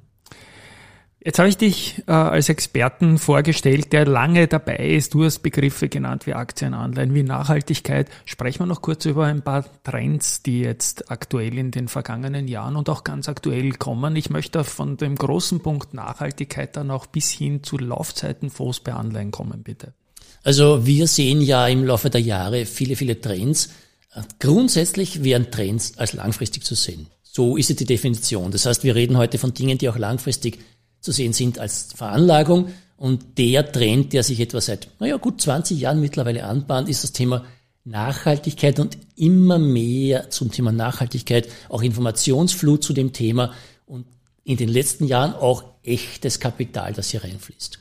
Jetzt 1.23 1.39
habe 1.39 1.51
ich 1.51 1.59
dich 1.59 2.03
äh, 2.07 2.13
als 2.13 2.49
Experten 2.49 3.19
vorgestellt, 3.19 3.93
der 3.93 4.07
lange 4.07 4.49
dabei 4.49 4.77
ist. 4.77 5.13
Du 5.13 5.23
hast 5.23 5.41
Begriffe 5.41 5.91
genannt 5.91 6.27
wie 6.27 6.33
Aktienanleihen, 6.33 7.15
wie 7.15 7.23
Nachhaltigkeit. 7.23 8.09
Sprechen 8.25 8.61
wir 8.61 8.67
noch 8.67 8.81
kurz 8.81 9.05
über 9.05 9.27
ein 9.27 9.43
paar 9.43 9.67
Trends, 9.83 10.43
die 10.43 10.61
jetzt 10.61 11.11
aktuell 11.11 11.59
in 11.59 11.73
den 11.73 11.89
vergangenen 11.89 12.49
Jahren 12.49 12.75
und 12.75 12.89
auch 12.89 13.05
ganz 13.05 13.29
aktuell 13.29 13.73
kommen. 13.73 14.17
Ich 14.17 14.31
möchte 14.31 14.65
von 14.65 14.97
dem 14.97 15.15
großen 15.15 15.61
Punkt 15.61 15.93
Nachhaltigkeit 15.93 16.75
dann 16.75 16.91
auch 16.91 17.05
bis 17.05 17.31
hin 17.31 17.63
zu 17.63 17.77
Laufzeitenfonds 17.77 18.81
bei 18.81 18.95
Anleihen 18.95 19.31
kommen, 19.31 19.63
bitte. 19.63 19.93
Also 20.43 20.87
wir 20.87 21.07
sehen 21.07 21.43
ja 21.43 21.69
im 21.69 21.85
Laufe 21.85 22.09
der 22.09 22.23
Jahre 22.23 22.65
viele, 22.65 22.97
viele 22.97 23.21
Trends. 23.21 23.69
Grundsätzlich 24.39 25.23
wären 25.23 25.51
Trends 25.51 25.99
als 25.99 26.15
langfristig 26.15 26.65
zu 26.65 26.75
sehen. 26.75 27.09
So 27.23 27.59
ist 27.59 27.79
die 27.79 27.85
Definition. 27.85 28.51
Das 28.51 28.65
heißt, 28.65 28.85
wir 28.85 28.95
reden 28.95 29.19
heute 29.19 29.37
von 29.37 29.53
Dingen, 29.53 29.77
die 29.77 29.91
auch 29.91 29.99
langfristig 29.99 30.59
zu 31.01 31.13
sehen 31.13 31.33
sind 31.33 31.59
als 31.59 31.93
Veranlagung. 31.95 32.69
Und 32.97 33.39
der 33.39 33.71
Trend, 33.73 34.13
der 34.13 34.23
sich 34.23 34.41
etwa 34.41 34.61
seit, 34.61 34.89
naja, 35.01 35.17
gut 35.17 35.41
20 35.41 35.81
Jahren 35.81 36.01
mittlerweile 36.01 36.45
anbahnt, 36.45 36.89
ist 36.89 37.03
das 37.03 37.13
Thema 37.13 37.45
Nachhaltigkeit 37.85 38.79
und 38.79 38.99
immer 39.17 39.59
mehr 39.59 40.31
zum 40.31 40.51
Thema 40.53 40.71
Nachhaltigkeit, 40.71 41.49
auch 41.69 41.83
Informationsflut 41.83 42.85
zu 42.85 42.93
dem 42.93 43.13
Thema 43.13 43.55
und 43.87 44.07
in 44.45 44.59
den 44.59 44.69
letzten 44.69 45.07
Jahren 45.07 45.33
auch 45.33 45.65
echtes 45.83 46.41
Kapital, 46.41 46.93
das 46.93 47.11
hier 47.11 47.25
reinfließt. 47.25 47.79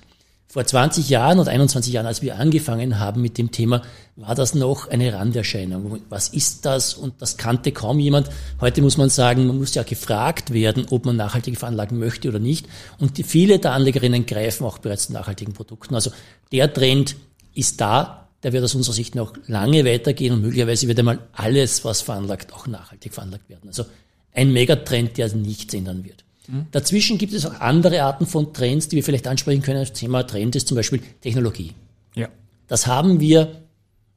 Vor 0.52 0.66
20 0.66 1.10
Jahren 1.10 1.38
und 1.38 1.48
21 1.48 1.94
Jahren, 1.94 2.08
als 2.08 2.24
wir 2.24 2.38
angefangen 2.38 2.98
haben 2.98 3.22
mit 3.22 3.38
dem 3.38 3.52
Thema, 3.52 3.84
war 4.16 4.34
das 4.34 4.56
noch 4.56 4.88
eine 4.88 5.14
Randerscheinung. 5.14 6.02
Was 6.10 6.30
ist 6.30 6.66
das? 6.66 6.96
Und 6.96 7.22
das 7.22 7.38
kannte 7.38 7.72
kaum 7.72 8.00
jemand. 8.00 8.30
Heute 8.60 8.82
muss 8.82 8.98
man 8.98 9.12
sagen, 9.12 9.46
man 9.46 9.60
muss 9.60 9.76
ja 9.76 9.84
gefragt 9.84 10.52
werden, 10.52 10.88
ob 10.90 11.06
man 11.06 11.18
nachhaltige 11.18 11.56
veranlagen 11.56 12.00
möchte 12.00 12.30
oder 12.30 12.40
nicht. 12.40 12.66
Und 12.98 13.24
viele 13.24 13.60
der 13.60 13.74
Anlegerinnen 13.74 14.26
greifen 14.26 14.66
auch 14.66 14.80
bereits 14.80 15.06
zu 15.06 15.14
nachhaltigen 15.14 15.54
Produkten. 15.54 15.94
Also 15.94 16.10
der 16.52 16.74
Trend 16.74 17.16
ist 17.54 17.80
da. 17.80 18.28
Der 18.42 18.52
wird 18.52 18.64
aus 18.64 18.74
unserer 18.74 18.96
Sicht 18.96 19.14
noch 19.14 19.34
lange 19.46 19.86
weitergehen 19.86 20.34
und 20.34 20.42
möglicherweise 20.42 20.88
wird 20.88 20.98
einmal 20.98 21.20
alles, 21.34 21.86
was 21.86 22.02
veranlagt, 22.02 22.54
auch 22.54 22.66
nachhaltig 22.66 23.14
veranlagt 23.14 23.48
werden. 23.50 23.68
Also 23.68 23.86
ein 24.34 24.52
Megatrend, 24.52 25.16
der 25.20 25.32
nichts 25.36 25.76
ändern 25.76 26.04
wird. 26.04 26.24
Dazwischen 26.72 27.18
gibt 27.18 27.34
es 27.34 27.46
auch 27.46 27.60
andere 27.60 28.02
Arten 28.04 28.26
von 28.26 28.54
Trends, 28.54 28.88
die 28.88 28.96
wir 28.96 29.04
vielleicht 29.04 29.28
ansprechen 29.28 29.62
können. 29.62 29.80
Das 29.80 29.94
Thema 29.94 30.24
Trend 30.24 30.56
ist 30.56 30.68
zum 30.68 30.76
Beispiel 30.76 31.02
Technologie. 31.22 31.74
Ja. 32.16 32.28
Das 32.68 32.88
haben 32.88 33.20
wir, 33.20 33.64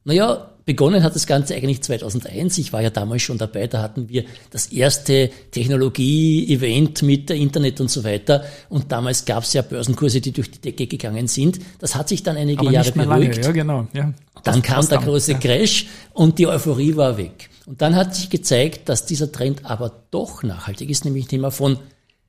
naja, 0.03 0.49
begonnen 0.65 1.03
hat 1.03 1.15
das 1.15 1.27
Ganze 1.27 1.55
eigentlich 1.55 1.81
2001. 1.83 2.57
Ich 2.57 2.73
war 2.73 2.81
ja 2.81 2.89
damals 2.89 3.21
schon 3.21 3.37
dabei. 3.37 3.67
Da 3.67 3.81
hatten 3.81 4.09
wir 4.09 4.23
das 4.49 4.67
erste 4.67 5.29
Technologie-Event 5.51 7.03
mit 7.03 7.29
Internet 7.29 7.81
und 7.81 7.89
so 7.89 8.03
weiter. 8.03 8.43
Und 8.69 8.91
damals 8.91 9.25
gab 9.25 9.43
es 9.43 9.53
ja 9.53 9.61
Börsenkurse, 9.61 10.21
die 10.21 10.31
durch 10.31 10.51
die 10.51 10.59
Decke 10.59 10.87
gegangen 10.87 11.27
sind. 11.27 11.59
Das 11.79 11.95
hat 11.95 12.09
sich 12.09 12.23
dann 12.23 12.37
einige 12.37 12.61
Aber 12.61 12.71
Jahre 12.71 12.91
beruhigt. 12.91 13.35
Lange, 13.35 13.45
ja, 13.45 13.51
genau. 13.51 13.87
Ja. 13.93 14.13
Dann 14.43 14.61
kam 14.61 14.87
der 14.87 14.99
große 14.99 15.33
ja. 15.33 15.37
Crash 15.37 15.87
und 16.13 16.39
die 16.39 16.47
Euphorie 16.47 16.95
war 16.95 17.17
weg. 17.17 17.49
Und 17.65 17.81
dann 17.81 17.95
hat 17.95 18.13
sich 18.13 18.29
gezeigt, 18.29 18.89
dass 18.89 19.05
dieser 19.05 19.31
Trend 19.31 19.65
aber 19.65 20.03
doch 20.11 20.43
nachhaltig 20.43 20.89
ist, 20.89 21.05
nämlich 21.05 21.27
Thema 21.27 21.49
von 21.49 21.77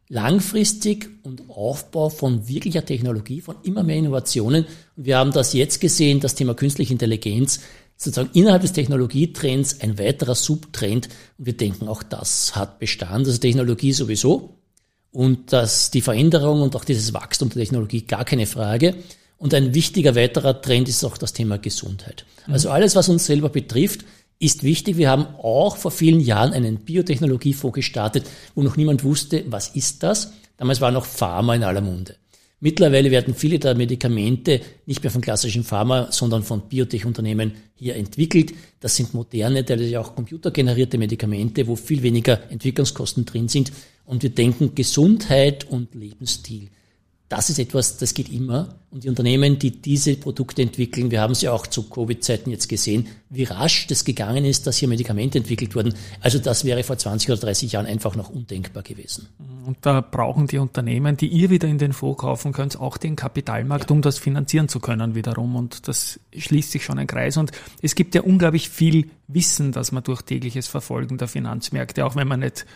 langfristig 0.08 1.08
und 1.22 1.48
Aufbau 1.48 2.08
von 2.08 2.48
wirklicher 2.48 2.84
Technologie, 2.84 3.40
von 3.40 3.56
immer 3.62 3.82
mehr 3.82 3.96
Innovationen. 3.96 4.66
Und 4.96 5.06
wir 5.06 5.18
haben 5.18 5.32
das 5.32 5.52
jetzt 5.52 5.80
gesehen, 5.80 6.20
das 6.20 6.34
Thema 6.34 6.54
künstliche 6.54 6.92
Intelligenz, 6.92 7.60
sozusagen 7.96 8.30
innerhalb 8.34 8.62
des 8.62 8.72
Technologietrends 8.72 9.80
ein 9.80 9.98
weiterer 9.98 10.34
Subtrend. 10.34 11.08
Und 11.38 11.46
wir 11.46 11.56
denken, 11.56 11.88
auch 11.88 12.02
das 12.02 12.54
hat 12.54 12.78
Bestand. 12.78 13.26
Also 13.26 13.38
Technologie 13.38 13.92
sowieso. 13.92 14.58
Und 15.10 15.52
dass 15.52 15.90
die 15.90 16.00
Veränderung 16.00 16.60
und 16.60 16.74
auch 16.74 16.84
dieses 16.84 17.14
Wachstum 17.14 17.48
der 17.48 17.62
Technologie 17.62 18.02
gar 18.02 18.24
keine 18.24 18.46
Frage. 18.46 18.96
Und 19.38 19.54
ein 19.54 19.74
wichtiger 19.74 20.16
weiterer 20.16 20.60
Trend 20.60 20.88
ist 20.88 21.04
auch 21.04 21.16
das 21.16 21.32
Thema 21.32 21.58
Gesundheit. 21.58 22.24
Also 22.46 22.70
alles, 22.70 22.96
was 22.96 23.08
uns 23.08 23.26
selber 23.26 23.48
betrifft, 23.48 24.04
ist 24.38 24.62
wichtig. 24.62 24.96
Wir 24.96 25.10
haben 25.10 25.26
auch 25.42 25.76
vor 25.76 25.90
vielen 25.90 26.20
Jahren 26.20 26.52
einen 26.52 26.78
Biotechnologiefonds 26.78 27.74
gestartet, 27.74 28.26
wo 28.54 28.62
noch 28.62 28.76
niemand 28.76 29.04
wusste, 29.04 29.44
was 29.48 29.68
ist 29.68 30.02
das. 30.02 30.32
Damals 30.56 30.80
war 30.80 30.90
noch 30.90 31.06
Pharma 31.06 31.54
in 31.54 31.64
aller 31.64 31.80
Munde. 31.80 32.16
Mittlerweile 32.60 33.10
werden 33.10 33.34
viele 33.34 33.58
der 33.58 33.74
Medikamente 33.74 34.60
nicht 34.86 35.02
mehr 35.02 35.10
von 35.10 35.20
klassischen 35.20 35.64
Pharma, 35.64 36.10
sondern 36.10 36.42
von 36.42 36.68
Biotech-Unternehmen 36.68 37.52
hier 37.74 37.96
entwickelt. 37.96 38.54
Das 38.80 38.96
sind 38.96 39.12
moderne, 39.12 39.64
teilweise 39.64 40.00
auch 40.00 40.14
computergenerierte 40.14 40.96
Medikamente, 40.96 41.66
wo 41.66 41.76
viel 41.76 42.02
weniger 42.02 42.50
Entwicklungskosten 42.50 43.26
drin 43.26 43.48
sind. 43.48 43.70
Und 44.06 44.22
wir 44.22 44.30
denken 44.30 44.74
Gesundheit 44.74 45.68
und 45.68 45.94
Lebensstil 45.94 46.70
das 47.28 47.50
ist 47.50 47.58
etwas, 47.58 47.96
das 47.96 48.14
geht 48.14 48.28
immer. 48.30 48.76
Und 48.90 49.02
die 49.02 49.08
Unternehmen, 49.08 49.58
die 49.58 49.70
diese 49.82 50.14
Produkte 50.14 50.62
entwickeln, 50.62 51.10
wir 51.10 51.20
haben 51.20 51.32
es 51.32 51.40
ja 51.40 51.52
auch 51.52 51.66
zu 51.66 51.88
Covid-Zeiten 51.88 52.50
jetzt 52.50 52.68
gesehen, 52.68 53.08
wie 53.28 53.44
rasch 53.44 53.86
das 53.88 54.04
gegangen 54.04 54.44
ist, 54.44 54.66
dass 54.66 54.76
hier 54.76 54.88
Medikamente 54.88 55.38
entwickelt 55.38 55.74
wurden. 55.74 55.94
Also 56.20 56.38
das 56.38 56.64
wäre 56.64 56.84
vor 56.84 56.96
20 56.96 57.30
oder 57.30 57.40
30 57.40 57.72
Jahren 57.72 57.86
einfach 57.86 58.14
noch 58.14 58.28
undenkbar 58.28 58.82
gewesen. 58.82 59.28
Und 59.66 59.78
da 59.80 60.00
brauchen 60.00 60.46
die 60.46 60.58
Unternehmen, 60.58 61.16
die 61.16 61.26
ihr 61.26 61.50
wieder 61.50 61.66
in 61.66 61.78
den 61.78 61.92
Fonds 61.92 62.20
kaufen 62.20 62.52
könnt, 62.52 62.78
auch 62.78 62.98
den 62.98 63.16
Kapitalmarkt, 63.16 63.90
ja. 63.90 63.96
um 63.96 64.02
das 64.02 64.18
finanzieren 64.18 64.68
zu 64.68 64.78
können 64.78 65.14
wiederum. 65.14 65.56
Und 65.56 65.88
das 65.88 66.20
schließt 66.36 66.70
sich 66.70 66.84
schon 66.84 66.98
ein 66.98 67.06
Kreis. 67.06 67.36
Und 67.36 67.50
es 67.82 67.94
gibt 67.94 68.14
ja 68.14 68.20
unglaublich 68.20 68.68
viel 68.68 69.10
Wissen, 69.26 69.72
das 69.72 69.90
man 69.90 70.04
durch 70.04 70.22
tägliches 70.22 70.68
Verfolgen 70.68 71.18
der 71.18 71.26
Finanzmärkte, 71.26 72.04
auch 72.04 72.14
wenn 72.14 72.28
man 72.28 72.40
nicht 72.40 72.66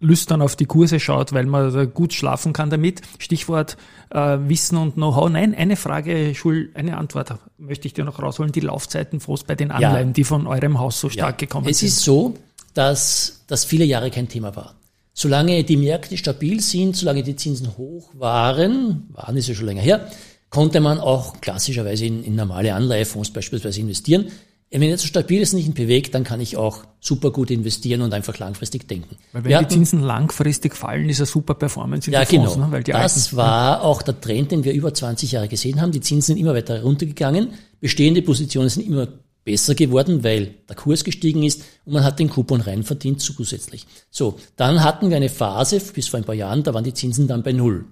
lüstern 0.00 0.42
auf 0.42 0.56
die 0.56 0.64
Kurse 0.64 0.98
schaut, 0.98 1.32
weil 1.32 1.46
man 1.46 1.92
gut 1.92 2.12
schlafen 2.12 2.52
kann 2.52 2.70
damit. 2.70 3.02
Stichwort 3.18 3.76
äh, 4.10 4.18
Wissen 4.18 4.78
und 4.78 4.94
Know-how. 4.94 5.30
Nein, 5.30 5.54
eine 5.54 5.76
Frage, 5.76 6.34
Schul, 6.34 6.70
eine 6.74 6.96
Antwort 6.96 7.34
möchte 7.58 7.86
ich 7.86 7.94
dir 7.94 8.04
noch 8.04 8.20
rausholen. 8.20 8.52
Die 8.52 8.60
Laufzeiten 8.60 9.20
Frost 9.20 9.46
bei 9.46 9.54
den 9.54 9.70
Anleihen, 9.70 10.08
ja. 10.08 10.12
die 10.14 10.24
von 10.24 10.46
eurem 10.46 10.78
Haus 10.78 11.00
so 11.00 11.08
stark 11.08 11.40
ja. 11.40 11.46
gekommen 11.46 11.68
es 11.68 11.78
sind. 11.78 11.88
Es 11.88 11.94
ist 11.94 12.04
so, 12.04 12.34
dass 12.74 13.42
das 13.46 13.64
viele 13.64 13.84
Jahre 13.84 14.10
kein 14.10 14.28
Thema 14.28 14.56
war. 14.56 14.74
Solange 15.12 15.64
die 15.64 15.76
Märkte 15.76 16.16
stabil 16.16 16.60
sind, 16.60 16.96
solange 16.96 17.22
die 17.22 17.36
Zinsen 17.36 17.76
hoch 17.76 18.10
waren, 18.14 19.08
waren 19.12 19.36
es 19.36 19.48
ja 19.48 19.54
schon 19.54 19.66
länger 19.66 19.82
her, 19.82 20.10
konnte 20.48 20.80
man 20.80 20.98
auch 20.98 21.40
klassischerweise 21.40 22.06
in, 22.06 22.24
in 22.24 22.36
normale 22.36 22.74
Anleihefonds 22.74 23.30
beispielsweise 23.30 23.80
investieren. 23.80 24.30
Wenn 24.72 24.82
jetzt 24.82 25.00
so 25.00 25.08
stabil 25.08 25.40
ist, 25.40 25.52
nicht 25.52 25.74
bewegt, 25.74 26.14
dann 26.14 26.22
kann 26.22 26.40
ich 26.40 26.56
auch 26.56 26.84
super 27.00 27.32
gut 27.32 27.50
investieren 27.50 28.02
und 28.02 28.14
einfach 28.14 28.38
langfristig 28.38 28.86
denken. 28.86 29.16
Weil 29.32 29.42
wenn 29.42 29.50
Wir 29.50 29.58
die 29.58 29.64
hatten, 29.64 29.74
Zinsen 29.74 30.00
langfristig 30.00 30.76
fallen, 30.76 31.08
ist 31.08 31.18
eine 31.18 31.26
super 31.26 31.54
Performance 31.54 32.08
in 32.08 32.14
ja, 32.14 32.24
Fonds, 32.24 32.54
genau. 32.54 32.66
Ne? 32.66 32.72
Weil 32.72 32.84
die 32.84 32.92
das 32.92 33.26
alten, 33.26 33.36
war 33.36 33.82
auch 33.82 34.02
der 34.02 34.20
Trend, 34.20 34.52
den 34.52 34.62
wir 34.62 34.72
über 34.72 34.94
20 34.94 35.32
Jahre 35.32 35.48
gesehen 35.48 35.80
haben. 35.80 35.90
Die 35.90 36.00
Zinsen 36.00 36.34
sind 36.34 36.36
immer 36.36 36.54
weiter 36.54 36.82
runtergegangen. 36.82 37.54
Bestehende 37.80 38.22
Positionen 38.22 38.68
sind 38.68 38.86
immer 38.86 39.08
besser 39.44 39.74
geworden, 39.74 40.22
weil 40.22 40.54
der 40.68 40.76
Kurs 40.76 41.02
gestiegen 41.02 41.42
ist 41.42 41.62
und 41.84 41.94
man 41.94 42.04
hat 42.04 42.20
den 42.20 42.30
Coupon 42.30 42.60
rein 42.60 42.84
verdient 42.84 43.20
zusätzlich. 43.20 43.86
So, 44.10 44.38
dann 44.54 44.84
hatten 44.84 45.10
wir 45.10 45.16
eine 45.16 45.30
Phase 45.30 45.80
bis 45.80 46.06
vor 46.08 46.18
ein 46.18 46.24
paar 46.24 46.34
Jahren, 46.34 46.62
da 46.62 46.74
waren 46.74 46.84
die 46.84 46.94
Zinsen 46.94 47.26
dann 47.26 47.42
bei 47.42 47.52
Null. 47.52 47.86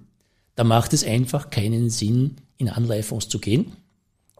Da 0.55 0.63
macht 0.63 0.93
es 0.93 1.03
einfach 1.03 1.49
keinen 1.49 1.89
Sinn, 1.89 2.37
in 2.57 2.69
Anleihefonds 2.69 3.29
zu 3.29 3.39
gehen. 3.39 3.73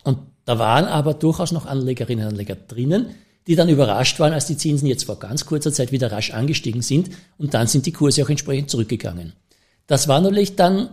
Und 0.04 0.20
da 0.50 0.58
waren 0.58 0.86
aber 0.86 1.14
durchaus 1.14 1.52
noch 1.52 1.68
Anlegerinnen 1.68 2.26
und 2.26 2.32
Anleger 2.32 2.56
drinnen, 2.56 3.12
die 3.46 3.56
dann 3.56 3.70
überrascht 3.70 4.20
waren, 4.20 4.34
als 4.34 4.48
die 4.48 4.58
Zinsen 4.58 4.88
jetzt 4.88 5.04
vor 5.04 5.20
ganz 5.20 5.46
kurzer 5.46 5.72
Zeit 5.72 5.92
wieder 5.92 6.12
rasch 6.12 6.32
angestiegen 6.32 6.82
sind 6.82 7.12
und 7.38 7.54
dann 7.54 7.68
sind 7.68 7.86
die 7.86 7.92
Kurse 7.92 8.24
auch 8.24 8.30
entsprechend 8.32 8.72
zurückgegangen. 8.72 9.34
Das 9.86 10.08
war 10.08 10.20
natürlich 10.20 10.56
dann 10.56 10.90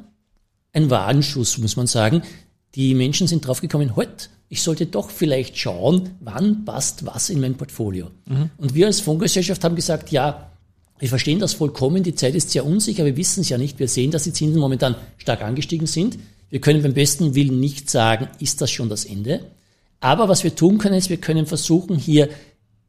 ein 0.75 0.91
Warnschuss, 0.91 1.57
muss 1.57 1.75
man 1.75 1.87
sagen. 1.87 2.21
Die 2.75 2.95
Menschen 2.95 3.29
sind 3.29 3.47
draufgekommen, 3.47 3.97
heute, 3.97 4.29
ich 4.51 4.61
sollte 4.61 4.85
doch 4.85 5.09
vielleicht 5.09 5.57
schauen, 5.57 6.11
wann 6.21 6.67
passt 6.67 7.07
was 7.07 7.31
in 7.31 7.41
mein 7.41 7.55
Portfolio. 7.55 8.11
Mhm. 8.27 8.51
Und 8.59 8.75
wir 8.75 8.89
als 8.89 9.01
Fondsgesellschaft 9.01 9.65
haben 9.65 9.75
gesagt, 9.75 10.11
ja, 10.11 10.51
wir 10.99 11.09
verstehen 11.09 11.39
das 11.39 11.55
vollkommen, 11.55 12.03
die 12.03 12.15
Zeit 12.15 12.35
ist 12.35 12.51
sehr 12.51 12.67
unsicher, 12.67 13.07
wir 13.07 13.17
wissen 13.17 13.41
es 13.41 13.49
ja 13.49 13.57
nicht, 13.57 13.79
wir 13.79 13.89
sehen, 13.89 14.11
dass 14.11 14.25
die 14.25 14.35
Zinsen 14.35 14.61
momentan 14.61 14.97
stark 15.17 15.41
angestiegen 15.41 15.87
sind. 15.87 16.19
Wir 16.51 16.61
können 16.61 16.83
beim 16.83 16.95
besten 16.95 17.35
Willen 17.35 17.61
nicht 17.61 17.91
sagen, 17.91 18.29
ist 18.39 18.61
das 18.61 18.71
schon 18.71 18.89
das 18.89 19.05
Ende. 19.05 19.41
Aber 20.01 20.29
was 20.29 20.45
wir 20.45 20.55
tun 20.55 20.79
können, 20.79 20.95
ist, 20.95 21.11
wir 21.11 21.17
können 21.17 21.47
versuchen 21.47 21.97
hier, 21.97 22.29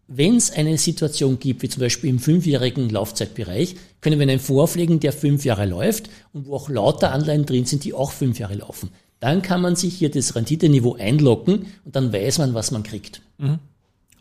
wenn 0.07 0.37
es 0.37 0.51
eine 0.51 0.77
Situation 0.77 1.37
gibt, 1.39 1.61
wie 1.61 1.69
zum 1.69 1.81
Beispiel 1.81 2.09
im 2.09 2.19
fünfjährigen 2.19 2.89
Laufzeitbereich, 2.89 3.75
können 3.99 4.19
wir 4.19 4.27
einen 4.27 4.39
vorpflegen, 4.39 4.99
der 4.99 5.11
fünf 5.11 5.43
Jahre 5.43 5.65
läuft 5.65 6.09
und 6.33 6.47
wo 6.47 6.55
auch 6.55 6.69
lauter 6.69 7.11
Anleihen 7.11 7.45
drin 7.45 7.65
sind, 7.65 7.83
die 7.83 7.93
auch 7.93 8.11
fünf 8.11 8.39
Jahre 8.39 8.55
laufen. 8.55 8.89
Dann 9.19 9.41
kann 9.41 9.61
man 9.61 9.75
sich 9.75 9.95
hier 9.95 10.11
das 10.11 10.35
Renditeniveau 10.35 10.95
einlocken 10.95 11.65
und 11.83 11.95
dann 11.95 12.13
weiß 12.13 12.37
man, 12.37 12.53
was 12.53 12.71
man 12.71 12.83
kriegt. 12.83 13.21
Mhm. 13.37 13.59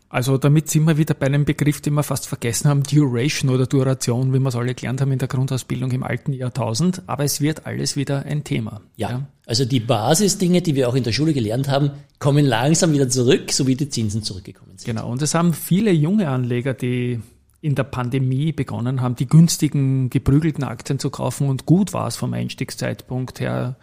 Also 0.09 0.37
damit 0.37 0.69
sind 0.69 0.85
wir 0.85 0.97
wieder 0.97 1.13
bei 1.13 1.25
einem 1.25 1.43
Begriff, 1.43 1.81
den 1.81 1.93
wir 1.95 2.03
fast 2.03 2.27
vergessen 2.27 2.69
haben, 2.69 2.83
Duration 2.83 3.49
oder 3.51 3.65
Duration, 3.65 4.33
wie 4.33 4.39
wir 4.39 4.47
es 4.47 4.55
alle 4.55 4.73
gelernt 4.73 5.01
haben 5.01 5.11
in 5.11 5.19
der 5.19 5.27
Grundausbildung 5.27 5.91
im 5.91 6.03
alten 6.03 6.31
Jahrtausend. 6.31 7.03
Aber 7.07 7.25
es 7.25 7.41
wird 7.41 7.65
alles 7.65 7.97
wieder 7.97 8.23
ein 8.25 8.43
Thema. 8.43 8.81
Ja, 8.95 9.09
ja. 9.09 9.27
also 9.45 9.65
die 9.65 9.81
Basisdinge, 9.81 10.61
die 10.61 10.75
wir 10.75 10.87
auch 10.87 10.95
in 10.95 11.03
der 11.03 11.11
Schule 11.11 11.33
gelernt 11.33 11.67
haben, 11.67 11.91
kommen 12.19 12.45
langsam 12.45 12.93
wieder 12.93 13.09
zurück, 13.09 13.51
so 13.51 13.67
wie 13.67 13.75
die 13.75 13.89
Zinsen 13.89 14.23
zurückgekommen 14.23 14.77
sind. 14.77 14.85
Genau, 14.85 15.11
und 15.11 15.21
es 15.21 15.35
haben 15.35 15.53
viele 15.53 15.91
junge 15.91 16.29
Anleger, 16.29 16.73
die 16.73 17.19
in 17.59 17.75
der 17.75 17.83
Pandemie 17.83 18.53
begonnen 18.53 19.01
haben, 19.01 19.15
die 19.15 19.27
günstigen, 19.27 20.09
geprügelten 20.09 20.63
Aktien 20.63 20.99
zu 20.99 21.09
kaufen 21.09 21.49
und 21.49 21.65
gut 21.65 21.91
war 21.91 22.07
es 22.07 22.15
vom 22.15 22.33
Einstiegszeitpunkt 22.33 23.39
her 23.39 23.75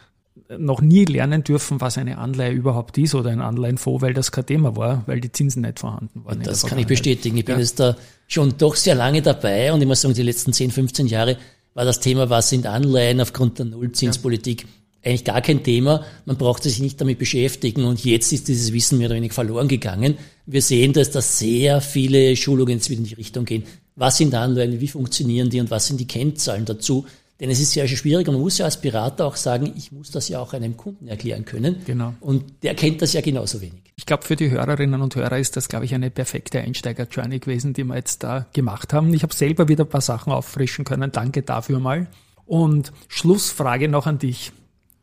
noch 0.59 0.81
nie 0.81 1.05
lernen 1.05 1.43
dürfen, 1.43 1.81
was 1.81 1.99
eine 1.99 2.19
Anleihe 2.19 2.53
überhaupt 2.53 2.99
ist 2.99 3.15
oder 3.15 3.31
ein 3.31 3.41
Anleihenfonds, 3.41 4.03
weil 4.03 4.15
das 4.15 4.31
kein 4.31 4.47
Thema 4.47 4.77
war, 4.77 5.03
weil 5.07 5.21
die 5.21 5.33
Zinsen 5.33 5.63
nicht 5.63 5.79
vorhanden 5.79 6.25
waren. 6.25 6.43
Das 6.43 6.67
kann 6.67 6.79
ich 6.79 6.87
bestätigen. 6.87 7.37
Ich 7.37 7.45
bin 7.45 7.57
ja. 7.57 7.61
jetzt 7.61 7.81
da 7.81 7.97
schon 8.27 8.55
doch 8.59 8.77
sehr 8.77 8.95
lange 8.95 9.23
dabei 9.23 9.73
und 9.73 9.81
ich 9.81 9.87
muss 9.87 10.03
sagen, 10.03 10.15
die 10.15 10.23
letzten 10.23 10.53
10, 10.53 10.71
15 10.71 11.07
Jahre 11.07 11.39
war 11.75 11.85
das 11.85 12.01
Thema, 12.01 12.31
was 12.31 12.51
sind 12.51 12.67
Anleihen 12.67 13.21
aufgrund 13.21 13.59
der 13.59 13.67
Nullzinspolitik, 13.67 14.63
ja. 14.63 14.69
eigentlich 15.05 15.25
gar 15.25 15.41
kein 15.41 15.63
Thema. 15.63 16.05
Man 16.25 16.37
brauchte 16.37 16.69
sich 16.69 16.81
nicht 16.81 17.01
damit 17.01 17.19
beschäftigen 17.19 17.85
und 17.85 18.05
jetzt 18.05 18.33
ist 18.33 18.49
dieses 18.49 18.73
Wissen 18.73 18.99
mehr 18.99 19.09
oder 19.09 19.17
weniger 19.17 19.35
verloren 19.35 19.69
gegangen. 19.69 20.17
Wir 20.47 20.63
sehen, 20.63 20.93
dass 20.93 21.11
da 21.11 21.21
sehr 21.21 21.81
viele 21.81 22.37
Schulungen 22.37 22.75
jetzt 22.75 22.91
wieder 22.91 23.01
in 23.01 23.07
die 23.07 23.15
Richtung 23.15 23.45
gehen. 23.45 23.65
Was 23.97 24.19
sind 24.19 24.35
Anleihen, 24.35 24.81
wie 24.81 24.89
funktionieren 24.89 25.51
die 25.51 25.61
und 25.61 25.71
was 25.71 25.87
sind 25.87 26.01
die 26.01 26.07
Kennzahlen 26.07 26.65
dazu? 26.65 27.07
Denn 27.41 27.51
es 27.51 27.59
ist 27.59 27.73
sehr 27.73 27.89
schwierig 27.89 28.29
und 28.29 28.35
man 28.35 28.43
muss 28.43 28.59
ja 28.59 28.65
als 28.65 28.81
Berater 28.81 29.27
auch 29.27 29.37
sagen, 29.37 29.73
ich 29.77 29.91
muss 29.91 30.11
das 30.11 30.29
ja 30.29 30.39
auch 30.39 30.53
einem 30.53 30.77
Kunden 30.77 31.09
erklären 31.09 31.45
können. 31.45 31.83
Genau. 31.85 32.15
Und 32.21 32.63
der 32.63 32.75
kennt 32.75 33.03
das 33.03 33.13
ja 33.13 33.21
genauso 33.21 33.61
wenig. 33.61 33.83
Ich 33.97 34.07
glaube, 34.07 34.25
für 34.25 34.37
die 34.37 34.51
Hörerinnen 34.51 35.03
und 35.03 35.17
Hörer 35.17 35.39
ist 35.39 35.57
das, 35.57 35.69
glaube 35.69 35.85
ich, 35.85 35.95
eine 35.95 36.11
perfekte 36.11 36.61
Einsteiger-Journey 36.61 37.41
gewesen, 37.41 37.73
die 37.73 37.85
wir 37.85 37.97
jetzt 37.97 38.23
da 38.23 38.47
gemacht 38.53 38.93
haben. 38.93 39.13
Ich 39.15 39.23
habe 39.23 39.35
selber 39.35 39.69
wieder 39.69 39.85
ein 39.85 39.91
paar 39.91 40.01
Sachen 40.01 40.33
auffrischen 40.33 40.85
können. 40.85 41.11
Danke 41.11 41.43
dafür 41.43 41.81
mal. 41.81 42.07
Und 42.47 42.93
Schlussfrage 43.09 43.89
noch 43.89 44.07
an 44.07 44.19
dich. 44.19 44.53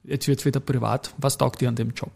Jetzt 0.03 0.27
wird 0.27 0.45
wieder 0.45 0.59
privat. 0.59 1.13
Was 1.17 1.37
taugt 1.37 1.61
dir 1.61 1.69
an 1.69 1.75
dem 1.75 1.91
Job? 1.91 2.11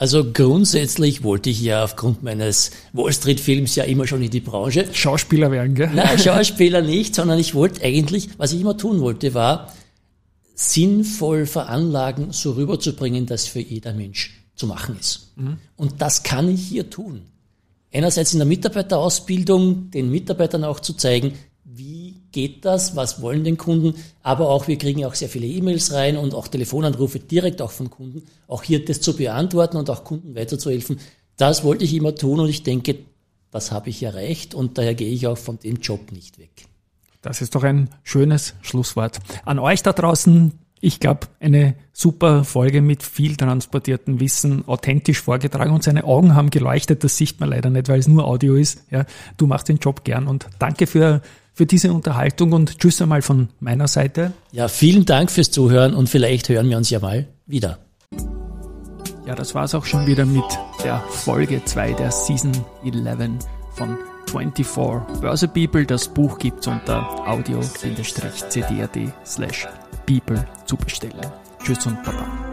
Also 0.00 0.32
grundsätzlich 0.32 1.22
wollte 1.24 1.50
ich 1.50 1.60
ja 1.60 1.84
aufgrund 1.84 2.22
meines 2.22 2.70
Wall 2.94 3.12
Street 3.12 3.38
Films 3.38 3.76
ja 3.76 3.84
immer 3.84 4.06
schon 4.06 4.22
in 4.22 4.30
die 4.30 4.40
Branche. 4.40 4.88
Schauspieler 4.94 5.50
werden, 5.50 5.74
gell? 5.74 5.90
Nein, 5.94 6.18
Schauspieler 6.24 6.80
nicht, 6.80 7.14
sondern 7.14 7.38
ich 7.38 7.54
wollte 7.54 7.82
eigentlich, 7.84 8.30
was 8.38 8.54
ich 8.54 8.62
immer 8.62 8.78
tun 8.78 9.02
wollte, 9.02 9.34
war 9.34 9.74
sinnvoll 10.54 11.44
veranlagen, 11.44 12.32
so 12.32 12.52
rüberzubringen, 12.52 13.26
dass 13.26 13.46
für 13.46 13.60
jeder 13.60 13.92
Mensch 13.92 14.42
zu 14.54 14.66
machen 14.66 14.96
ist. 14.98 15.32
Mhm. 15.36 15.58
Und 15.76 16.00
das 16.00 16.22
kann 16.22 16.48
ich 16.48 16.62
hier 16.62 16.88
tun. 16.88 17.20
Einerseits 17.92 18.32
in 18.32 18.38
der 18.38 18.48
Mitarbeiterausbildung 18.48 19.90
den 19.90 20.10
Mitarbeitern 20.10 20.64
auch 20.64 20.80
zu 20.80 20.94
zeigen, 20.94 21.34
wie 21.62 22.09
geht 22.32 22.64
das, 22.64 22.96
was 22.96 23.20
wollen 23.22 23.44
den 23.44 23.56
Kunden, 23.56 23.94
aber 24.22 24.48
auch 24.48 24.68
wir 24.68 24.78
kriegen 24.78 25.04
auch 25.04 25.14
sehr 25.14 25.28
viele 25.28 25.46
E-Mails 25.46 25.92
rein 25.92 26.16
und 26.16 26.34
auch 26.34 26.48
Telefonanrufe 26.48 27.18
direkt 27.18 27.62
auch 27.62 27.70
von 27.70 27.90
Kunden, 27.90 28.22
auch 28.46 28.62
hier 28.62 28.84
das 28.84 29.00
zu 29.00 29.16
beantworten 29.16 29.76
und 29.76 29.90
auch 29.90 30.04
Kunden 30.04 30.34
weiterzuhelfen. 30.34 30.98
Das 31.36 31.64
wollte 31.64 31.84
ich 31.84 31.94
immer 31.94 32.14
tun 32.14 32.40
und 32.40 32.48
ich 32.48 32.62
denke, 32.62 32.96
das 33.50 33.72
habe 33.72 33.90
ich 33.90 34.02
erreicht 34.02 34.54
und 34.54 34.78
daher 34.78 34.94
gehe 34.94 35.10
ich 35.10 35.26
auch 35.26 35.38
von 35.38 35.58
dem 35.58 35.76
Job 35.76 36.12
nicht 36.12 36.38
weg. 36.38 36.50
Das 37.22 37.42
ist 37.42 37.54
doch 37.54 37.64
ein 37.64 37.90
schönes 38.02 38.54
Schlusswort. 38.62 39.18
An 39.44 39.58
euch 39.58 39.82
da 39.82 39.92
draußen, 39.92 40.52
ich 40.80 41.00
glaube, 41.00 41.26
eine 41.40 41.74
super 41.92 42.44
Folge 42.44 42.80
mit 42.80 43.02
viel 43.02 43.36
transportiertem 43.36 44.20
Wissen, 44.20 44.66
authentisch 44.66 45.20
vorgetragen 45.20 45.72
und 45.72 45.82
seine 45.82 46.04
Augen 46.04 46.34
haben 46.34 46.48
geleuchtet. 46.50 47.04
Das 47.04 47.18
sieht 47.18 47.38
man 47.40 47.50
leider 47.50 47.68
nicht, 47.68 47.88
weil 47.88 48.00
es 48.00 48.08
nur 48.08 48.24
Audio 48.24 48.54
ist. 48.54 48.84
Ja, 48.90 49.04
du 49.36 49.46
machst 49.46 49.68
den 49.68 49.76
Job 49.76 50.04
gern 50.04 50.26
und 50.26 50.46
danke 50.58 50.86
für 50.86 51.20
für 51.52 51.66
diese 51.66 51.92
Unterhaltung 51.92 52.52
und 52.52 52.78
tschüss 52.78 53.00
einmal 53.02 53.22
von 53.22 53.48
meiner 53.60 53.88
Seite. 53.88 54.32
Ja, 54.52 54.68
vielen 54.68 55.04
Dank 55.04 55.30
fürs 55.30 55.50
Zuhören 55.50 55.94
und 55.94 56.08
vielleicht 56.08 56.48
hören 56.48 56.68
wir 56.68 56.76
uns 56.76 56.90
ja 56.90 57.00
mal 57.00 57.26
wieder. 57.46 57.78
Ja, 59.26 59.34
das 59.34 59.54
war 59.54 59.64
es 59.64 59.74
auch 59.74 59.84
schon 59.84 60.06
wieder 60.06 60.24
mit 60.24 60.44
der 60.82 61.00
Folge 61.08 61.62
2 61.64 61.92
der 61.92 62.10
Season 62.10 62.52
11 62.84 63.44
von 63.74 63.96
24 64.30 64.66
Börse 65.20 65.48
People. 65.48 65.84
Das 65.84 66.08
Buch 66.08 66.38
gibt 66.38 66.60
es 66.60 66.66
unter 66.66 67.28
audio-cd.at 67.28 68.98
slash 69.24 69.68
people 70.06 70.44
zu 70.66 70.76
bestellen. 70.76 71.26
Tschüss 71.62 71.86
und 71.86 72.02
Baba. 72.02 72.50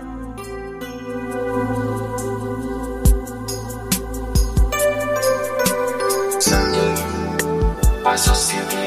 Société 8.18 8.66
Générale. 8.66 8.87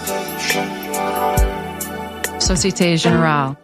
Société 2.51 2.97
Générale. 2.97 3.55